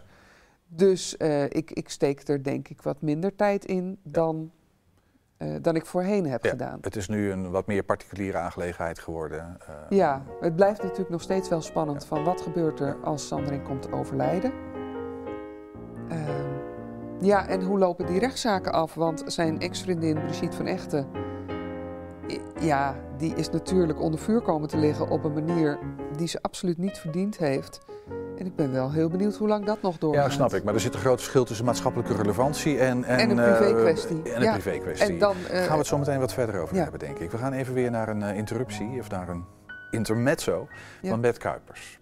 Dus 0.67 1.17
eh, 1.17 1.43
ik, 1.43 1.71
ik 1.71 1.89
steek 1.89 2.27
er 2.27 2.43
denk 2.43 2.67
ik 2.67 2.81
wat 2.81 3.01
minder 3.01 3.35
tijd 3.35 3.65
in 3.65 3.99
dan, 4.03 4.51
dan 5.61 5.75
ik 5.75 5.85
voorheen 5.85 6.25
heb 6.27 6.43
Ja, 6.43 6.49
gedaan. 6.49 6.77
Het 6.81 6.95
is 6.95 7.07
nu 7.07 7.31
een 7.31 7.49
wat 7.51 7.67
meer 7.67 7.83
particuliere 7.83 8.37
aangelegenheid 8.37 8.99
geworden. 8.99 9.57
Ja, 9.89 10.23
het 10.41 10.55
blijft 10.55 10.81
natuurlijk 10.81 11.09
nog 11.09 11.21
steeds 11.21 11.49
wel 11.49 11.61
spannend 11.61 12.05
van 12.05 12.23
wat 12.23 12.41
gebeurt 12.41 12.79
er 12.79 12.97
als 13.03 13.27
Sandring 13.27 13.63
komt 13.63 13.91
overlijden. 13.91 14.51
Ja, 17.25 17.47
en 17.47 17.61
hoe 17.63 17.79
lopen 17.79 18.05
die 18.05 18.19
rechtszaken 18.19 18.71
af? 18.73 18.93
Want 18.93 19.23
zijn 19.25 19.59
ex-vriendin 19.59 20.13
Brigitte 20.25 20.57
van 20.57 20.67
Echten, 20.67 21.07
ja, 22.59 22.95
die 23.17 23.35
is 23.35 23.49
natuurlijk 23.49 24.01
onder 24.01 24.19
vuur 24.19 24.41
komen 24.41 24.67
te 24.67 24.77
liggen 24.77 25.09
op 25.09 25.23
een 25.23 25.33
manier 25.33 25.79
die 26.17 26.27
ze 26.27 26.39
absoluut 26.41 26.77
niet 26.77 26.97
verdiend 26.97 27.37
heeft. 27.37 27.79
En 28.37 28.45
ik 28.45 28.55
ben 28.55 28.71
wel 28.71 28.91
heel 28.91 29.09
benieuwd 29.09 29.35
hoe 29.35 29.47
lang 29.47 29.65
dat 29.65 29.81
nog 29.81 29.97
doorgaat. 29.97 30.23
Ja, 30.25 30.29
snap 30.29 30.53
ik. 30.53 30.63
Maar 30.63 30.73
er 30.73 30.79
zit 30.79 30.93
een 30.93 30.99
groot 30.99 31.17
verschil 31.19 31.45
tussen 31.45 31.65
maatschappelijke 31.65 32.15
relevantie 32.15 32.79
en... 32.79 33.03
En, 33.03 33.17
En 33.19 33.29
een 33.29 33.39
eh, 33.39 33.57
privé-kwestie. 33.57 34.21
en 34.23 34.35
een 34.35 34.41
Ja, 34.41 34.51
privé-kwestie. 34.51 35.07
en 35.13 35.19
dan, 35.19 35.35
Daar 35.41 35.51
eh, 35.51 35.59
gaan 35.61 35.71
we 35.71 35.77
het 35.77 35.87
zo 35.87 35.97
meteen 35.97 36.19
wat 36.19 36.33
verder 36.33 36.59
over 36.61 36.75
ja. 36.75 36.81
hebben, 36.81 36.99
denk 36.99 37.19
ik. 37.19 37.31
We 37.31 37.37
gaan 37.37 37.53
even 37.53 37.73
weer 37.73 37.91
naar 37.91 38.09
een 38.09 38.23
eh, 38.23 38.37
interruptie, 38.37 38.99
of 38.99 39.09
naar 39.09 39.29
een 39.29 39.45
intermezzo 39.91 40.67
Ja. 41.01 41.09
van 41.09 41.21
Bert 41.21 41.37
Kuipers. 41.37 41.99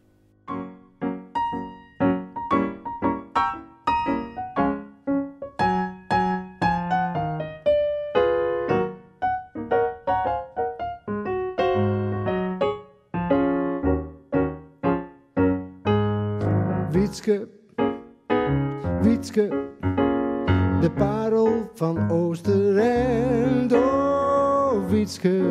De 19.34 20.92
parel 20.96 21.70
van 21.74 22.12
Oosterend. 22.12 23.74
Oh, 23.74 24.90
Wietske, 24.90 25.42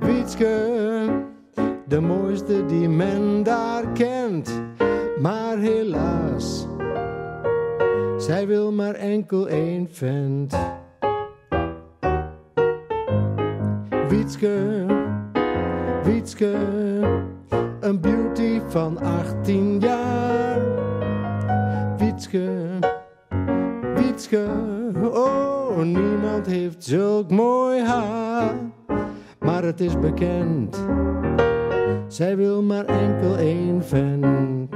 Wietske, 0.00 0.64
de 1.88 2.00
mooiste 2.00 2.66
die 2.66 2.88
men 2.88 3.42
daar 3.42 3.92
kent. 3.92 4.62
Maar 5.20 5.58
helaas, 5.58 6.66
zij 8.16 8.46
wil 8.46 8.72
maar 8.72 8.94
enkel 8.94 9.48
één 9.48 9.88
vent. 9.90 10.56
Wietske, 22.26 22.78
Wietske, 23.94 24.46
oh, 25.12 25.78
niemand 25.82 26.46
heeft 26.46 26.84
zulk 26.84 27.30
mooi 27.30 27.82
haar. 27.82 28.54
Maar 29.38 29.62
het 29.62 29.80
is 29.80 29.98
bekend, 29.98 30.84
zij 32.08 32.36
wil 32.36 32.62
maar 32.62 32.84
enkel 32.84 33.36
één 33.36 33.84
vent. 33.84 34.75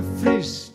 Pieter 0.00 0.18
Vries, 0.18 0.70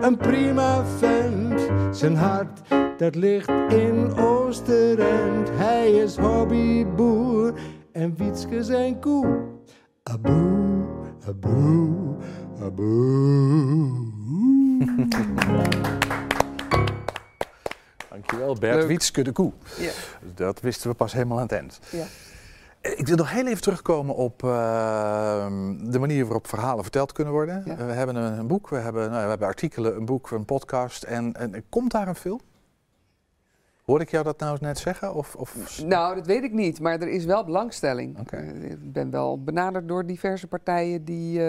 een 0.00 0.16
prima 0.16 0.84
vent. 0.84 1.60
Zijn 1.96 2.16
hart, 2.16 2.60
dat 2.98 3.14
ligt 3.14 3.48
in 3.68 4.12
Oosterend. 4.16 5.48
Hij 5.52 5.92
is 5.92 6.16
hobbyboer 6.16 7.54
en 7.92 8.14
Wietske 8.16 8.64
zijn 8.64 9.00
koe. 9.00 9.38
Aboe, 10.02 10.84
aboe, 11.26 12.16
aboe. 12.62 14.08
Dankjewel, 18.10 18.54
Bert 18.54 18.74
Leuk. 18.76 18.86
Wietske 18.86 19.22
de 19.22 19.32
Koe. 19.32 19.52
Ja. 19.78 19.90
Dat 20.34 20.60
wisten 20.60 20.90
we 20.90 20.96
pas 20.96 21.12
helemaal 21.12 21.36
aan 21.36 21.42
het 21.42 21.52
eind. 21.52 21.80
Ja. 21.90 22.04
Eh, 22.80 22.98
Ik 22.98 23.06
wil 23.06 23.16
nog 23.16 23.30
heel 23.30 23.46
even 23.46 23.62
terugkomen 23.62 24.14
op 24.14 24.44
eh, 24.44 25.46
de 25.82 25.98
manier 25.98 26.24
waarop 26.24 26.46
verhalen 26.46 26.82
verteld 26.82 27.12
kunnen 27.12 27.32
worden. 27.32 27.62
Ja. 27.66 27.76
Eh, 27.76 27.86
we 27.86 27.92
hebben 27.92 28.16
een, 28.16 28.38
een 28.38 28.46
boek, 28.46 28.68
we 28.68 28.76
hebben, 28.76 29.10
nou, 29.10 29.22
we 29.22 29.28
hebben 29.28 29.48
artikelen, 29.48 29.96
een 29.96 30.04
boek, 30.04 30.30
een 30.30 30.44
podcast. 30.44 31.02
En, 31.02 31.32
en 31.32 31.64
komt 31.68 31.90
daar 31.90 32.08
een 32.08 32.14
film? 32.14 32.40
Hoorde 33.84 34.04
ik 34.04 34.10
jou 34.10 34.24
dat 34.24 34.38
nou 34.38 34.58
net 34.60 34.78
zeggen? 34.78 35.14
Of, 35.14 35.34
of... 35.34 35.82
Nou, 35.84 36.14
dat 36.14 36.26
weet 36.26 36.42
ik 36.44 36.52
niet, 36.52 36.80
maar 36.80 37.00
er 37.00 37.08
is 37.08 37.24
wel 37.24 37.44
belangstelling. 37.44 38.30
Eh, 38.30 38.70
ik 38.70 38.92
ben 38.92 39.10
wel 39.10 39.42
benaderd 39.42 39.88
door 39.88 40.06
diverse 40.06 40.46
partijen 40.46 41.04
die, 41.04 41.40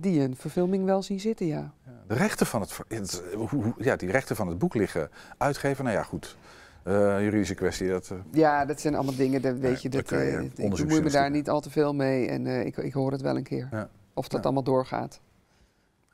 die 0.00 0.20
een 0.20 0.36
verfilming 0.36 0.84
wel 0.84 1.02
zien 1.02 1.20
zitten, 1.20 1.46
ja. 1.46 1.72
De 2.06 2.14
rechten 2.14 2.46
van 2.46 2.60
het, 2.60 2.80
ja, 3.78 3.96
die 3.96 4.10
rechten 4.10 4.36
van 4.36 4.48
het 4.48 4.58
boek 4.58 4.74
liggen. 4.74 5.10
Uitgever, 5.38 5.84
nou 5.84 5.96
ja, 5.96 6.02
goed. 6.02 6.36
Eh, 6.86 7.20
juridische 7.22 7.54
kwestie. 7.54 7.88
Dat, 7.88 8.08
eh, 8.10 8.16
Ja, 8.30 8.64
dat 8.64 8.80
zijn 8.80 8.94
allemaal 8.94 9.16
dingen, 9.16 9.42
dat 9.42 9.58
weet 9.58 9.82
je, 9.82 9.88
dat, 9.88 10.08
je 10.08 10.16
eh, 10.16 10.42
ik 10.42 10.54
bemoei 10.76 11.02
me 11.02 11.10
daar 11.10 11.30
niet 11.30 11.48
al 11.50 11.60
te 11.60 11.70
veel 11.70 11.94
mee 11.94 12.28
en 12.28 12.46
ik, 12.46 12.76
ik 12.76 12.92
hoor 12.92 13.12
het 13.12 13.20
wel 13.20 13.36
een 13.36 13.42
keer. 13.42 13.68
Ja. 13.70 13.88
Of 14.14 14.28
dat 14.28 14.38
Ja. 14.38 14.44
allemaal 14.44 14.62
doorgaat. 14.62 15.20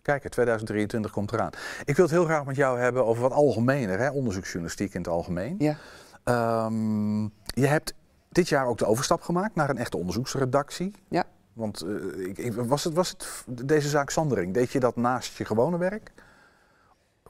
Kijk, 0.03 0.29
2023 0.29 1.11
komt 1.11 1.33
eraan. 1.33 1.51
Ik 1.85 1.97
wil 1.97 2.05
het 2.05 2.15
heel 2.15 2.25
graag 2.25 2.45
met 2.45 2.57
jou 2.57 2.79
hebben 2.79 3.07
over 3.07 3.23
wat 3.23 3.33
algemener, 3.33 3.99
hè? 3.99 4.11
onderzoeksjournalistiek 4.11 4.95
in 4.95 5.01
het 5.01 5.11
algemeen. 5.11 5.55
Ja. 5.59 5.77
Ehm, 6.25 7.23
je 7.47 7.67
hebt 7.67 7.95
dit 8.29 8.49
jaar 8.49 8.67
ook 8.67 8.79
de 8.79 8.87
overstap 8.87 9.21
gemaakt 9.23 9.55
naar 9.55 9.71
een 9.71 9.79
echte 9.79 9.97
onderzoeksredactie. 9.97 10.93
Ja. 11.09 11.25
Want 11.53 11.87
ik, 12.17 12.39
ik- 12.39 12.53
was, 12.55 12.85
het, 12.85 12.95
was 12.95 13.09
het 13.09 13.69
deze 13.69 13.89
zaak 13.89 14.11
Sandering? 14.11 14.55
Deed 14.55 14.71
je 14.73 14.81
dat 14.81 14.97
naast 14.97 15.37
je 15.37 15.45
gewone 15.45 15.79
werk? 15.79 16.13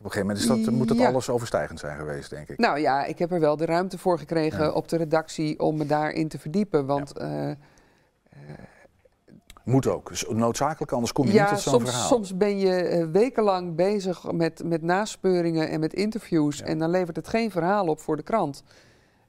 Op 0.03 0.09
een 0.09 0.15
gegeven 0.15 0.37
moment 0.37 0.59
is 0.61 0.65
dat, 0.65 0.75
moet 0.75 0.89
het 0.89 0.99
Ja. 0.99 1.09
alles 1.09 1.29
overstijgend 1.29 1.79
zijn 1.79 1.99
geweest, 1.99 2.31
denk 2.31 2.49
ik. 2.49 2.59
Nou 2.59 2.79
ja, 2.79 3.05
ik 3.05 3.19
heb 3.19 3.33
er 3.33 3.41
wel 3.41 3.57
de 3.57 3.65
ruimte 3.65 3.99
voor 3.99 4.19
gekregen 4.19 4.65
Ja. 4.65 4.71
op 4.71 4.89
de 4.89 4.97
redactie 4.97 5.61
om 5.61 5.77
me 5.77 5.87
daarin 5.87 6.29
te 6.29 6.39
verdiepen. 6.39 6.87
Want 6.87 7.13
eh, 7.19 7.51
Moet 9.65 9.87
ook. 9.87 10.11
Is 10.11 10.27
noodzakelijk, 10.29 10.93
anders 10.93 11.13
kom 11.13 11.27
je 11.27 11.33
niet 11.33 11.49
tot 11.49 11.61
zo'n 11.61 11.73
soms, 11.73 11.91
verhaal. 11.91 12.09
soms 12.09 12.37
ben 12.37 12.59
je 12.59 12.75
eh, 12.75 13.07
wekenlang 13.07 13.75
bezig 13.75 14.33
met, 14.33 14.63
met 14.65 14.83
naspeuringen 14.83 15.69
en 15.69 15.81
met 15.81 15.95
interviews. 15.95 16.63
En 16.63 16.79
dan 16.79 16.91
levert 16.91 17.17
het 17.17 17.29
geen 17.29 17.51
verhaal 17.51 17.87
op 17.87 18.01
voor 18.01 18.17
de 18.17 18.23
krant. 18.23 18.63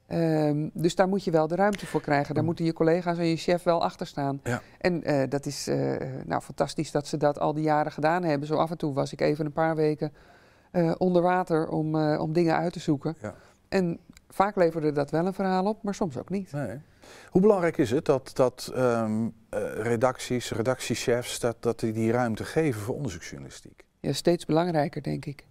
Ehm, 0.08 0.70
dus 0.74 0.96
daar 0.96 1.08
moet 1.08 1.24
je 1.24 1.32
wel 1.32 1.48
de 1.48 1.56
ruimte 1.56 1.86
voor 1.86 2.02
krijgen. 2.02 2.36
Daar 2.36 2.44
moeten 2.44 2.66
je 2.66 2.74
collega's 2.74 3.18
en 3.18 3.26
je 3.26 3.36
chef 3.36 3.64
wel 3.64 3.84
achter 3.84 4.08
staan. 4.08 4.40
Ja. 4.44 4.62
En 4.78 5.04
eh, 5.04 5.30
dat 5.30 5.46
is 5.46 5.68
eh, 5.68 5.92
nou, 6.26 6.42
fantastisch 6.42 6.92
dat 6.92 7.08
ze 7.08 7.18
dat 7.18 7.40
al 7.40 7.54
die 7.54 7.64
jaren 7.64 7.92
gedaan 7.92 8.24
hebben. 8.24 8.48
Zo 8.48 8.56
af 8.56 8.72
en 8.72 8.78
toe 8.78 8.94
was 8.94 9.12
ik 9.14 9.22
even 9.22 9.46
een 9.46 9.52
paar 9.54 9.76
weken 9.76 10.14
eh, 10.74 10.92
onder 10.98 11.22
water 11.22 11.68
om, 11.68 11.96
eh, 11.96 12.22
om 12.22 12.34
dingen 12.34 12.56
uit 12.56 12.74
te 12.74 12.80
zoeken. 12.80 13.16
Ja. 13.22 13.36
En 13.70 14.00
vaak 14.30 14.56
leverde 14.56 14.92
dat 14.92 15.12
wel 15.12 15.26
een 15.26 15.34
verhaal 15.34 15.66
op, 15.66 15.84
maar 15.84 15.96
soms 15.96 16.18
ook 16.18 16.30
niet. 16.30 16.52
Nee. 16.52 16.80
Hoe 17.30 17.42
belangrijk 17.42 17.78
is 17.78 17.92
het 17.92 18.06
dat, 18.06 18.32
dat 18.34 18.72
ehm, 18.76 19.28
eh, 19.50 19.62
redacties, 19.76 20.52
redactiechefs, 20.52 21.40
dat, 21.40 21.56
dat 21.60 21.80
die 21.80 21.92
die 21.92 22.12
ruimte 22.12 22.44
geven 22.44 22.82
voor 22.82 22.96
onderzoeksjournalistiek? 22.96 23.84
Ja, 24.00 24.14
steeds 24.14 24.46
belangrijker, 24.46 25.04
denk 25.04 25.26
ik. 25.26 25.46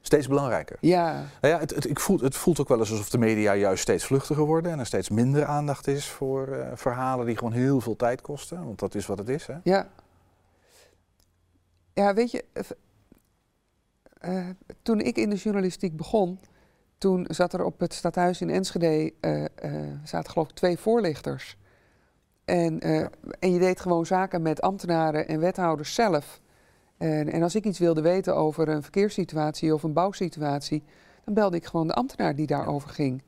Steeds 0.00 0.28
belangrijker. 0.28 0.76
Ja, 0.80 1.24
Nou 1.40 1.54
ja, 1.54 1.60
het, 1.60 1.74
het, 1.74 1.88
ik 1.90 2.00
voel, 2.00 2.18
het 2.18 2.36
voelt 2.36 2.60
ook 2.60 2.68
wel 2.68 2.78
eens 2.78 2.90
alsof 2.90 3.10
de 3.10 3.18
media 3.18 3.54
juist 3.54 3.82
steeds 3.82 4.04
vluchtiger 4.04 4.44
worden 4.44 4.72
en 4.72 4.78
er 4.78 4.86
steeds 4.86 5.08
minder 5.08 5.44
aandacht 5.44 5.86
is 5.86 6.06
voor 6.08 6.66
verhalen 6.74 7.26
die 7.26 7.36
gewoon 7.36 7.52
heel 7.52 7.80
veel 7.80 7.96
tijd 7.96 8.20
kosten. 8.20 8.64
Want 8.64 8.78
dat 8.78 8.94
is 8.94 9.06
wat 9.06 9.18
het 9.18 9.28
is. 9.28 9.46
Hè? 9.46 9.54
Ja. 9.62 9.88
Ja, 11.92 12.14
weet 12.14 12.30
je, 12.30 12.44
eh, 14.18 14.46
toen 14.82 15.00
ik 15.00 15.16
in 15.16 15.30
de 15.30 15.36
journalistiek 15.36 15.96
begon, 15.96 16.38
toen 16.98 17.26
zat 17.28 17.52
er 17.52 17.64
op 17.64 17.80
het 17.80 17.94
stadhuis 17.94 18.40
in 18.40 18.50
Enschede, 18.50 19.12
eh, 19.20 19.44
zaten 20.04 20.30
geloof 20.30 20.48
ik 20.48 20.54
twee 20.54 20.78
voorlichters. 20.78 21.56
En, 22.44 22.80
en 23.38 23.52
je 23.52 23.58
deed 23.58 23.80
gewoon 23.80 24.06
zaken 24.06 24.42
met 24.42 24.60
ambtenaren 24.60 25.28
en 25.28 25.40
wethouders 25.40 25.94
zelf. 25.94 26.40
En, 26.96 27.32
en 27.32 27.42
als 27.42 27.54
ik 27.54 27.64
iets 27.64 27.78
wilde 27.78 28.00
weten 28.00 28.36
over 28.36 28.68
een 28.68 28.82
verkeerssituatie 28.82 29.74
of 29.74 29.82
een 29.82 29.92
bouwsituatie, 29.92 30.82
dan 31.24 31.34
belde 31.34 31.56
ik 31.56 31.64
gewoon 31.64 31.86
de 31.86 31.94
ambtenaar 31.94 32.34
die 32.34 32.46
daarover 32.46 32.88
ging. 32.88 33.22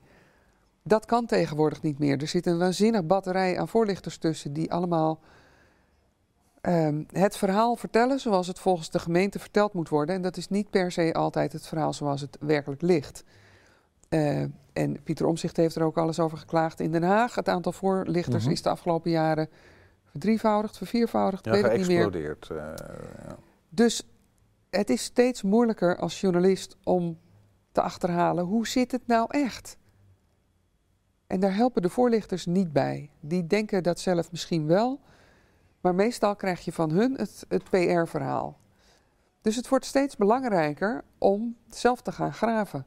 Dat 0.82 1.06
kan 1.06 1.26
tegenwoordig 1.26 1.82
niet 1.82 1.98
meer. 1.98 2.20
Er 2.20 2.28
zit 2.28 2.46
een 2.46 2.58
waanzinnig 2.58 3.06
batterij 3.06 3.58
aan 3.58 3.68
voorlichters 3.68 4.18
tussen 4.18 4.52
die 4.52 4.72
allemaal 4.72 5.20
ehm, 6.60 7.02
het 7.12 7.36
verhaal 7.36 7.76
vertellen 7.76 8.20
zoals 8.20 8.46
het 8.46 8.58
volgens 8.58 8.90
de 8.90 8.98
gemeente 8.98 9.38
verteld 9.38 9.72
moet 9.72 9.88
worden. 9.88 10.14
En 10.14 10.22
dat 10.22 10.36
is 10.36 10.48
niet 10.48 10.70
per 10.70 10.92
se 10.92 11.12
altijd 11.14 11.52
het 11.52 11.66
verhaal 11.66 11.92
zoals 11.92 12.20
het 12.20 12.36
werkelijk 12.40 12.82
ligt. 12.82 13.24
Eh, 14.08 14.42
en 14.72 15.02
Pieter 15.04 15.26
Omzicht 15.26 15.56
heeft 15.56 15.76
er 15.76 15.82
ook 15.82 15.98
alles 15.98 16.20
over 16.20 16.38
geklaagd 16.38 16.80
in 16.80 16.92
Den 16.92 17.02
Haag. 17.02 17.34
Het 17.34 17.48
aantal 17.48 17.72
voorlichters 17.72 18.42
Mhm. 18.44 18.52
is 18.52 18.62
de 18.62 18.68
afgelopen 18.68 19.10
jaren 19.10 19.48
verdrievoudigd, 20.04 20.76
verviervoudigd, 20.76 21.44
Ja, 21.44 21.50
weet 21.52 21.64
ik 21.64 21.76
niet 21.76 21.86
meer. 21.86 21.96
geëxplodeerd. 22.10 22.50
eh, 22.50 22.56
ja. 23.28 23.36
Dus 23.68 24.02
het 24.70 24.90
is 24.90 25.02
steeds 25.02 25.42
moeilijker 25.42 25.96
als 25.96 26.20
journalist 26.20 26.76
om 26.84 27.18
te 27.72 27.80
achterhalen 27.80 28.44
hoe 28.44 28.66
zit 28.68 28.92
het 28.92 29.06
nou 29.06 29.26
echt. 29.28 29.76
En 31.26 31.40
daar 31.40 31.54
helpen 31.54 31.82
de 31.82 31.88
voorlichters 31.88 32.46
niet 32.46 32.72
bij. 32.72 33.10
Die 33.20 33.46
denken 33.46 33.82
dat 33.82 34.00
zelf 34.00 34.30
misschien 34.30 34.66
wel, 34.66 35.00
maar 35.80 35.94
meestal 35.94 36.36
krijg 36.36 36.64
je 36.64 36.72
van 36.72 36.90
hun 36.90 37.14
het, 37.16 37.44
het 37.48 37.64
PR-verhaal. 37.64 38.58
Dus 39.42 39.56
het 39.56 39.68
wordt 39.68 39.84
steeds 39.84 40.16
belangrijker 40.16 41.04
om 41.18 41.56
zelf 41.70 42.00
te 42.02 42.12
gaan 42.12 42.32
graven. 42.32 42.86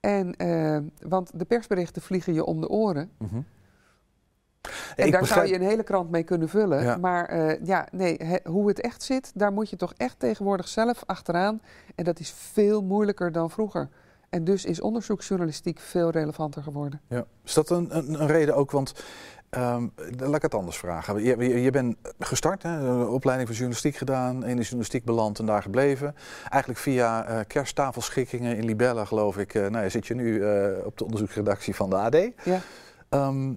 En, 0.00 0.36
eh, 0.36 0.78
want 1.08 1.30
de 1.38 1.44
persberichten 1.44 2.02
vliegen 2.02 2.34
je 2.34 2.44
om 2.44 2.60
de 2.60 2.68
oren. 2.68 3.10
Mhm. 3.18 3.40
En 4.96 5.04
Ik 5.06 5.12
daar 5.12 5.20
begrijp- 5.20 5.28
zou 5.46 5.46
je 5.46 5.54
een 5.64 5.68
hele 5.70 5.82
krant 5.82 6.10
mee 6.10 6.22
kunnen 6.22 6.48
vullen. 6.48 6.82
Ja. 6.82 6.96
Maar 6.96 7.24
eh, 7.24 7.64
ja, 7.66 7.88
nee, 7.92 8.16
he- 8.24 8.50
hoe 8.50 8.68
het 8.68 8.80
echt 8.80 9.02
zit, 9.02 9.32
daar 9.34 9.52
moet 9.52 9.70
je 9.70 9.76
toch 9.76 9.92
echt 9.96 10.18
tegenwoordig 10.18 10.68
zelf 10.68 11.02
achteraan. 11.06 11.60
En 11.94 12.04
dat 12.04 12.18
is 12.18 12.30
veel 12.30 12.82
moeilijker 12.82 13.32
dan 13.32 13.50
vroeger. 13.50 13.88
En 14.28 14.44
dus 14.44 14.64
is 14.64 14.80
onderzoeksjournalistiek 14.80 15.78
veel 15.78 16.10
relevanter 16.10 16.62
geworden. 16.62 17.00
Ja. 17.08 17.24
Is 17.44 17.54
dat 17.54 17.70
een, 17.70 17.96
een, 17.96 18.20
een 18.20 18.26
reden 18.26 18.56
ook? 18.56 18.70
Want 18.70 18.92
dan 19.54 20.28
laat 20.28 20.34
ik 20.34 20.42
het 20.42 20.54
anders 20.54 20.76
vragen. 20.76 21.22
Je, 21.22 21.36
je, 21.36 21.62
je 21.62 21.70
bent 21.70 21.96
gestart, 22.18 22.62
hè, 22.62 22.70
een 22.70 23.08
opleiding 23.08 23.48
van 23.48 23.56
journalistiek 23.56 23.96
gedaan, 23.96 24.44
in 24.44 24.56
de 24.56 24.62
journalistiek 24.62 25.04
beland 25.04 25.38
en 25.38 25.46
daar 25.46 25.62
gebleven. 25.62 26.14
Eigenlijk 26.48 26.82
via 26.82 27.24
eh, 27.24 27.38
kersttafelschikkingen 27.46 28.56
in 28.56 28.64
Libella, 28.64 29.04
geloof 29.04 29.38
ik. 29.38 29.54
eh, 29.54 29.66
nou, 29.66 29.84
ja, 29.84 29.88
zit 29.88 30.06
je 30.06 30.14
nu 30.14 30.44
eh, 30.44 30.86
op 30.86 30.98
de 30.98 31.04
onderzoeksredactie 31.04 31.74
van 31.74 31.90
de 31.90 31.96
AD. 31.96 32.16
Ja. 32.44 32.60
Ehm, 33.08 33.52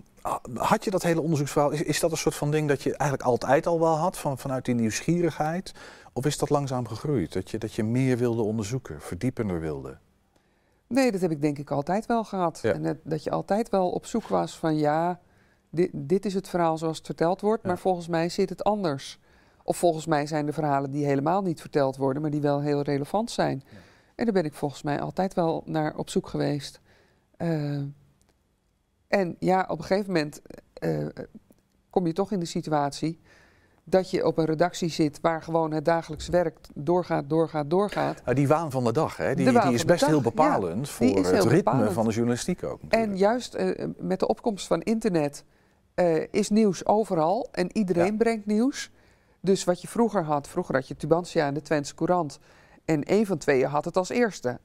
had 0.53 0.83
je 0.83 0.91
dat 0.91 1.03
hele 1.03 1.21
onderzoeksverhaal, 1.21 1.71
is, 1.71 1.81
is 1.81 1.99
dat 1.99 2.11
een 2.11 2.17
soort 2.17 2.35
van 2.35 2.51
ding 2.51 2.67
dat 2.67 2.81
je 2.81 2.95
eigenlijk 2.97 3.29
altijd 3.29 3.67
al 3.67 3.79
wel 3.79 3.95
had, 3.95 4.17
van, 4.17 4.37
vanuit 4.37 4.65
die 4.65 4.75
nieuwsgierigheid? 4.75 5.73
Of 6.13 6.25
is 6.25 6.37
dat 6.37 6.49
langzaam 6.49 6.87
gegroeid, 6.87 7.33
dat 7.33 7.51
je, 7.51 7.57
dat 7.57 7.73
je 7.73 7.83
meer 7.83 8.17
wilde 8.17 8.41
onderzoeken, 8.41 9.01
verdiepender 9.01 9.59
wilde? 9.59 9.97
Nee, 10.87 11.11
dat 11.11 11.21
heb 11.21 11.31
ik 11.31 11.41
denk 11.41 11.57
ik 11.57 11.71
altijd 11.71 12.05
wel 12.05 12.23
gehad. 12.23 12.59
Ja. 12.61 12.73
En 12.73 12.83
dat, 12.83 12.97
dat 13.03 13.23
je 13.23 13.31
altijd 13.31 13.69
wel 13.69 13.89
op 13.89 14.05
zoek 14.05 14.27
was 14.27 14.57
van 14.57 14.77
ja, 14.77 15.19
dit, 15.69 15.89
dit 15.93 16.25
is 16.25 16.33
het 16.33 16.47
verhaal 16.47 16.77
zoals 16.77 16.97
het 16.97 17.05
verteld 17.05 17.41
wordt, 17.41 17.63
maar 17.63 17.79
volgens 17.79 18.07
mij 18.07 18.29
zit 18.29 18.49
het 18.49 18.63
anders. 18.63 19.19
Of 19.63 19.77
volgens 19.77 20.05
mij 20.05 20.27
zijn 20.27 20.47
er 20.47 20.53
verhalen 20.53 20.91
die 20.91 21.05
helemaal 21.05 21.41
niet 21.41 21.61
verteld 21.61 21.97
worden, 21.97 22.21
maar 22.21 22.31
die 22.31 22.41
wel 22.41 22.61
heel 22.61 22.81
relevant 22.81 23.31
zijn. 23.31 23.63
En 24.15 24.25
daar 24.25 24.33
ben 24.33 24.45
ik 24.45 24.53
volgens 24.53 24.81
mij 24.81 24.99
altijd 25.01 25.33
wel 25.33 25.63
naar 25.65 25.95
op 25.95 26.09
zoek 26.09 26.27
geweest. 26.27 26.79
Eh, 27.37 27.75
en 29.07 29.35
ja, 29.39 29.65
op 29.67 29.77
een 29.77 29.85
gegeven 29.85 30.13
moment 30.13 30.41
eh, 30.73 31.01
eh, 31.01 31.09
kom 31.89 32.07
je 32.07 32.13
toch 32.13 32.31
in 32.31 32.39
de 32.39 32.45
situatie 32.45 33.19
dat 33.83 34.09
je 34.11 34.25
op 34.25 34.37
een 34.37 34.45
redactie 34.45 34.89
zit 34.89 35.19
waar 35.21 35.41
gewoon 35.41 35.71
het 35.71 35.85
dagelijks 35.85 36.27
werk 36.27 36.59
doorgaat, 36.73 37.29
doorgaat, 37.29 37.69
doorgaat. 37.69 38.21
Nou, 38.23 38.35
die 38.35 38.47
waan 38.47 38.71
van 38.71 38.83
de 38.83 38.91
dag, 38.91 39.17
hè, 39.17 39.35
die, 39.35 39.51
die 39.51 39.73
is 39.73 39.85
best 39.85 40.05
heel 40.05 40.21
bepalend 40.21 40.87
ja, 40.87 40.93
voor 40.93 41.07
het 41.07 41.27
ritme 41.27 41.55
bepalend. 41.55 41.93
van 41.93 42.05
de 42.05 42.13
journalistiek 42.13 42.63
ook. 42.63 42.81
En 42.89 43.17
juist 43.17 43.57
met 43.97 44.19
de 44.19 44.27
opkomst 44.27 44.67
van 44.67 44.81
internet 44.81 45.43
eh, 45.97 46.23
is 46.31 46.49
nieuws 46.49 46.85
overal 46.85 47.47
en 47.51 47.77
iedereen 47.77 48.17
brengt 48.17 48.45
nieuws. 48.45 48.91
Dus 49.39 49.63
wat 49.63 49.81
je 49.81 49.87
vroeger 49.87 50.23
had, 50.23 50.47
vroeger 50.47 50.75
had 50.75 50.87
je 50.87 50.95
Tubantia 50.95 51.47
en 51.47 51.53
de 51.53 51.61
Twentse 51.61 51.95
Courant. 51.95 52.39
En 52.85 53.03
één 53.03 53.25
van 53.25 53.37
tweeën 53.37 53.67
had 53.67 53.85
het 53.85 53.97
als 53.97 54.09
eerste. 54.09 54.59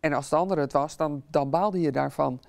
En 0.00 0.12
als 0.12 0.28
de 0.28 0.36
andere 0.36 0.60
het 0.60 0.72
was, 0.72 0.96
dan, 0.96 1.22
dan 1.30 1.50
baalde 1.50 1.80
je 1.80 1.92
daarvan. 1.92 2.40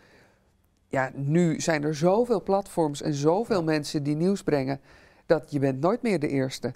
Ja, 0.88 1.12
nu 1.14 1.60
zijn 1.60 1.84
er 1.84 1.96
zoveel 1.96 2.44
platforms 2.44 3.02
en 3.02 3.14
zoveel 3.14 3.64
mensen 3.64 4.04
die 4.04 4.16
nieuws 4.16 4.44
brengen... 4.44 4.82
dat 5.26 5.52
je 5.52 5.60
bent 5.60 5.80
nooit 5.80 6.02
meer 6.02 6.20
de 6.20 6.28
eerste. 6.28 6.74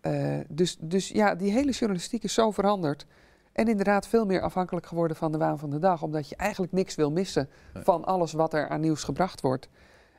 Eh, 0.00 0.38
dus, 0.48 0.76
dus 0.80 1.08
ja, 1.08 1.34
die 1.34 1.52
hele 1.52 1.72
journalistiek 1.72 2.22
is 2.22 2.34
zo 2.34 2.50
veranderd. 2.50 3.06
En 3.52 3.68
inderdaad 3.68 4.06
veel 4.06 4.26
meer 4.26 4.40
afhankelijk 4.40 4.86
geworden 4.86 5.16
van 5.16 5.32
de 5.32 5.38
waan 5.38 5.58
van 5.58 5.70
de 5.70 5.78
dag. 5.78 6.02
Omdat 6.02 6.28
je 6.28 6.36
eigenlijk 6.36 6.72
niks 6.72 6.94
wil 6.94 7.10
missen 7.10 7.48
van 7.74 8.04
alles 8.04 8.32
wat 8.32 8.54
er 8.54 8.68
aan 8.68 8.80
nieuws 8.80 9.04
gebracht 9.04 9.40
wordt. 9.40 9.68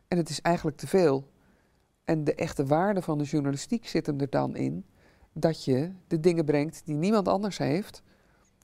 En 0.10 0.18
het 0.18 0.30
is 0.30 0.42
eigenlijk 0.42 0.78
te 0.78 0.88
veel. 0.88 1.28
En 2.06 2.24
de 2.24 2.36
echte 2.36 2.66
waarde 2.66 3.02
van 3.02 3.18
de 3.18 3.24
journalistiek 3.24 3.88
zit 3.88 4.06
hem 4.06 4.20
er 4.20 4.30
dan 4.30 4.56
in... 4.56 4.86
dat 5.34 5.64
je 5.66 5.92
de 6.08 6.20
dingen 6.20 6.46
brengt 6.46 6.82
die 6.86 6.96
niemand 6.96 7.28
anders 7.28 7.58
heeft... 7.58 8.02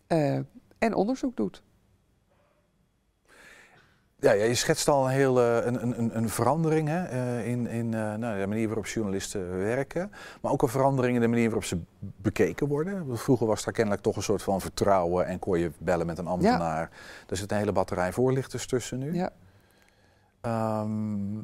eh, 0.08 0.36
en 0.78 0.94
onderzoek 0.94 1.36
doet. 1.38 1.64
Ja, 4.20 4.32
ja, 4.32 4.44
je 4.44 4.56
schetst 4.56 4.88
al 4.88 5.06
een 5.06 5.12
hele 5.12 5.62
een, 5.66 5.82
een- 5.84 6.00
een, 6.00 6.18
een 6.18 6.30
verandering 6.30 6.88
hè, 6.88 7.04
eh, 7.06 7.48
in, 7.48 7.68
in 7.68 7.94
eh, 7.94 8.14
nou, 8.16 8.40
de 8.40 8.48
manier 8.48 8.66
waarop 8.68 8.86
journalisten 8.86 9.58
werken. 9.58 10.12
Maar 10.42 10.52
ook 10.52 10.62
een 10.62 10.68
verandering 10.68 11.16
in 11.16 11.22
de 11.22 11.28
manier 11.28 11.46
waarop 11.46 11.64
ze 11.64 11.80
bekeken 12.00 12.68
worden. 12.68 13.18
Vroeger 13.18 13.48
was 13.48 13.64
daar 13.64 13.74
kennelijk 13.74 14.04
toch 14.04 14.16
een 14.16 14.24
soort 14.24 14.44
van 14.44 14.62
vertrouwen 14.62 15.26
en 15.26 15.40
kon 15.40 15.60
je 15.60 15.72
bellen 15.78 16.06
met 16.06 16.18
een 16.18 16.28
ambtenaar. 16.28 16.90
Er 17.28 17.38
zit 17.38 17.52
een 17.52 17.58
hele 17.58 17.72
batterij 17.72 18.12
voorlichters 18.14 18.66
tussen 18.68 19.00
nu. 19.00 19.14
Ja. 19.14 19.32
Ehm, 20.46 21.40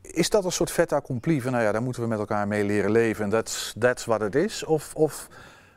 is 0.00 0.30
dat 0.30 0.44
een 0.44 0.52
soort 0.52 0.70
fait 0.70 0.92
accompli 0.92 1.40
van, 1.40 1.52
nou 1.52 1.64
ja, 1.64 1.72
daar 1.72 1.82
moeten 1.82 2.02
we 2.02 2.08
met 2.08 2.18
elkaar 2.18 2.48
mee 2.48 2.64
leren 2.64 2.90
leven 2.90 3.24
en 3.24 3.30
that's, 3.30 3.74
that's 3.78 4.04
what 4.04 4.22
it 4.22 4.34
is? 4.34 4.64
Of, 4.64 4.94
of 4.94 5.28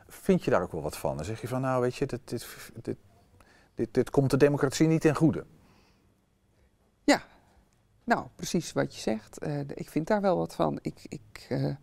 vind 0.08 0.44
je 0.44 0.50
daar 0.50 0.62
ook 0.62 0.72
wel 0.72 0.82
wat 0.82 0.96
van? 0.96 1.16
Dan 1.16 1.24
zeg 1.24 1.40
je 1.40 1.48
van, 1.48 1.60
nou 1.60 1.80
weet 1.80 1.96
je, 1.96 2.06
dit, 2.06 2.20
dit, 2.24 2.46
dit, 2.82 2.96
dit, 3.74 3.94
dit 3.94 4.10
komt 4.10 4.30
de 4.30 4.36
democratie 4.36 4.86
niet 4.86 5.00
ten 5.00 5.14
goede. 5.14 5.44
Ja, 7.04 7.22
nou, 8.04 8.26
precies 8.36 8.72
wat 8.72 8.94
je 8.94 9.00
zegt. 9.00 9.38
Eh, 9.38 9.60
ik 9.74 9.90
vind 9.90 10.06
daar 10.06 10.20
wel 10.20 10.36
wat 10.36 10.54
van. 10.54 10.78
Ik, 10.82 11.00
ik, 11.08 11.46
eh, 11.48 11.74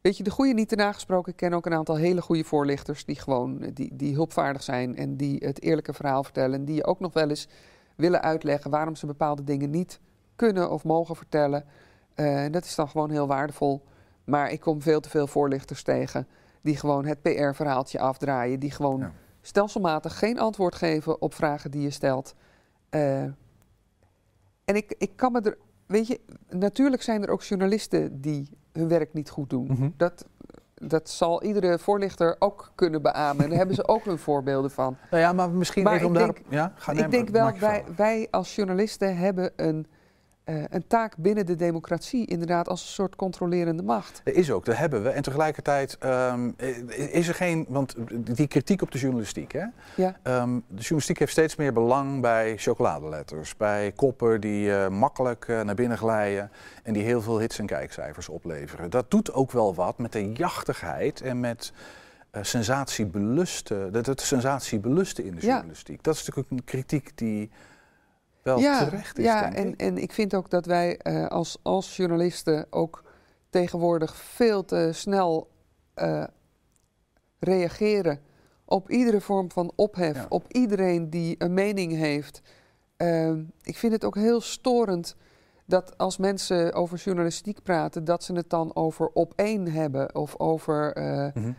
weet 0.00 0.16
je, 0.16 0.22
de 0.22 0.30
goede 0.30 0.52
niet 0.52 0.68
te 0.68 0.76
nagesproken. 0.76 1.32
Ik 1.32 1.38
ken 1.38 1.52
ook 1.52 1.66
een 1.66 1.74
aantal 1.74 1.96
hele 1.96 2.22
goede 2.22 2.44
voorlichters 2.44 3.04
die 3.04 3.20
gewoon 3.20 3.62
eh, 3.62 3.70
die, 3.74 3.96
die 3.96 4.14
hulpvaardig 4.14 4.62
zijn 4.62 4.96
en 4.96 5.16
die 5.16 5.36
het 5.44 5.62
eerlijke 5.62 5.92
verhaal 5.92 6.24
vertellen. 6.24 6.58
En 6.58 6.64
die 6.64 6.74
je 6.74 6.86
ook 6.86 7.00
nog 7.00 7.12
wel 7.12 7.28
eens 7.28 7.48
willen 7.96 8.22
uitleggen 8.22 8.70
waarom 8.70 8.96
ze 8.96 9.06
bepaalde 9.06 9.44
dingen 9.44 9.70
niet 9.70 10.00
kunnen 10.36 10.70
of 10.70 10.84
mogen 10.84 11.16
vertellen. 11.16 11.64
Eh, 12.14 12.44
dat 12.50 12.64
is 12.64 12.74
dan 12.74 12.88
gewoon 12.88 13.10
heel 13.10 13.26
waardevol. 13.26 13.84
Maar 14.24 14.50
ik 14.50 14.60
kom 14.60 14.82
veel 14.82 15.00
te 15.00 15.10
veel 15.10 15.26
voorlichters 15.26 15.82
tegen 15.82 16.26
die 16.66 16.76
gewoon 16.76 17.04
het 17.04 17.22
PR-verhaaltje 17.22 17.98
afdraaien. 17.98 18.60
Die 18.60 18.70
gewoon 18.70 19.10
stelselmatig 19.40 20.18
geen 20.18 20.38
antwoord 20.38 20.74
geven 20.74 21.20
op 21.20 21.34
vragen 21.34 21.70
die 21.70 21.82
je 21.82 21.90
stelt. 21.90 22.34
Eh, 22.88 23.22
en 24.64 24.74
ik, 24.74 24.94
ik 24.98 25.16
kan 25.16 25.32
me 25.32 25.40
er, 25.40 25.58
weet 25.86 26.06
je, 26.06 26.20
natuurlijk 26.48 27.02
zijn 27.02 27.22
er 27.22 27.30
ook 27.30 27.42
journalisten 27.42 28.20
die 28.20 28.48
hun 28.72 28.88
werk 28.88 29.12
niet 29.12 29.30
goed 29.30 29.50
doen. 29.50 29.66
Mhm. 29.66 29.90
Dat, 29.96 30.26
dat 30.82 31.10
zal 31.10 31.42
iedere 31.42 31.78
voorlichter 31.78 32.36
ook 32.38 32.70
kunnen 32.74 33.02
beamen. 33.02 33.42
En 33.42 33.48
daar 33.48 33.58
hebben 33.58 33.76
ze 33.76 33.88
ook 33.88 34.04
hun 34.04 34.18
voorbeelden 34.18 34.70
van. 34.70 34.96
Nou 35.10 35.22
ja, 35.22 35.32
maar 35.32 35.50
misschien 35.50 35.82
Maar 35.82 35.94
even 35.94 36.06
om 36.06 36.12
ik 36.12 36.18
daarop... 36.18 36.38
Ja, 36.48 36.72
ga, 36.74 36.92
ik 36.92 37.10
denk 37.10 37.28
wel, 37.28 37.52
wij, 37.58 37.84
wij 37.96 38.28
als 38.30 38.54
journalisten 38.54 39.16
hebben 39.16 39.52
een, 39.56 39.86
eh, 40.46 40.64
een 40.68 40.86
taak 40.86 41.16
binnen 41.16 41.46
de 41.46 41.54
democratie, 41.56 42.26
inderdaad, 42.26 42.68
als 42.68 42.80
een 42.82 42.88
soort 42.88 43.16
controlerende 43.16 43.82
macht. 43.82 44.20
Er 44.24 44.34
is 44.34 44.50
ook, 44.50 44.64
dat 44.64 44.76
hebben 44.76 45.02
we. 45.02 45.08
En 45.08 45.22
tegelijkertijd 45.22 45.96
ehm, 45.98 46.50
is 46.96 47.28
er 47.28 47.34
geen, 47.34 47.66
want 47.68 47.94
die 48.36 48.46
kritiek 48.46 48.82
op 48.82 48.90
de 48.90 48.98
journalistiek, 48.98 49.52
hè? 49.52 49.64
Ja. 49.96 50.16
Ehm, 50.22 50.54
de 50.68 50.76
journalistiek 50.80 51.18
heeft 51.18 51.32
steeds 51.32 51.56
meer 51.56 51.72
belang 51.72 52.20
bij 52.20 52.56
chocoladeletters, 52.56 53.56
bij 53.56 53.92
koppen 53.92 54.40
die 54.40 54.72
eh, 54.76 54.88
makkelijk 54.88 55.44
eh, 55.48 55.60
naar 55.60 55.74
binnen 55.74 55.98
glijden 55.98 56.50
en 56.82 56.92
die 56.92 57.02
heel 57.02 57.22
veel 57.22 57.38
hits 57.38 57.58
en 57.58 57.66
kijkcijfers 57.66 58.28
opleveren. 58.28 58.90
Dat 58.90 59.10
doet 59.10 59.32
ook 59.32 59.52
wel 59.52 59.74
wat 59.74 59.98
met 59.98 60.12
de 60.12 60.32
jachtigheid 60.32 61.20
en 61.20 61.40
met 61.40 61.72
eh 62.30 62.42
sensatiebelusten, 62.42 63.92
dat 63.92 64.06
het 64.06 64.20
sensatiebelusten 64.20 65.24
in 65.24 65.34
de 65.34 65.46
Ja. 65.46 65.52
journalistiek. 65.52 66.02
Dat 66.02 66.14
is 66.14 66.20
natuurlijk 66.26 66.50
een 66.50 66.64
kritiek 66.64 67.10
die 67.14 67.50
wel 68.46 68.58
ja, 68.58 68.84
terecht 68.84 69.18
is, 69.18 69.24
ja 69.24 69.52
en, 69.54 69.68
ik. 69.68 69.80
en 69.80 69.98
ik 69.98 70.12
vind 70.12 70.34
ook 70.34 70.50
dat 70.50 70.66
wij 70.66 70.96
eh, 70.98 71.26
als, 71.26 71.58
als 71.62 71.96
journalisten 71.96 72.66
ook 72.70 73.04
tegenwoordig 73.50 74.16
veel 74.16 74.64
te 74.64 74.90
snel 74.92 75.48
eh, 75.94 76.24
reageren 77.38 78.20
op 78.64 78.90
iedere 78.90 79.20
vorm 79.20 79.50
van 79.50 79.72
ophef, 79.76 80.16
Ja. 80.16 80.26
op 80.28 80.44
iedereen 80.52 81.10
die 81.10 81.34
een 81.38 81.54
mening 81.54 81.92
heeft. 81.92 82.42
Ehm, 82.96 83.42
ik 83.62 83.76
vind 83.76 83.92
het 83.92 84.04
ook 84.04 84.14
heel 84.14 84.40
storend 84.40 85.16
dat 85.66 85.98
als 85.98 86.16
mensen 86.16 86.72
over 86.74 86.98
journalistiek 86.98 87.62
praten, 87.62 88.04
dat 88.04 88.24
ze 88.24 88.32
het 88.32 88.50
dan 88.50 88.74
over 88.74 89.08
op 89.12 89.32
één 89.36 89.68
hebben 89.68 90.14
of 90.14 90.38
over, 90.38 90.92
eh, 90.92 91.28
Mhm. 91.34 91.52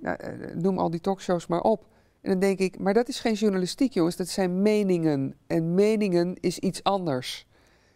nou, 0.00 0.16
noem 0.54 0.78
al 0.78 0.90
die 0.90 1.00
talkshows 1.00 1.46
maar 1.46 1.60
op. 1.60 1.86
En 2.24 2.30
dan 2.30 2.38
denk 2.38 2.58
ik, 2.58 2.78
maar 2.78 2.94
dat 2.94 3.08
is 3.08 3.20
geen 3.20 3.34
journalistiek, 3.34 3.92
jongens, 3.92 4.16
dat 4.16 4.28
zijn 4.28 4.62
meningen. 4.62 5.34
En 5.46 5.74
meningen 5.74 6.36
is 6.40 6.58
iets 6.58 6.82
anders. 6.82 7.46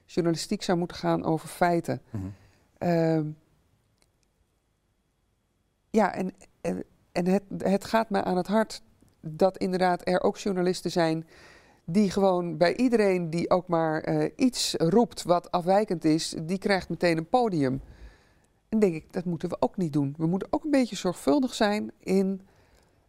Journalistiek 0.05 0.63
zou 0.63 0.79
moeten 0.79 0.97
gaan 0.97 1.25
over 1.25 1.49
feiten. 1.49 2.03
Mhm. 2.11 2.27
Ehm, 2.79 3.27
ja, 5.91 6.15
en, 6.15 6.35
en, 6.61 6.85
en 7.13 7.27
het, 7.27 7.43
het 7.59 7.85
gaat 7.85 8.11
me 8.11 8.23
aan 8.25 8.37
het 8.37 8.47
hart 8.47 8.83
dat 9.21 9.59
inderdaad 9.59 10.09
er 10.09 10.23
ook 10.23 10.39
journalisten 10.39 10.91
zijn 10.91 11.27
die 11.85 12.11
gewoon 12.11 12.57
bij 12.57 12.77
iedereen 12.77 13.31
die 13.31 13.51
ook 13.51 13.69
maar 13.69 14.01
eh, 14.01 14.31
iets 14.37 14.75
roept 14.79 15.23
wat 15.23 15.51
afwijkend 15.51 16.05
is, 16.05 16.35
die 16.43 16.59
krijgt 16.59 16.89
meteen 16.89 17.17
een 17.17 17.29
podium. 17.29 17.81
En 18.69 18.79
denk 18.79 18.95
ik, 18.95 19.13
dat 19.13 19.25
moeten 19.25 19.49
we 19.49 19.57
ook 19.61 19.77
niet 19.77 19.93
doen. 19.93 20.15
We 20.19 20.27
moeten 20.27 20.49
ook 20.51 20.65
een 20.65 20.71
beetje 20.71 20.97
zorgvuldig 20.97 21.55
zijn 21.55 21.93
in 21.99 22.41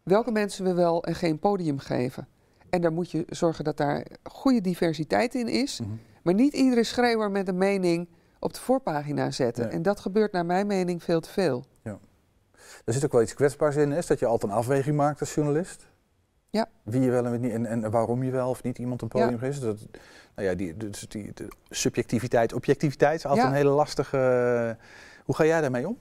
welke 0.09 0.31
mensen 0.31 0.65
we 0.65 0.73
wel 0.73 1.03
en 1.03 1.15
geen 1.15 1.39
podium 1.39 1.79
geven. 1.79 2.27
En 2.69 2.81
daar 2.81 2.93
moet 2.93 3.11
je 3.11 3.25
zorgen 3.29 3.63
dat 3.63 3.77
daar 3.77 4.05
goede 4.23 4.61
diversiteit 4.61 5.35
in 5.35 5.47
is. 5.47 5.79
Mhm. 5.79 5.89
Maar 6.23 6.33
niet 6.33 6.53
iedere 6.53 6.83
schreeuwer 6.83 7.31
met 7.31 7.47
een 7.47 7.57
mening 7.57 8.07
op 8.39 8.53
de 8.53 8.59
voorpagina 8.59 9.31
zetten. 9.31 9.71
En 9.71 9.81
dat 9.81 9.99
gebeurt 9.99 10.31
naar 10.31 10.45
mijn 10.45 10.67
mening 10.67 11.03
veel 11.03 11.19
te 11.19 11.29
veel. 11.29 11.65
Er 12.85 12.93
zit 12.93 13.05
ook 13.05 13.11
wel 13.11 13.21
iets 13.21 13.33
kwetsbaars 13.33 13.75
in, 13.75 13.91
is 13.91 14.07
dat 14.07 14.19
je 14.19 14.25
altijd 14.25 14.51
een 14.51 14.57
afweging 14.57 14.95
maakt 14.95 15.19
als 15.19 15.33
journalist. 15.33 15.87
Ja. 16.49 16.69
Wie 16.83 17.01
je 17.01 17.09
wel 17.09 17.25
en, 17.25 17.41
niet, 17.41 17.51
en, 17.51 17.65
en 17.65 17.91
waarom 17.91 18.23
je 18.23 18.31
wel 18.31 18.49
of 18.49 18.63
niet 18.63 18.77
iemand 18.77 19.01
een 19.01 19.07
podium 19.07 19.31
Ja. 19.31 19.37
geeft. 19.37 19.61
Dat, 19.61 19.77
nou 20.35 20.47
ja, 20.47 20.55
die, 20.55 20.77
dus 20.77 20.99
die, 21.07 21.31
de 21.33 21.47
subjectiviteit, 21.69 22.53
objectiviteit 22.53 23.17
is 23.17 23.25
altijd 23.25 23.43
Ja. 23.45 23.51
een 23.51 23.57
hele 23.57 23.69
lastige. 23.69 24.17
eh, 24.17 24.85
hoe 25.25 25.35
ga 25.35 25.45
jij 25.45 25.61
daarmee 25.61 25.87
om? 25.87 25.97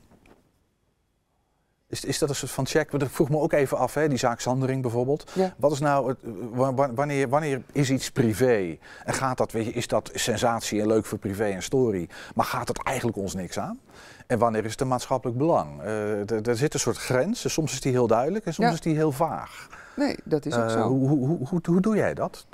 Is, 1.89 2.05
is 2.05 2.18
dat 2.18 2.28
een 2.28 2.34
soort 2.34 2.51
van 2.51 2.66
check? 2.66 2.91
Want 2.91 3.03
ik 3.03 3.09
vroeg 3.11 3.28
me 3.28 3.39
ook 3.39 3.53
even 3.53 3.78
af, 3.78 3.95
hè, 3.95 4.09
die 4.09 4.18
zaak 4.18 4.41
Sandering 4.41 4.82
bijvoorbeeld. 4.82 5.30
Ja. 5.34 5.55
Wat 5.57 5.72
is 5.72 5.78
nou, 5.78 6.09
het, 6.09 6.18
wa- 6.53 6.74
wa- 6.74 6.93
wanneer, 6.95 7.28
wanneer 7.28 7.62
is 7.72 7.91
iets 7.91 8.11
privé? 8.11 8.78
En 9.05 9.14
gaat 9.14 9.36
dat, 9.39 9.53
weet 9.53 9.64
je, 9.64 9.72
is 9.72 9.86
dat 9.89 10.11
sensatie 10.14 10.80
en 10.80 10.86
leuk 10.86 11.05
voor 11.05 11.18
privé 11.18 11.45
en 11.45 11.62
story? 11.62 12.09
Maar 12.34 12.45
gaat 12.45 12.68
het 12.68 12.82
eigenlijk 12.82 13.16
ons 13.18 13.34
niks 13.34 13.59
aan? 13.59 13.78
En 14.26 14.39
wanneer 14.39 14.64
is 14.64 14.70
het 14.70 14.80
een 14.80 14.89
maatschappelijk 14.89 15.39
belang? 15.39 15.80
Eh, 15.82 16.30
er- 16.47 16.57
zit 16.57 16.74
een 16.74 16.80
soort 16.80 16.97
grens. 16.99 17.53
Soms 17.53 17.72
is 17.72 17.80
die 17.80 17.93
heel 17.93 18.07
duidelijk 18.07 18.45
en 18.47 18.55
soms 18.55 18.68
Ja. 18.68 18.74
is 18.74 18.80
die 18.80 18.95
heel 18.95 19.12
vaag. 19.12 19.68
Nee, 19.97 20.16
dat 20.24 20.47
is 20.47 20.55
ook 20.55 20.62
Eh, 20.64 20.70
zo. 20.70 20.80
Hoe, 20.89 21.09
hoe, 21.09 21.26
hoe, 21.26 21.47
hoe, 21.49 21.61
hoe 21.64 21.80
doe 21.80 21.97
jij 21.97 22.14
dat? 22.14 22.47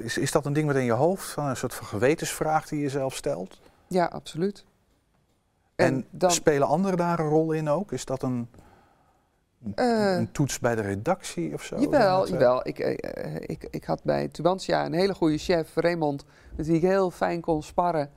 Is, 0.00 0.18
is 0.18 0.32
dat 0.32 0.46
een 0.46 0.52
ding 0.52 0.66
wat 0.66 0.76
in 0.76 0.84
je 0.84 0.92
hoofd, 0.92 1.36
een 1.36 1.56
soort 1.56 1.74
van 1.74 1.86
gewetensvraag 1.86 2.68
die 2.68 2.78
je 2.78 2.84
jezelf 2.84 3.14
stelt? 3.14 3.60
Ja, 3.88 4.04
absoluut. 4.04 4.64
En, 5.76 6.06
dan- 6.10 6.30
spelen 6.30 6.66
anderen 6.68 6.98
daar 6.98 7.18
een 7.18 7.28
rol 7.28 7.52
in 7.52 7.68
ook? 7.68 7.92
Is 7.92 8.04
dat 8.04 8.22
een, 8.22 8.48
Eh, 9.74 10.16
een 10.16 10.32
toets 10.32 10.58
bij 10.58 10.74
de 10.74 10.80
redactie 10.80 11.54
of 11.54 11.62
zo? 11.62 11.76
Jawel, 11.78 12.18
Dat, 12.18 12.26
eh, 12.26 12.32
jawel. 12.32 12.66
Ik, 12.68 12.78
eh, 12.78 13.24
eh, 13.24 13.34
ik, 13.40 13.66
ik 13.70 13.84
had 13.84 14.02
bij 14.02 14.28
Tubantia 14.28 14.84
een 14.86 14.92
hele 14.92 15.14
goede 15.14 15.38
chef, 15.38 15.74
Raymond, 15.74 16.24
met 16.56 16.66
wie 16.66 16.76
ik 16.76 16.82
heel 16.82 17.10
fijn 17.10 17.40
kon 17.40 17.62
sparren. 17.62 18.10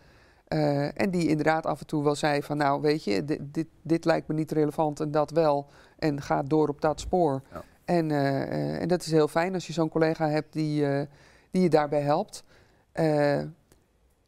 Eh, 0.48 1.02
en 1.02 1.10
die 1.12 1.28
inderdaad 1.28 1.66
af 1.66 1.80
en 1.80 1.86
toe 1.86 2.04
wel 2.04 2.16
zei 2.16 2.44
van, 2.44 2.58
nou 2.58 2.82
weet 2.82 3.04
je, 3.04 3.26
dit, 3.26 3.40
dit, 3.42 3.68
dit 3.82 4.06
lijkt 4.06 4.28
me 4.28 4.34
niet 4.34 4.52
relevant 4.52 5.00
en 5.00 5.12
dat 5.12 5.32
wel. 5.32 5.68
En 5.98 6.22
ga 6.22 6.44
door 6.44 6.68
op 6.68 6.82
dat 6.82 7.00
spoor. 7.00 7.42
Ja. 7.54 7.64
En, 7.86 8.12
eh, 8.12 8.42
eh, 8.42 8.82
en 8.82 8.88
dat 8.88 9.02
is 9.02 9.12
heel 9.12 9.28
fijn 9.28 9.54
als 9.54 9.68
je 9.68 9.74
zo'n 9.74 9.90
collega 9.90 10.30
hebt 10.30 10.54
die, 10.54 10.86
eh, 10.88 11.06
die 11.52 11.62
je 11.62 11.70
daarbij 11.70 12.02
helpt. 12.02 12.44
Eh, 12.92 13.42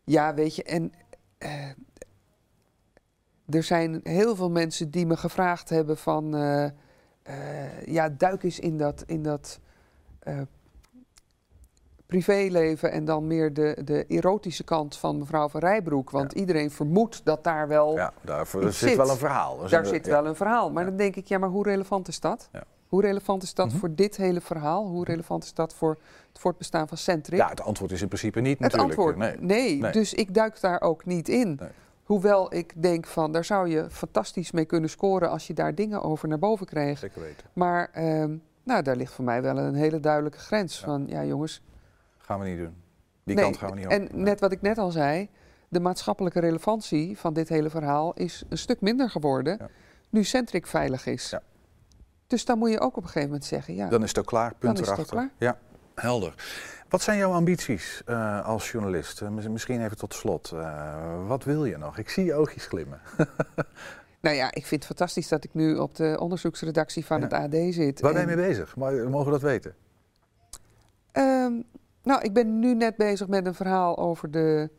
ja, 0.03 0.33
weet 0.33 0.55
je, 0.55 0.63
en 0.63 0.93
eh, 1.37 1.51
er 3.51 3.63
zijn 3.63 3.99
heel 4.03 4.35
veel 4.35 4.49
mensen 4.49 4.89
die 4.91 5.05
me 5.05 5.17
gevraagd 5.17 5.69
hebben 5.69 5.97
van... 5.97 6.35
eh, 6.35 6.63
eh, 7.23 7.85
ja, 7.85 8.09
duik 8.09 8.43
eens 8.43 8.59
in 8.59 8.77
dat, 8.77 9.03
in 9.05 9.23
dat 9.23 9.59
eh, 10.19 10.41
privéleven 12.05 12.91
en 12.91 13.05
dan 13.05 13.27
meer 13.27 13.53
de, 13.53 13.77
de 13.85 14.05
erotische 14.07 14.63
kant 14.63 14.97
van 14.97 15.17
mevrouw 15.17 15.49
van 15.49 15.59
Rijbroek. 15.59 16.09
Want 16.09 16.33
iedereen 16.33 16.71
vermoedt 16.71 17.21
dat 17.25 17.43
daar 17.43 17.67
wel 17.67 17.95
Ja, 17.95 18.13
iets 18.63 18.79
zit, 18.79 18.95
wel 18.95 19.09
een 19.09 19.17
verhaal. 19.17 19.57
Dus 19.57 19.71
Daar 19.71 19.85
zit 19.85 20.05
ja. 20.05 20.11
wel 20.11 20.25
een 20.25 20.35
verhaal. 20.35 20.71
Maar 20.71 20.85
dan 20.85 20.95
denk 20.95 21.15
ik, 21.15 21.27
ja, 21.27 21.37
maar 21.37 21.49
hoe 21.49 21.63
relevant 21.63 22.07
is 22.07 22.19
dat? 22.19 22.49
Hoe 22.87 23.01
relevant 23.01 23.43
is 23.43 23.53
dat 23.53 23.67
Mhm. 23.67 23.77
voor 23.77 23.95
dit 23.95 24.17
hele 24.17 24.41
verhaal? 24.41 24.87
Hoe 24.87 25.05
relevant 25.05 25.43
is 25.43 25.53
dat 25.53 25.73
voor 25.73 25.97
het 26.31 26.39
voortbestaan 26.41 26.87
van 26.87 26.97
Centric? 26.97 27.39
Ja, 27.39 27.49
het 27.49 27.61
antwoord 27.61 27.91
is 27.91 28.01
in 28.01 28.07
principe 28.07 28.39
niet 28.39 28.51
Het 28.59 28.59
natuurlijk. 28.59 28.89
antwoord, 28.89 29.17
Nee. 29.17 29.35
nee. 29.39 29.79
Nee. 29.81 29.91
Dus 29.91 30.13
ik 30.13 30.33
duik 30.33 30.61
daar 30.61 30.81
ook 30.81 31.05
niet 31.05 31.29
in. 31.29 31.57
Nee. 31.59 31.69
Hoewel 32.11 32.53
ik 32.53 32.81
denk 32.81 33.05
van, 33.07 33.31
daar 33.31 33.45
zou 33.45 33.67
je 33.69 33.89
fantastisch 33.89 34.51
mee 34.51 34.65
kunnen 34.65 34.89
scoren 34.89 35.29
als 35.29 35.47
je 35.47 35.53
daar 35.53 35.75
dingen 35.75 36.01
over 36.01 36.27
naar 36.27 36.39
boven 36.39 36.65
kreeg. 36.65 36.99
Zeker 36.99 37.21
weten. 37.21 37.47
Maar 37.53 37.89
ehm, 37.93 38.35
nou, 38.63 38.81
daar 38.81 38.95
ligt 38.95 39.13
voor 39.13 39.25
mij 39.25 39.41
wel 39.41 39.57
een 39.57 39.73
hele 39.75 39.99
duidelijke 39.99 40.37
grens 40.37 40.79
van, 40.79 41.05
ja 41.07 41.23
jongens. 41.25 41.61
Gaan 42.17 42.39
we 42.39 42.47
niet 42.47 42.57
doen. 42.57 42.75
Die 43.23 43.35
nee, 43.35 43.43
kant 43.43 43.57
gaan 43.57 43.69
we 43.69 43.75
niet 43.75 43.85
op. 43.85 43.91
En 43.91 44.09
net 44.11 44.39
wat 44.39 44.51
ik 44.51 44.61
net 44.61 44.77
al 44.77 44.91
zei, 44.91 45.29
de 45.67 45.79
maatschappelijke 45.79 46.39
relevantie 46.39 47.17
van 47.17 47.33
dit 47.33 47.49
hele 47.49 47.69
verhaal 47.69 48.13
is 48.13 48.43
een 48.49 48.57
stuk 48.57 48.81
minder 48.81 49.09
geworden 49.09 49.57
Ja. 49.59 49.67
nu 50.09 50.23
Centric 50.23 50.67
veilig 50.67 51.05
is. 51.05 51.29
Ja. 51.29 51.41
Dus 52.27 52.45
dan 52.45 52.57
moet 52.57 52.69
je 52.71 52.79
ook 52.79 52.97
op 52.97 53.03
een 53.03 53.09
gegeven 53.09 53.27
moment 53.27 53.45
zeggen, 53.45 53.75
ja, 53.75 53.89
Dan 53.89 54.03
is 54.03 54.09
het 54.09 54.19
ook 54.19 54.25
klaar, 54.25 54.49
punt 54.59 54.61
Dan 54.61 54.83
is 54.83 54.89
het 54.89 54.97
erachter. 54.97 55.17
ook 55.23 55.29
Ja, 55.37 55.57
helder. 55.95 56.33
Wat 56.91 57.01
zijn 57.01 57.17
jouw 57.17 57.31
ambities 57.31 58.01
eh, 58.05 58.45
als 58.45 58.71
journalist? 58.71 59.21
Eh, 59.21 59.29
mis- 59.29 59.47
misschien 59.47 59.83
even 59.83 59.97
tot 59.97 60.13
slot. 60.13 60.51
Eh, 60.51 61.27
wat 61.27 61.43
wil 61.43 61.65
je 61.65 61.77
nog? 61.77 61.97
Ik 61.97 62.09
zie 62.09 62.25
je 62.25 62.33
oogjes 62.33 62.65
glimmen. 62.65 63.01
nou 64.21 64.35
ja, 64.35 64.45
ik 64.47 64.65
vind 64.65 64.69
het 64.69 64.85
fantastisch 64.85 65.27
dat 65.27 65.43
ik 65.43 65.53
nu 65.53 65.75
op 65.77 65.95
de 65.95 66.17
onderzoeksredactie 66.19 67.05
van 67.05 67.17
Ja. 67.17 67.23
het 67.23 67.33
AD 67.33 67.73
zit. 67.73 68.01
Waar 68.01 68.11
ben 68.13 68.21
je 68.21 68.27
mee 68.35 68.47
bezig? 68.47 68.75
Maar, 68.75 68.93
mogen 69.09 69.25
we 69.25 69.31
dat 69.31 69.41
weten? 69.41 69.75
ehm, 71.11 71.61
nou, 72.03 72.21
ik 72.21 72.33
ben 72.33 72.59
nu 72.59 72.75
net 72.75 72.95
bezig 72.95 73.27
met 73.27 73.45
een 73.45 73.53
verhaal 73.55 73.97
over 73.97 74.31
de, 74.31 74.69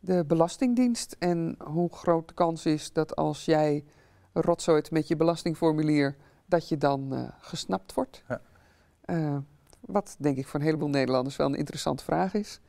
de 0.00 0.24
Belastingdienst 0.26 1.16
en 1.18 1.56
hoe 1.64 1.92
groot 1.94 2.28
de 2.28 2.34
kans 2.34 2.66
is 2.66 2.92
dat 2.92 3.16
als 3.16 3.44
jij 3.44 3.84
rotzooit 4.32 4.90
met 4.90 5.08
je 5.08 5.16
belastingformulier, 5.16 6.16
dat 6.46 6.68
je 6.68 6.76
dan 6.76 7.32
gesnapt 7.38 7.94
wordt. 7.94 8.22
Ja. 8.28 9.42
Wat 9.86 10.16
denk 10.18 10.36
ik 10.36 10.46
voor 10.46 10.60
een 10.60 10.66
heleboel 10.66 10.88
Nederlanders 10.88 11.36
wel 11.36 11.46
een 11.46 11.54
interessante 11.54 12.04
vraag 12.04 12.34
is. 12.34 12.60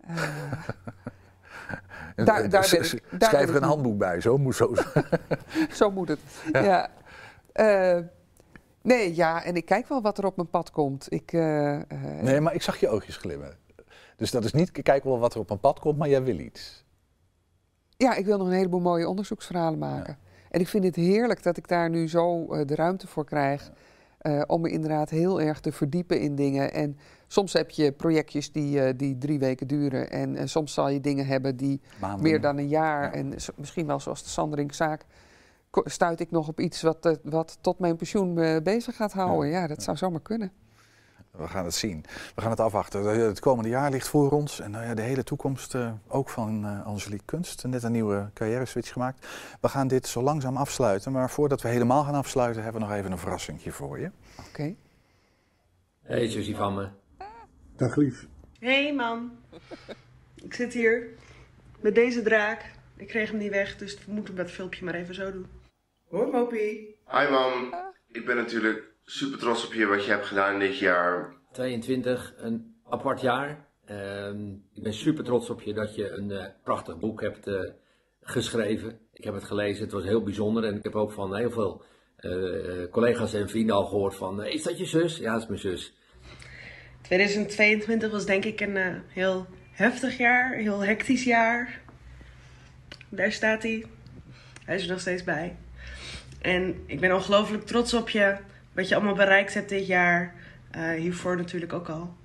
En- 0.00 0.14
Daar- 2.24 2.48
daar 2.48 2.68
ben 2.70 2.84
ik- 2.84 3.02
daar 3.10 3.28
Schrijf 3.28 3.48
er 3.48 3.54
ik 3.56 3.62
een 3.62 3.68
handboek 3.68 3.98
bij, 3.98 4.20
zo 4.20 4.38
moet 4.38 4.54
zo. 4.56 4.74
zo 5.72 5.90
moet 5.90 6.08
het. 6.08 6.18
Ja. 6.52 6.60
Ja. 6.62 6.88
Eh, 7.52 8.02
nee, 8.82 9.14
ja, 9.14 9.44
en 9.44 9.56
ik 9.56 9.64
kijk 9.64 9.88
wel 9.88 10.02
wat 10.02 10.18
er 10.18 10.24
op 10.26 10.36
mijn 10.36 10.50
pad 10.50 10.70
komt. 10.70 11.06
Ik, 11.12 11.32
eh, 11.32 11.78
Nee, 12.22 12.40
maar 12.40 12.54
ik 12.54 12.62
zag 12.62 12.76
je 12.80 12.88
oogjes 12.88 13.16
glimmen. 13.16 13.56
Dus 14.16 14.30
dat 14.30 14.44
is 14.44 14.52
niet, 14.52 14.76
ik 14.78 14.84
kijk 14.84 15.04
wel 15.04 15.18
wat 15.18 15.34
er 15.34 15.40
op 15.40 15.48
mijn 15.48 15.60
pad 15.60 15.78
komt, 15.78 15.98
maar 15.98 16.08
jij 16.08 16.22
wil 16.22 16.38
iets. 16.38 16.84
Ja, 17.96 18.14
ik 18.14 18.24
wil 18.24 18.38
nog 18.38 18.46
een 18.46 18.52
heleboel 18.52 18.80
mooie 18.80 19.08
onderzoeksverhalen 19.08 19.78
maken. 19.78 20.18
En 20.50 20.60
ik 20.60 20.68
vind 20.68 20.84
het 20.84 20.96
heerlijk 20.96 21.42
dat 21.42 21.56
ik 21.56 21.68
daar 21.68 21.90
nu 21.90 22.08
zo 22.08 22.46
de 22.64 22.74
ruimte 22.74 23.06
voor 23.06 23.24
krijg. 23.24 23.70
Eh, 24.26 24.42
om 24.46 24.60
me 24.60 24.70
inderdaad 24.70 25.10
heel 25.10 25.40
erg 25.40 25.60
te 25.60 25.72
verdiepen 25.72 26.20
in 26.20 26.34
dingen. 26.34 26.72
En 26.72 26.98
soms 27.26 27.52
heb 27.52 27.70
je 27.70 27.92
projectjes 27.92 28.52
die, 28.52 28.80
eh, 28.80 28.94
die 28.96 29.18
drie 29.18 29.38
weken 29.38 29.66
duren. 29.66 30.10
En 30.10 30.48
soms 30.48 30.74
zal 30.74 30.88
je 30.88 31.00
dingen 31.00 31.26
hebben 31.26 31.56
die 31.56 31.80
Maanden. 32.00 32.22
meer 32.22 32.40
dan 32.40 32.58
een 32.58 32.68
jaar. 32.68 33.12
En 33.12 33.34
misschien 33.56 33.86
wel 33.86 34.00
zoals 34.00 34.22
de 34.22 34.28
Sanderingzaak. 34.28 35.04
Stuit 35.70 36.20
ik 36.20 36.30
nog 36.30 36.48
op 36.48 36.60
iets 36.60 36.82
wat, 36.82 37.06
eh, 37.06 37.12
wat 37.22 37.58
tot 37.60 37.78
mijn 37.78 37.96
pensioen 37.96 38.32
me 38.32 38.60
bezig 38.62 38.96
gaat 38.96 39.12
houden? 39.12 39.50
Ja, 39.50 39.66
dat 39.66 39.82
zou 39.82 39.96
zomaar 39.96 40.22
kunnen. 40.22 40.52
We 41.38 41.48
gaan 41.48 41.64
het 41.64 41.74
zien. 41.74 42.04
We 42.34 42.40
gaan 42.40 42.50
het 42.50 42.60
afwachten. 42.60 43.04
Het 43.04 43.40
komende 43.40 43.68
jaar 43.68 43.90
ligt 43.90 44.08
voor 44.08 44.30
ons. 44.30 44.60
En 44.60 44.70
nou 44.70 44.84
ja, 44.84 44.94
de 44.94 45.02
hele 45.02 45.24
toekomst 45.24 45.74
eh, 45.74 45.92
ook 46.08 46.28
van 46.28 46.64
eh 46.64 46.86
Angelique 46.86 47.24
Kunst. 47.24 47.64
Net 47.66 47.82
een 47.82 47.92
nieuwe 47.92 48.30
carrière 48.34 48.64
switch 48.64 48.92
gemaakt. 48.92 49.26
We 49.60 49.68
gaan 49.68 49.88
dit 49.88 50.06
zo 50.06 50.22
langzaam 50.22 50.56
afsluiten. 50.56 51.12
Maar 51.12 51.30
voordat 51.30 51.62
we 51.62 51.68
helemaal 51.68 52.04
gaan 52.04 52.14
afsluiten, 52.14 52.62
hebben 52.62 52.80
we 52.80 52.86
nog 52.88 52.96
even 52.96 53.12
een 53.12 53.18
verrassingje 53.18 53.72
voor 53.72 53.98
je. 53.98 54.10
Oké. 54.48 54.74
Hey, 56.02 56.28
Susie 56.28 56.56
van 56.56 56.74
me. 56.74 56.88
Dag 57.76 57.96
lief. 57.96 58.26
Hey 58.58 58.94
man, 58.94 59.30
ik 60.34 60.54
zit 60.54 60.72
hier 60.72 61.08
met 61.80 61.94
deze 61.94 62.22
draak. 62.22 62.74
Ik 62.96 63.06
kreeg 63.06 63.30
hem 63.30 63.38
niet 63.38 63.50
weg, 63.50 63.76
dus 63.76 64.04
we 64.04 64.12
moeten 64.12 64.36
dat 64.36 64.50
filmpje 64.50 64.84
maar 64.84 64.94
even 64.94 65.14
zo 65.14 65.32
doen. 65.32 65.46
Hoi 66.08 66.30
Mopie. 66.30 66.96
Hi 67.10 67.30
mam, 67.30 67.74
ik 68.12 68.26
ben 68.26 68.36
natuurlijk 68.36 68.95
super 69.06 69.38
trots 69.38 69.66
op 69.66 69.72
je 69.72 69.86
wat 69.86 70.04
je 70.04 70.10
hebt 70.10 70.26
gedaan 70.26 70.58
dit 70.58 70.78
jaar. 70.78 71.34
22, 71.52 72.34
een 72.36 72.74
apart 72.88 73.20
jaar. 73.20 73.66
Ehm, 73.84 74.50
ik 74.72 74.82
ben 74.82 74.94
super 74.94 75.24
trots 75.24 75.50
op 75.50 75.60
je 75.62 75.74
dat 75.74 75.94
je 75.94 76.10
een 76.10 76.30
eh, 76.30 76.46
prachtig 76.64 76.98
boek 76.98 77.20
hebt 77.20 77.46
eh, 77.46 77.60
geschreven. 78.22 78.98
Ik 79.12 79.24
heb 79.24 79.34
het 79.34 79.44
gelezen, 79.44 79.82
het 79.84 79.92
was 79.92 80.04
heel 80.04 80.22
bijzonder. 80.22 80.64
En 80.64 80.76
ik 80.76 80.82
heb 80.82 80.94
ook 80.94 81.12
van 81.12 81.36
heel 81.36 81.50
veel 81.50 81.84
eh, 82.16 82.90
collega's 82.90 83.34
en 83.34 83.48
vrienden 83.48 83.76
al 83.76 83.86
gehoord 83.86 84.14
van... 84.14 84.42
eh, 84.42 84.54
is 84.54 84.62
dat 84.62 84.78
je 84.78 84.84
zus? 84.84 85.16
Ja, 85.16 85.32
dat 85.32 85.42
is 85.42 85.48
mijn 85.48 85.60
zus. 85.60 85.94
2022 87.02 88.10
was 88.10 88.26
denk 88.26 88.44
ik 88.44 88.60
een 88.60 88.76
eh, 88.76 88.94
heel 89.08 89.46
heftig 89.70 90.18
jaar, 90.18 90.52
een 90.54 90.60
heel 90.60 90.84
hectisch 90.84 91.24
jaar. 91.24 91.80
Daar 93.08 93.32
staat 93.32 93.62
hij. 93.62 93.84
Hij 94.64 94.76
is 94.76 94.82
er 94.82 94.90
nog 94.90 95.00
steeds 95.00 95.24
bij. 95.24 95.56
En 96.40 96.82
ik 96.86 97.00
ben 97.00 97.14
ongelooflijk 97.14 97.64
trots 97.66 97.94
op 97.94 98.08
je, 98.08 98.36
wat 98.76 98.88
je 98.88 98.94
allemaal 98.94 99.14
bereikt 99.14 99.54
hebt 99.54 99.68
dit 99.68 99.86
jaar. 99.86 100.34
Eh, 100.70 100.90
hiervoor 100.90 101.36
natuurlijk 101.36 101.72
ook 101.72 101.88
al. 101.88 102.16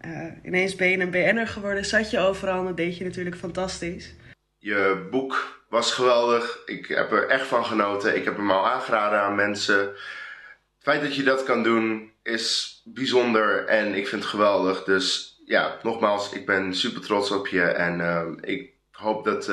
Eh, 0.00 0.26
ineens 0.42 0.74
ben 0.74 0.88
je 0.88 0.98
een 0.98 1.10
BN'er 1.10 1.46
geworden, 1.46 1.84
zat 1.84 2.10
je 2.10 2.18
overal 2.18 2.58
en 2.58 2.64
dat 2.64 2.76
deed 2.76 2.96
je 2.96 3.04
natuurlijk 3.04 3.36
fantastisch. 3.36 4.14
Je 4.58 5.08
boek 5.10 5.62
was 5.68 5.92
geweldig, 5.92 6.62
ik 6.66 6.86
heb 6.86 7.12
er 7.12 7.28
echt 7.28 7.46
van 7.46 7.64
genoten. 7.64 8.16
Ik 8.16 8.24
heb 8.24 8.36
hem 8.36 8.50
al 8.50 8.68
aangeraden 8.68 9.20
aan 9.20 9.34
mensen. 9.34 9.78
Het 9.78 10.88
feit 10.88 11.02
dat 11.02 11.16
je 11.16 11.22
dat 11.22 11.42
kan 11.42 11.62
doen 11.62 12.12
is 12.22 12.80
bijzonder 12.84 13.66
en 13.66 13.94
ik 13.94 14.08
vind 14.08 14.22
het 14.22 14.30
geweldig. 14.30 14.84
Dus 14.84 15.36
ja, 15.44 15.78
nogmaals, 15.82 16.32
ik 16.32 16.46
ben 16.46 16.74
super 16.74 17.00
trots 17.00 17.30
op 17.30 17.46
je 17.46 17.62
en 17.62 18.00
eh, 18.00 18.26
ik 18.40 18.72
hoop 18.90 19.24
dat 19.24 19.44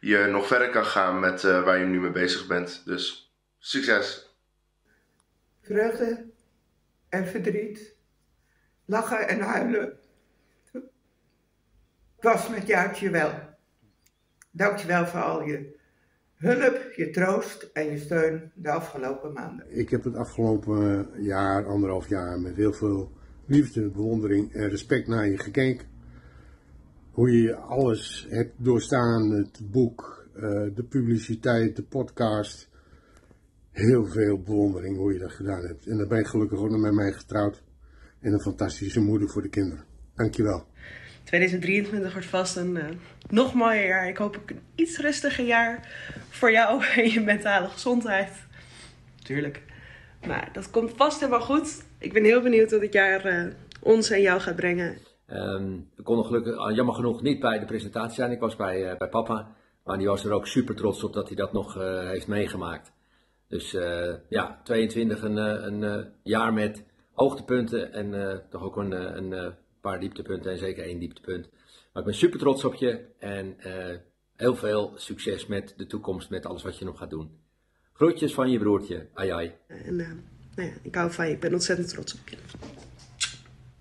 je 0.00 0.26
nog 0.30 0.46
verder 0.46 0.70
kan 0.70 0.84
gaan 0.84 1.20
met 1.20 1.42
waar 1.42 1.78
je 1.78 1.84
nu 1.84 2.00
mee 2.00 2.10
bezig 2.10 2.46
bent. 2.46 2.82
Dus 2.84 3.32
succes! 3.58 4.31
Vreugde 5.62 6.30
en 7.08 7.26
verdriet. 7.26 7.94
Lachen 8.84 9.28
en 9.28 9.40
huilen. 9.40 9.98
Het 10.72 12.32
was 12.32 12.48
met 12.48 12.66
Jaartje 12.66 13.10
wel. 13.10 13.32
Dank 14.50 14.78
je 14.78 14.86
wel 14.86 15.06
voor 15.06 15.20
al 15.20 15.42
je 15.42 15.80
hulp, 16.34 16.92
je 16.96 17.10
troost 17.10 17.70
en 17.72 17.90
je 17.90 17.98
steun 17.98 18.50
de 18.54 18.70
afgelopen 18.70 19.32
maanden. 19.32 19.78
Ik 19.78 19.90
heb 19.90 20.04
het 20.04 20.14
afgelopen 20.14 21.08
jaar, 21.18 21.66
anderhalf 21.66 22.08
jaar, 22.08 22.40
met 22.40 22.56
heel 22.56 22.72
veel 22.72 23.12
liefde, 23.46 23.90
bewondering 23.90 24.52
en 24.52 24.68
respect 24.68 25.06
naar 25.06 25.28
je 25.28 25.38
gekeken. 25.38 25.86
Hoe 27.10 27.30
je 27.42 27.54
alles 27.54 28.26
hebt 28.30 28.52
doorstaan, 28.56 29.30
het 29.30 29.60
boek, 29.70 30.26
eh, 30.34 30.40
de 30.74 30.84
publiciteit, 30.88 31.76
de 31.76 31.82
podcast. 31.82 32.70
Heel 33.72 34.06
veel 34.06 34.42
bewondering 34.42 34.96
hoe 34.96 35.12
je 35.12 35.18
dat 35.18 35.32
gedaan 35.32 35.62
hebt. 35.62 35.86
En 35.86 35.98
dan 35.98 36.08
ben 36.08 36.18
je 36.18 36.24
gelukkig 36.24 36.58
ook 36.58 36.70
nog 36.70 36.80
met 36.80 36.92
mij 36.92 37.12
getrouwd. 37.12 37.62
En 38.20 38.32
een 38.32 38.40
fantastische 38.40 39.00
moeder 39.00 39.28
voor 39.28 39.42
de 39.42 39.48
kinderen. 39.48 39.84
Dankjewel. 40.14 40.66
2023 41.24 42.12
wordt 42.12 42.26
vast 42.26 42.56
een 42.56 42.76
eh, 42.76 42.88
nog 43.28 43.54
mooier 43.54 43.86
jaar. 43.86 44.08
Ik 44.08 44.16
hoop 44.16 44.36
ook 44.36 44.50
een 44.50 44.60
iets 44.74 44.98
rustiger 44.98 45.44
jaar 45.44 45.88
voor 46.28 46.50
jou 46.50 46.84
en 46.96 47.10
je 47.10 47.20
mentale 47.20 47.68
gezondheid. 47.68 48.30
Tuurlijk. 49.22 49.62
Maar 50.26 50.48
dat 50.52 50.70
komt 50.70 50.92
vast 50.96 51.20
helemaal 51.20 51.40
goed. 51.40 51.82
Ik 51.98 52.12
ben 52.12 52.24
heel 52.24 52.42
benieuwd 52.42 52.70
wat 52.70 52.80
dit 52.80 52.92
jaar 52.92 53.24
eh, 53.24 53.52
ons 53.80 54.10
en 54.10 54.20
jou 54.20 54.40
gaat 54.40 54.56
brengen. 54.56 54.98
Ehm 55.26 55.80
ik 56.02 56.08
kon 56.08 56.16
nog 56.16 56.26
gelukkig, 56.26 56.56
ah, 56.56 56.74
jammer 56.74 56.94
genoeg 56.94 57.22
niet 57.22 57.40
bij 57.40 57.58
de 57.58 57.64
presentatie 57.64 58.14
zijn. 58.14 58.30
Ik 58.30 58.40
was 58.40 58.56
bij, 58.56 58.90
eh, 58.90 58.98
bij 58.98 59.08
papa. 59.08 59.48
Maar 59.84 59.98
die 59.98 60.06
was 60.06 60.24
er 60.24 60.32
ook 60.32 60.46
super 60.46 60.74
trots 60.74 61.04
op 61.04 61.12
dat 61.12 61.26
hij 61.26 61.36
dat 61.36 61.52
nog 61.52 61.76
eh, 61.76 62.08
heeft 62.08 62.26
meegemaakt. 62.26 62.92
Dus 63.52 63.74
eh, 63.74 64.14
ja, 64.28 64.60
22 64.64 65.22
een, 65.22 65.38
eh, 65.38 65.62
een 65.64 65.84
eh, 65.84 66.04
jaar 66.22 66.52
met 66.52 66.84
hoogtepunten 67.12 67.92
en 67.92 68.30
eh, 68.30 68.38
toch 68.50 68.62
ook 68.62 68.76
een, 68.76 69.16
een 69.16 69.32
eh, 69.32 69.52
paar 69.80 70.00
dieptepunten 70.00 70.50
en 70.50 70.58
zeker 70.58 70.84
één 70.84 70.98
dieptepunt. 70.98 71.48
Maar 71.92 72.02
ik 72.02 72.08
ben 72.08 72.14
super 72.14 72.38
trots 72.38 72.64
op 72.64 72.74
je 72.74 73.04
en 73.18 73.60
eh, 73.60 73.96
heel 74.36 74.56
veel 74.56 74.92
succes 74.96 75.46
met 75.46 75.74
de 75.76 75.86
toekomst, 75.86 76.30
met 76.30 76.46
alles 76.46 76.62
wat 76.62 76.78
je 76.78 76.84
nog 76.84 76.98
gaat 76.98 77.10
doen. 77.10 77.40
Groetjes 77.92 78.34
van 78.34 78.50
je 78.50 78.58
broertje. 78.58 79.08
Ai 79.14 79.30
ai. 79.30 79.52
En 79.66 80.00
eh, 80.00 80.08
nou 80.56 80.68
ja, 80.68 80.74
ik 80.82 80.94
hou 80.94 81.10
van 81.12 81.26
je. 81.26 81.32
Ik 81.32 81.40
ben 81.40 81.52
ontzettend 81.52 81.88
trots 81.88 82.14
op 82.14 82.28
je. 82.28 82.36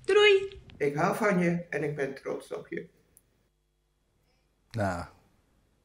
Doei! 0.06 0.60
Ik 0.78 0.96
hou 0.96 1.16
van 1.16 1.40
je 1.40 1.66
en 1.70 1.84
ik 1.84 1.96
ben 1.96 2.14
trots 2.16 2.54
op 2.54 2.68
je. 2.68 2.88
Nou, 4.72 5.06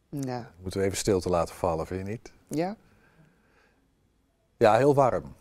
Nou, 0.09 0.45
moeten 0.63 0.81
we 0.81 0.87
even 0.87 0.99
stilte 0.99 1.29
laten 1.29 1.55
vallen, 1.55 1.87
vind 1.87 2.07
je 2.07 2.13
niet? 2.13 2.33
ja. 2.49 2.77
Ja, 4.57 4.77
heel 4.77 4.95
warm. 4.95 5.35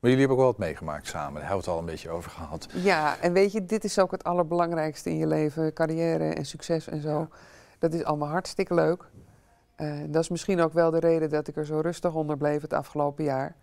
Maar 0.00 0.10
jullie 0.10 0.18
hebben 0.18 0.36
ook 0.36 0.42
wel 0.42 0.52
wat 0.52 0.68
meegemaakt 0.68 1.06
samen. 1.06 1.40
Daar 1.40 1.48
hebben 1.48 1.64
we 1.64 1.70
het 1.70 1.74
al 1.74 1.78
een 1.78 1.90
beetje 1.90 2.10
over 2.10 2.30
gehad. 2.30 2.68
Ja, 2.72 3.18
en 3.20 3.32
weet 3.32 3.52
je, 3.52 3.64
dit 3.64 3.84
is 3.84 3.98
ook 3.98 4.10
het 4.10 4.24
allerbelangrijkste 4.24 5.10
in 5.10 5.16
je 5.16 5.26
leven. 5.26 5.72
Carrière 5.72 6.34
en 6.34 6.46
succes 6.46 6.88
en 6.88 7.00
zo. 7.00 7.28
Dat 7.78 7.94
is 7.94 8.04
allemaal 8.04 8.28
hartstikke 8.28 8.74
leuk. 8.74 9.10
Eh, 9.74 9.98
dat 10.08 10.22
is 10.22 10.28
misschien 10.28 10.60
ook 10.60 10.72
wel 10.72 10.90
de 10.90 10.98
reden 10.98 11.30
dat 11.30 11.48
ik 11.48 11.56
er 11.56 11.66
zo 11.66 11.80
rustig 11.80 12.14
onder 12.14 12.36
bleef 12.36 12.62
het 12.62 12.72
afgelopen 12.72 13.24
jaar. 13.24 13.56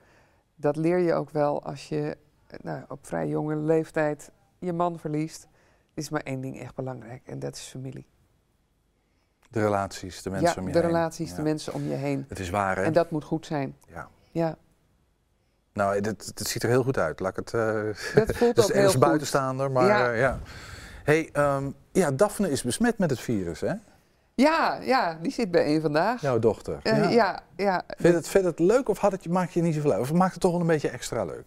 Dat 0.55 0.75
leer 0.75 0.97
je 0.97 1.13
ook 1.13 1.29
wel 1.29 1.63
als 1.63 1.89
je 1.89 2.17
eh, 2.47 2.59
nou, 2.61 2.84
op 2.88 3.05
vrij 3.05 3.27
jonge 3.27 3.55
leeftijd 3.55 4.31
je 4.59 4.73
man 4.73 4.99
verliest. 4.99 5.43
Er 5.43 6.01
is 6.01 6.09
maar 6.09 6.21
één 6.21 6.41
ding 6.41 6.59
echt 6.59 6.75
belangrijk 6.75 7.27
en 7.27 7.39
dat 7.39 7.55
is 7.55 7.61
familie. 7.61 8.05
De 9.54 9.60
relaties, 9.62 10.22
de 10.22 10.30
mensen 10.30 10.49
ja, 10.56 10.62
om 10.62 10.68
je 10.68 10.74
de 10.74 10.80
heen. 10.80 10.88
relaties, 10.88 11.30
Ja. 11.30 11.36
de 11.36 11.41
mensen 11.41 11.74
om 11.74 11.84
je 11.88 11.93
heen. 11.93 12.26
Het 12.30 12.39
is 12.39 12.49
waar, 12.49 12.76
hè? 12.76 12.84
En 12.84 12.93
dat 12.93 13.12
moet 13.12 13.24
goed 13.24 13.45
zijn. 13.45 13.76
Ja. 13.93 14.08
Ja. 14.32 14.56
Nou, 15.74 16.01
dit, 16.01 16.38
dit 16.38 16.47
ziet 16.47 16.64
er 16.64 16.70
heel 16.70 16.84
goed 16.84 16.97
uit. 16.97 17.20
Laat 17.20 17.32
ik 17.32 17.36
het. 17.36 17.54
eh 17.54 18.16
Dat 18.26 18.36
voelt 18.36 18.56
dus 18.56 18.66
ook 18.66 18.72
heel 18.74 18.89
goed. 18.89 18.99
buitenstaander, 18.99 19.72
maar 19.72 19.86
Ja. 19.88 19.97
ja. 20.06 20.12
ja. 20.12 20.39
Hey, 21.04 21.30
ehm, 21.34 21.72
ja, 21.91 22.12
Daphne 22.12 22.51
is 22.51 22.64
besmet 22.64 22.97
met 22.97 23.10
het 23.10 23.20
virus, 23.20 23.60
hè? 23.62 23.74
Ja, 24.36 24.80
ja, 24.82 25.18
die 25.22 25.32
zit 25.32 25.51
bij 25.51 25.64
één 25.66 25.82
vandaag. 25.82 26.22
Jouw 26.22 26.39
dochter. 26.39 26.80
Eh, 26.84 26.97
ja. 27.01 27.10
ja, 27.10 27.41
ja. 27.56 27.84
Vind 27.88 28.10
je 28.14 28.20
het, 28.20 28.28
vind 28.28 28.45
het 28.45 28.60
leuk 28.60 28.89
of 28.89 28.97
had 28.97 29.12
het, 29.12 29.30
maak 29.30 29.49
je 29.49 29.62
niet 29.62 29.76
zoveel 29.76 29.91
uit? 29.91 30.01
Of 30.01 30.14
maakt 30.14 30.32
het 30.32 30.41
toch 30.41 30.51
wel 30.51 30.62
een 30.62 30.68
beetje 30.68 30.89
extra 30.89 31.24
leuk? 31.26 31.43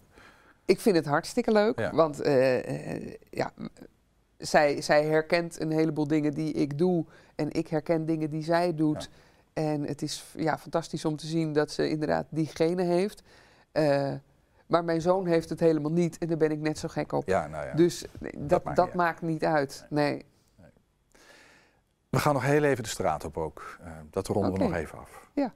Ik 0.65 0.81
vind 0.81 0.97
het 0.97 1.07
hartstikke 1.07 1.53
leuk, 1.53 1.79
Ja. 1.79 1.91
want 1.95 2.21
eh, 2.21 2.95
eh, 2.97 3.15
ja, 3.31 3.51
zij, 4.39 4.83
zij 4.83 5.05
herkent 5.05 5.61
een 5.61 5.71
heleboel 5.71 6.07
dingen 6.07 6.35
die 6.35 6.53
ik 6.53 6.79
doe 6.79 7.05
en 7.35 7.53
ik 7.53 7.69
herken 7.69 8.07
dingen 8.07 8.31
die 8.31 8.43
zij 8.43 8.75
doet. 8.75 9.11
En 9.53 9.83
het 9.83 10.03
is 10.03 10.25
ja, 10.37 10.59
fantastisch 10.59 11.05
om 11.05 11.17
te 11.17 11.27
zien 11.27 11.53
dat 11.53 11.71
ze 11.71 11.89
inderdaad 11.89 12.27
die 12.29 12.47
genen 12.47 12.87
heeft. 12.87 13.23
Eh, 13.73 14.13
maar 14.67 14.85
mijn 14.85 15.01
zoon 15.01 15.27
heeft 15.27 15.49
het 15.49 15.61
helemaal 15.61 15.93
niet 15.93 16.19
en 16.19 16.29
daar 16.29 16.37
ben 16.37 16.51
ik 16.51 16.61
net 16.61 16.79
zo 16.79 16.89
gek 16.89 17.13
op. 17.13 17.27
Ja, 17.27 17.47
nou 17.47 17.67
ja. 17.67 17.75
Dus 17.75 18.05
nee, 18.19 18.33
dat, 18.37 18.65
maakt 18.65 18.77
dat, 18.77 18.87
niet 18.87 18.95
maakt 18.95 19.23
niet 19.23 19.45
uit. 19.45 19.87
Nee. 19.91 20.25
We 22.09 22.19
gaan 22.19 22.35
nog 22.35 22.45
heel 22.45 22.63
even 22.63 22.83
de 22.83 22.89
straat 22.89 23.25
op 23.25 23.37
ook. 23.37 23.79
Eh, 23.81 23.91
dat 24.11 24.27
ronden 24.27 24.53
we 24.53 24.59
nog 24.59 24.75
even 24.75 24.99
af. 24.99 25.31
Ja. 25.33 25.53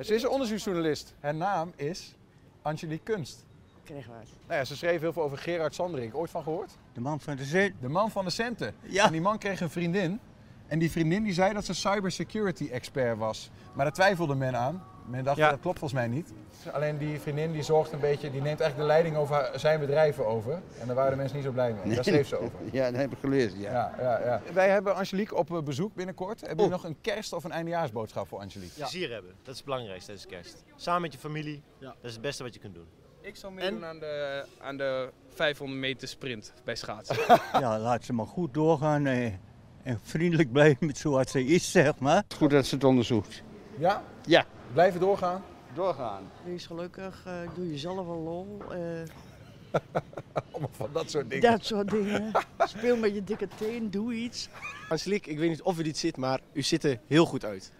Ze 0.00 0.14
is 0.14 0.22
een 0.22 0.28
onderzoeksjournalist. 0.28 1.14
Haar 1.20 1.34
naam 1.34 1.72
is 1.76 2.16
Angelique 2.62 3.12
Kunst. 3.12 3.44
Kreeg 3.88 4.06
wat. 4.06 4.16
Nou 4.46 4.58
ja, 4.58 4.64
ze 4.64 4.76
schreef 4.76 5.00
heel 5.00 5.12
veel 5.12 5.22
over 5.22 5.38
Gerard 5.38 5.74
Sanderink. 5.74 6.14
Ooit 6.14 6.30
van 6.30 6.42
gehoord? 6.42 6.70
De 6.92 7.00
man 7.00 7.20
van 7.20 7.36
de 7.36 7.44
cent. 7.44 7.74
De 7.80 7.88
man 7.88 8.10
van 8.10 8.24
de 8.24 8.30
centen. 8.30 8.74
Ja. 8.82 9.04
En 9.06 9.12
die 9.12 9.20
man 9.20 9.38
kreeg 9.38 9.60
een 9.60 9.70
vriendin. 9.70 10.20
En 10.66 10.78
die 10.78 10.90
vriendin 10.90 11.22
die 11.22 11.32
zei 11.32 11.52
dat 11.54 11.64
ze 11.64 11.74
cybersecurity 11.74 12.68
expert 12.72 13.18
was. 13.18 13.50
Maar 13.72 13.84
daar 13.84 13.94
twijfelde 13.94 14.34
men 14.34 14.56
aan. 14.56 14.82
Men 15.06 15.24
dacht, 15.24 15.36
Ja. 15.36 15.50
dat 15.50 15.60
klopt 15.60 15.78
volgens 15.78 16.00
mij 16.00 16.08
niet. 16.08 16.32
Alleen 16.72 16.98
die 16.98 17.20
vriendin 17.20 17.52
die 17.52 17.62
zorgt 17.62 17.92
een 17.92 18.00
beetje, 18.00 18.30
die 18.30 18.40
neemt 18.42 18.60
eigenlijk 18.60 18.76
de 18.76 18.86
leiding 18.86 19.16
over 19.16 19.50
zijn 19.54 19.80
bedrijven 19.80 20.26
over. 20.26 20.52
En 20.80 20.86
daar 20.86 20.96
waren 20.96 21.10
de 21.10 21.16
mensen 21.16 21.36
niet 21.36 21.46
zo 21.46 21.52
blij 21.52 21.72
mee. 21.84 21.94
Daar 21.94 22.04
schreef 22.04 22.28
ze 22.28 22.38
over. 22.38 22.58
Ja, 22.72 22.90
dat 22.90 23.00
heb 23.00 23.12
ik 23.12 23.18
gelezen, 23.18 23.58
ja. 23.60 23.70
Ja, 23.72 23.94
ja, 24.02 24.24
ja. 24.24 24.42
Wij 24.52 24.68
hebben 24.68 24.94
Angelique 24.94 25.36
op 25.36 25.50
eh, 25.52 25.62
bezoek 25.62 25.94
binnenkort. 25.94 26.40
Hebben 26.40 26.56
jullie 26.56 26.70
nog 26.70 26.84
een 26.84 26.96
kerst- 27.00 27.32
of 27.32 27.44
een 27.44 27.52
eindejaarsboodschap 27.52 28.28
voor 28.28 28.38
Angelique? 28.38 28.74
Plezier 28.74 29.10
hebben, 29.12 29.30
dat 29.42 29.48
is 29.50 29.56
het 29.56 29.64
belangrijkste 29.64 30.12
tijdens 30.12 30.26
kerst. 30.26 30.64
Samen 30.76 31.02
met 31.02 31.12
je 31.12 31.18
familie, 31.18 31.62
dat 31.78 31.94
is 32.02 32.12
het 32.12 32.20
beste 32.20 32.42
wat 32.42 32.54
je 32.54 32.60
kunt 32.60 32.74
doen. 32.74 32.86
Ik 33.28 33.36
zou 33.36 33.52
meedoen 33.52 33.84
aan 33.84 33.98
de, 33.98 34.44
aan 34.60 34.76
de 34.76 35.10
500 35.34 35.80
meter 35.80 36.08
sprint 36.08 36.52
bij 36.64 36.74
schaatsen. 36.76 37.16
Ja, 37.60 37.78
laat 37.78 38.04
ze 38.04 38.12
maar 38.12 38.26
goed 38.26 38.54
doorgaan 38.54 39.06
eh, 39.06 39.24
en 39.82 40.00
vriendelijk 40.02 40.52
blijven 40.52 40.86
met 40.86 40.98
zoals 41.04 41.30
ze 41.30 41.44
is, 41.44 41.70
zeg 41.70 41.98
maar. 41.98 42.24
Goed 42.36 42.50
dat 42.50 42.66
ze 42.66 42.74
het 42.74 42.84
onderzoekt. 42.84 43.42
Ja? 43.78 44.02
Ja. 44.26 44.46
Blijven 44.72 45.00
doorgaan? 45.00 45.44
Doorgaan. 45.74 46.30
Wees 46.44 46.66
gelukkig, 46.66 47.22
eh, 47.26 47.34
doe 47.54 47.70
jezelf 47.70 48.06
een 48.06 48.22
lol. 48.22 48.58
eh, 48.70 48.78
Allemaal 50.52 50.70
van 50.72 50.90
dat 50.92 51.10
soort 51.10 51.30
dingen. 51.30 51.50
dat 51.50 51.64
soort 51.64 51.90
dingen. 51.90 52.32
Speel 52.58 52.96
met 52.96 53.14
je 53.14 53.24
dikke 53.24 53.48
teen, 53.56 53.90
doe 53.90 54.14
iets. 54.14 54.48
Angelique, 54.88 55.30
ik 55.30 55.38
weet 55.38 55.48
niet 55.48 55.62
of 55.62 55.78
u 55.78 55.82
dit 55.82 55.96
ziet, 55.96 56.16
maar 56.16 56.40
u 56.52 56.62
ziet 56.62 56.84
er 56.84 56.98
heel 57.06 57.24
goed 57.26 57.44
uit. 57.44 57.72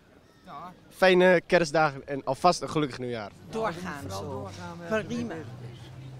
Fijne 0.98 1.42
kerstdagen 1.46 2.06
en 2.06 2.24
alvast 2.24 2.62
een 2.62 2.70
gelukkig 2.70 2.98
nieuwjaar. 2.98 3.30
Doorgaan 3.50 4.10
zo. 4.10 4.48
Prima. 5.06 5.34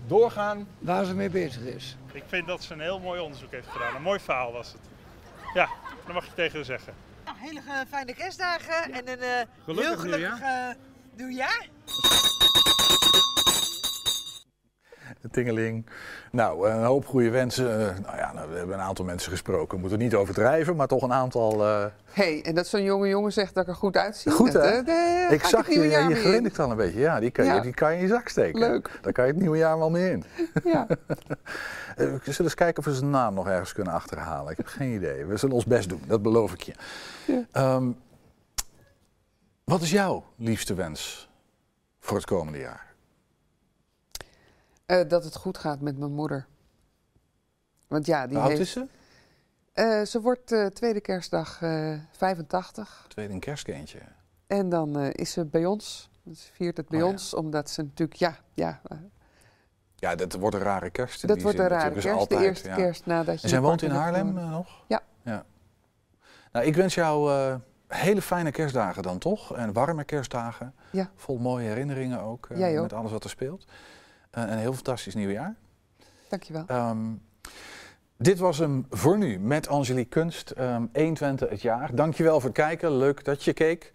Doorgaan. 0.07 0.69
Waar 0.79 1.05
ze 1.05 1.15
mee 1.15 1.31
bezig 1.31 1.63
is. 1.63 1.97
Ik 2.13 2.23
vind 2.27 2.47
dat 2.47 2.63
ze 2.63 2.73
een 2.73 2.81
heel 2.81 3.01
mooi 3.01 3.21
onderzoek 3.21 3.51
heeft 3.51 3.69
gedaan. 3.69 3.97
Een 3.97 4.03
mooi 4.03 4.21
verhaal 4.21 4.53
was 4.53 4.73
het. 4.73 4.81
Ja, 5.55 5.69
dat 6.05 6.15
mag 6.15 6.25
je 6.25 6.35
tegen 6.35 6.57
haar 6.57 6.65
zeggen. 6.65 6.95
Hele 7.37 7.61
eh, 7.61 7.81
fijne 7.89 8.15
kerstdagen 8.15 8.93
en 8.93 9.09
een 9.09 9.21
eh, 9.21 9.47
Gelukkig 9.65 9.87
heel 9.87 9.99
gelukkig 9.99 10.41
eh, 10.41 10.69
nieuwjaar. 11.17 11.69
Tingeling. 15.31 15.87
Nou, 16.31 16.69
een 16.69 16.85
hoop 16.85 17.07
goede 17.07 17.31
wensen. 17.31 17.71
Eh, 17.81 17.99
nou 18.05 18.17
ja, 18.17 18.33
nou, 18.33 18.51
we 18.51 18.57
hebben 18.57 18.75
een 18.77 18.83
aantal 18.83 19.05
mensen 19.05 19.31
gesproken. 19.31 19.75
We 19.75 19.81
moeten 19.81 19.99
niet 19.99 20.15
overdrijven, 20.15 20.77
maar 20.77 20.87
toch 20.87 21.03
een 21.03 21.13
aantal. 21.13 21.65
eh, 21.67 21.85
hey, 22.11 22.43
en 22.43 22.55
dat 22.55 22.67
zo'n 22.67 22.83
jonge 22.83 23.09
jongen 23.09 23.33
zegt 23.33 23.55
dat 23.55 23.63
ik 23.63 23.69
er 23.71 23.77
goed 23.77 23.97
uitzie. 23.97 24.33
Goed 24.33 24.53
hè? 24.53 24.61
eh, 24.61 25.31
ik 25.33 25.45
zag 25.45 25.69
je, 25.69 25.81
je 25.81 26.15
grinnikt 26.15 26.59
al 26.59 26.71
een 26.71 26.77
beetje. 26.77 27.01
Ja, 27.01 27.21
die 27.21 27.31
kan, 27.31 27.45
Ja. 27.45 27.55
Je, 27.55 27.61
die 27.61 27.75
kan 27.75 27.91
je 27.91 27.97
in 27.97 28.03
je 28.03 28.09
zak 28.09 28.29
steken. 28.29 28.59
Leuk. 28.61 28.99
Daar 29.03 29.13
kan 29.13 29.27
je 29.27 29.31
het 29.33 29.41
nieuwe 29.41 29.57
jaar 29.57 29.79
wel 29.79 29.91
mee 29.91 30.11
in. 30.11 30.25
Ja. 30.65 30.87
We 31.97 32.19
zullen 32.25 32.41
eens 32.41 32.55
kijken 32.55 32.79
of 32.79 32.85
we 32.85 32.95
zijn 32.95 33.11
naam 33.11 33.35
nog 33.35 33.49
ergens 33.49 33.73
kunnen 33.73 33.93
achterhalen. 33.93 34.51
Ik 34.51 34.57
heb 34.57 34.67
geen 34.67 34.93
idee. 34.95 35.25
We 35.25 35.37
zullen 35.37 35.55
ons 35.55 35.65
best 35.67 35.89
doen, 35.89 36.03
dat 36.07 36.23
beloof 36.23 36.53
ik 36.53 36.61
je. 36.63 36.73
Ehm, 37.53 37.91
wat 39.65 39.81
is 39.83 39.91
jouw 39.91 40.25
liefste 40.37 40.75
wens 40.75 41.29
voor 42.01 42.17
het 42.17 42.27
komende 42.27 42.59
jaar? 42.59 42.87
Eh, 44.89 45.09
dat 45.09 45.25
het 45.25 45.37
goed 45.37 45.59
gaat 45.59 45.81
met 45.81 45.99
mijn 45.99 46.13
moeder. 46.13 46.47
Want 47.87 48.07
ja, 48.07 48.27
die 48.27 48.37
Hoe 48.37 48.47
oud 48.47 48.49
heeft... 48.49 48.63
is 48.63 48.71
ze? 48.71 48.87
Eh, 49.73 50.03
ze 50.03 50.21
wordt 50.21 50.53
eh, 50.53 50.67
tweede 50.67 51.01
kerstdag 51.01 51.63
eh 51.63 51.95
85. 52.11 53.05
Tweede 53.09 53.33
een 53.33 53.41
kerstkindje. 53.41 53.99
En 54.47 54.69
dan 54.69 54.97
is 54.99 55.33
ze 55.33 55.45
bij 55.45 55.67
ons. 55.67 56.11
Ze 56.35 56.53
viert 56.53 56.77
het 56.77 56.89
bij 56.89 56.99
Oh 56.99 57.07
ja. 57.07 57.13
ons, 57.13 57.35
omdat 57.35 57.71
ze 57.71 57.83
natuurlijk, 57.83 58.19
ja, 58.19 58.37
ja 58.55 58.81
Ja, 59.95 60.15
dat 60.15 60.33
wordt 60.33 60.57
een 60.57 60.63
rare 60.63 60.91
kerst. 60.91 61.23
in 61.23 61.29
dat 61.29 61.43
wordt 61.43 61.57
zin 61.57 61.67
een 61.67 61.73
rare 61.73 61.93
kerst. 61.93 62.29
Dus 62.29 62.39
de 62.39 62.45
eerste 62.45 62.69
ja. 62.69 62.75
kerst 62.75 63.07
nadat 63.07 63.37
je 63.37 63.43
En 63.43 63.49
zij 63.49 63.61
woont 63.61 63.83
in 63.83 63.91
Haarlem 63.91 64.33
nog? 64.33 64.85
Ja. 64.87 65.03
ja. 65.23 65.45
Nou, 66.53 66.67
ik 66.67 66.77
wens 66.77 66.95
jou 66.95 67.33
hele 67.87 68.23
fijne 68.23 68.51
kerstdagen 68.51 69.03
dan 69.03 69.19
toch. 69.19 69.57
En 69.57 69.73
warme 69.73 70.05
kerstdagen. 70.05 70.75
Ja. 70.91 71.11
Vol 71.15 71.39
mooie 71.39 71.69
herinneringen 71.69 72.21
ook. 72.21 72.49
ook. 72.51 72.81
Met 72.83 72.93
alles 72.93 73.13
wat 73.13 73.25
er 73.25 73.31
speelt. 73.31 73.67
Eh, 74.39 74.45
en 74.45 74.53
een 74.53 74.59
heel 74.59 74.73
fantastisch 74.73 75.15
nieuwjaar. 75.15 75.55
Dankjewel. 76.29 76.65
Ehm 76.67 76.99
dit 78.17 78.39
was 78.39 78.59
hem 78.59 78.87
voor 78.91 79.19
nu 79.19 79.39
met 79.39 79.69
Angelique 79.69 80.09
Kunst. 80.21 80.51
ehm 80.51 80.87
120 80.93 81.49
het 81.49 81.63
jaar. 81.63 81.95
Dankjewel 81.95 82.41
voor 82.41 82.49
het 82.49 82.59
kijken. 82.59 82.97
Leuk 82.97 83.25
dat 83.25 83.45
je 83.45 83.53
keek. 83.53 83.93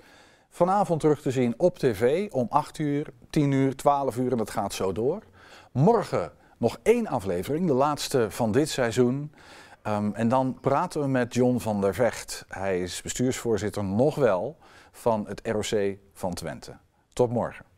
Vanavond 0.49 0.99
terug 0.99 1.21
te 1.21 1.31
zien 1.31 1.53
op 1.57 1.77
tv 1.77 2.31
om 2.31 2.47
8 2.49 2.77
uur, 2.77 3.07
10 3.29 3.51
uur, 3.51 3.75
12 3.75 4.17
uur 4.17 4.31
en 4.31 4.37
dat 4.37 4.49
gaat 4.49 4.73
zo 4.73 4.91
door. 4.91 5.23
Morgen 5.71 6.31
nog 6.57 6.79
één 6.83 7.07
aflevering, 7.07 7.67
de 7.67 7.73
laatste 7.73 8.31
van 8.31 8.51
dit 8.51 8.69
seizoen. 8.69 9.33
Ehm, 9.81 10.11
en 10.13 10.27
dan 10.27 10.57
praten 10.61 11.01
we 11.01 11.07
met 11.07 11.33
John 11.33 11.57
van 11.57 11.81
der 11.81 11.93
Vecht. 11.93 12.45
Hij 12.47 12.81
is 12.81 13.01
bestuursvoorzitter 13.01 13.83
nog 13.83 14.15
wel 14.15 14.57
van 14.91 15.27
het 15.27 15.41
ROC 15.47 15.97
van 16.13 16.33
Twente. 16.33 16.77
Tot 17.13 17.31
morgen. 17.31 17.72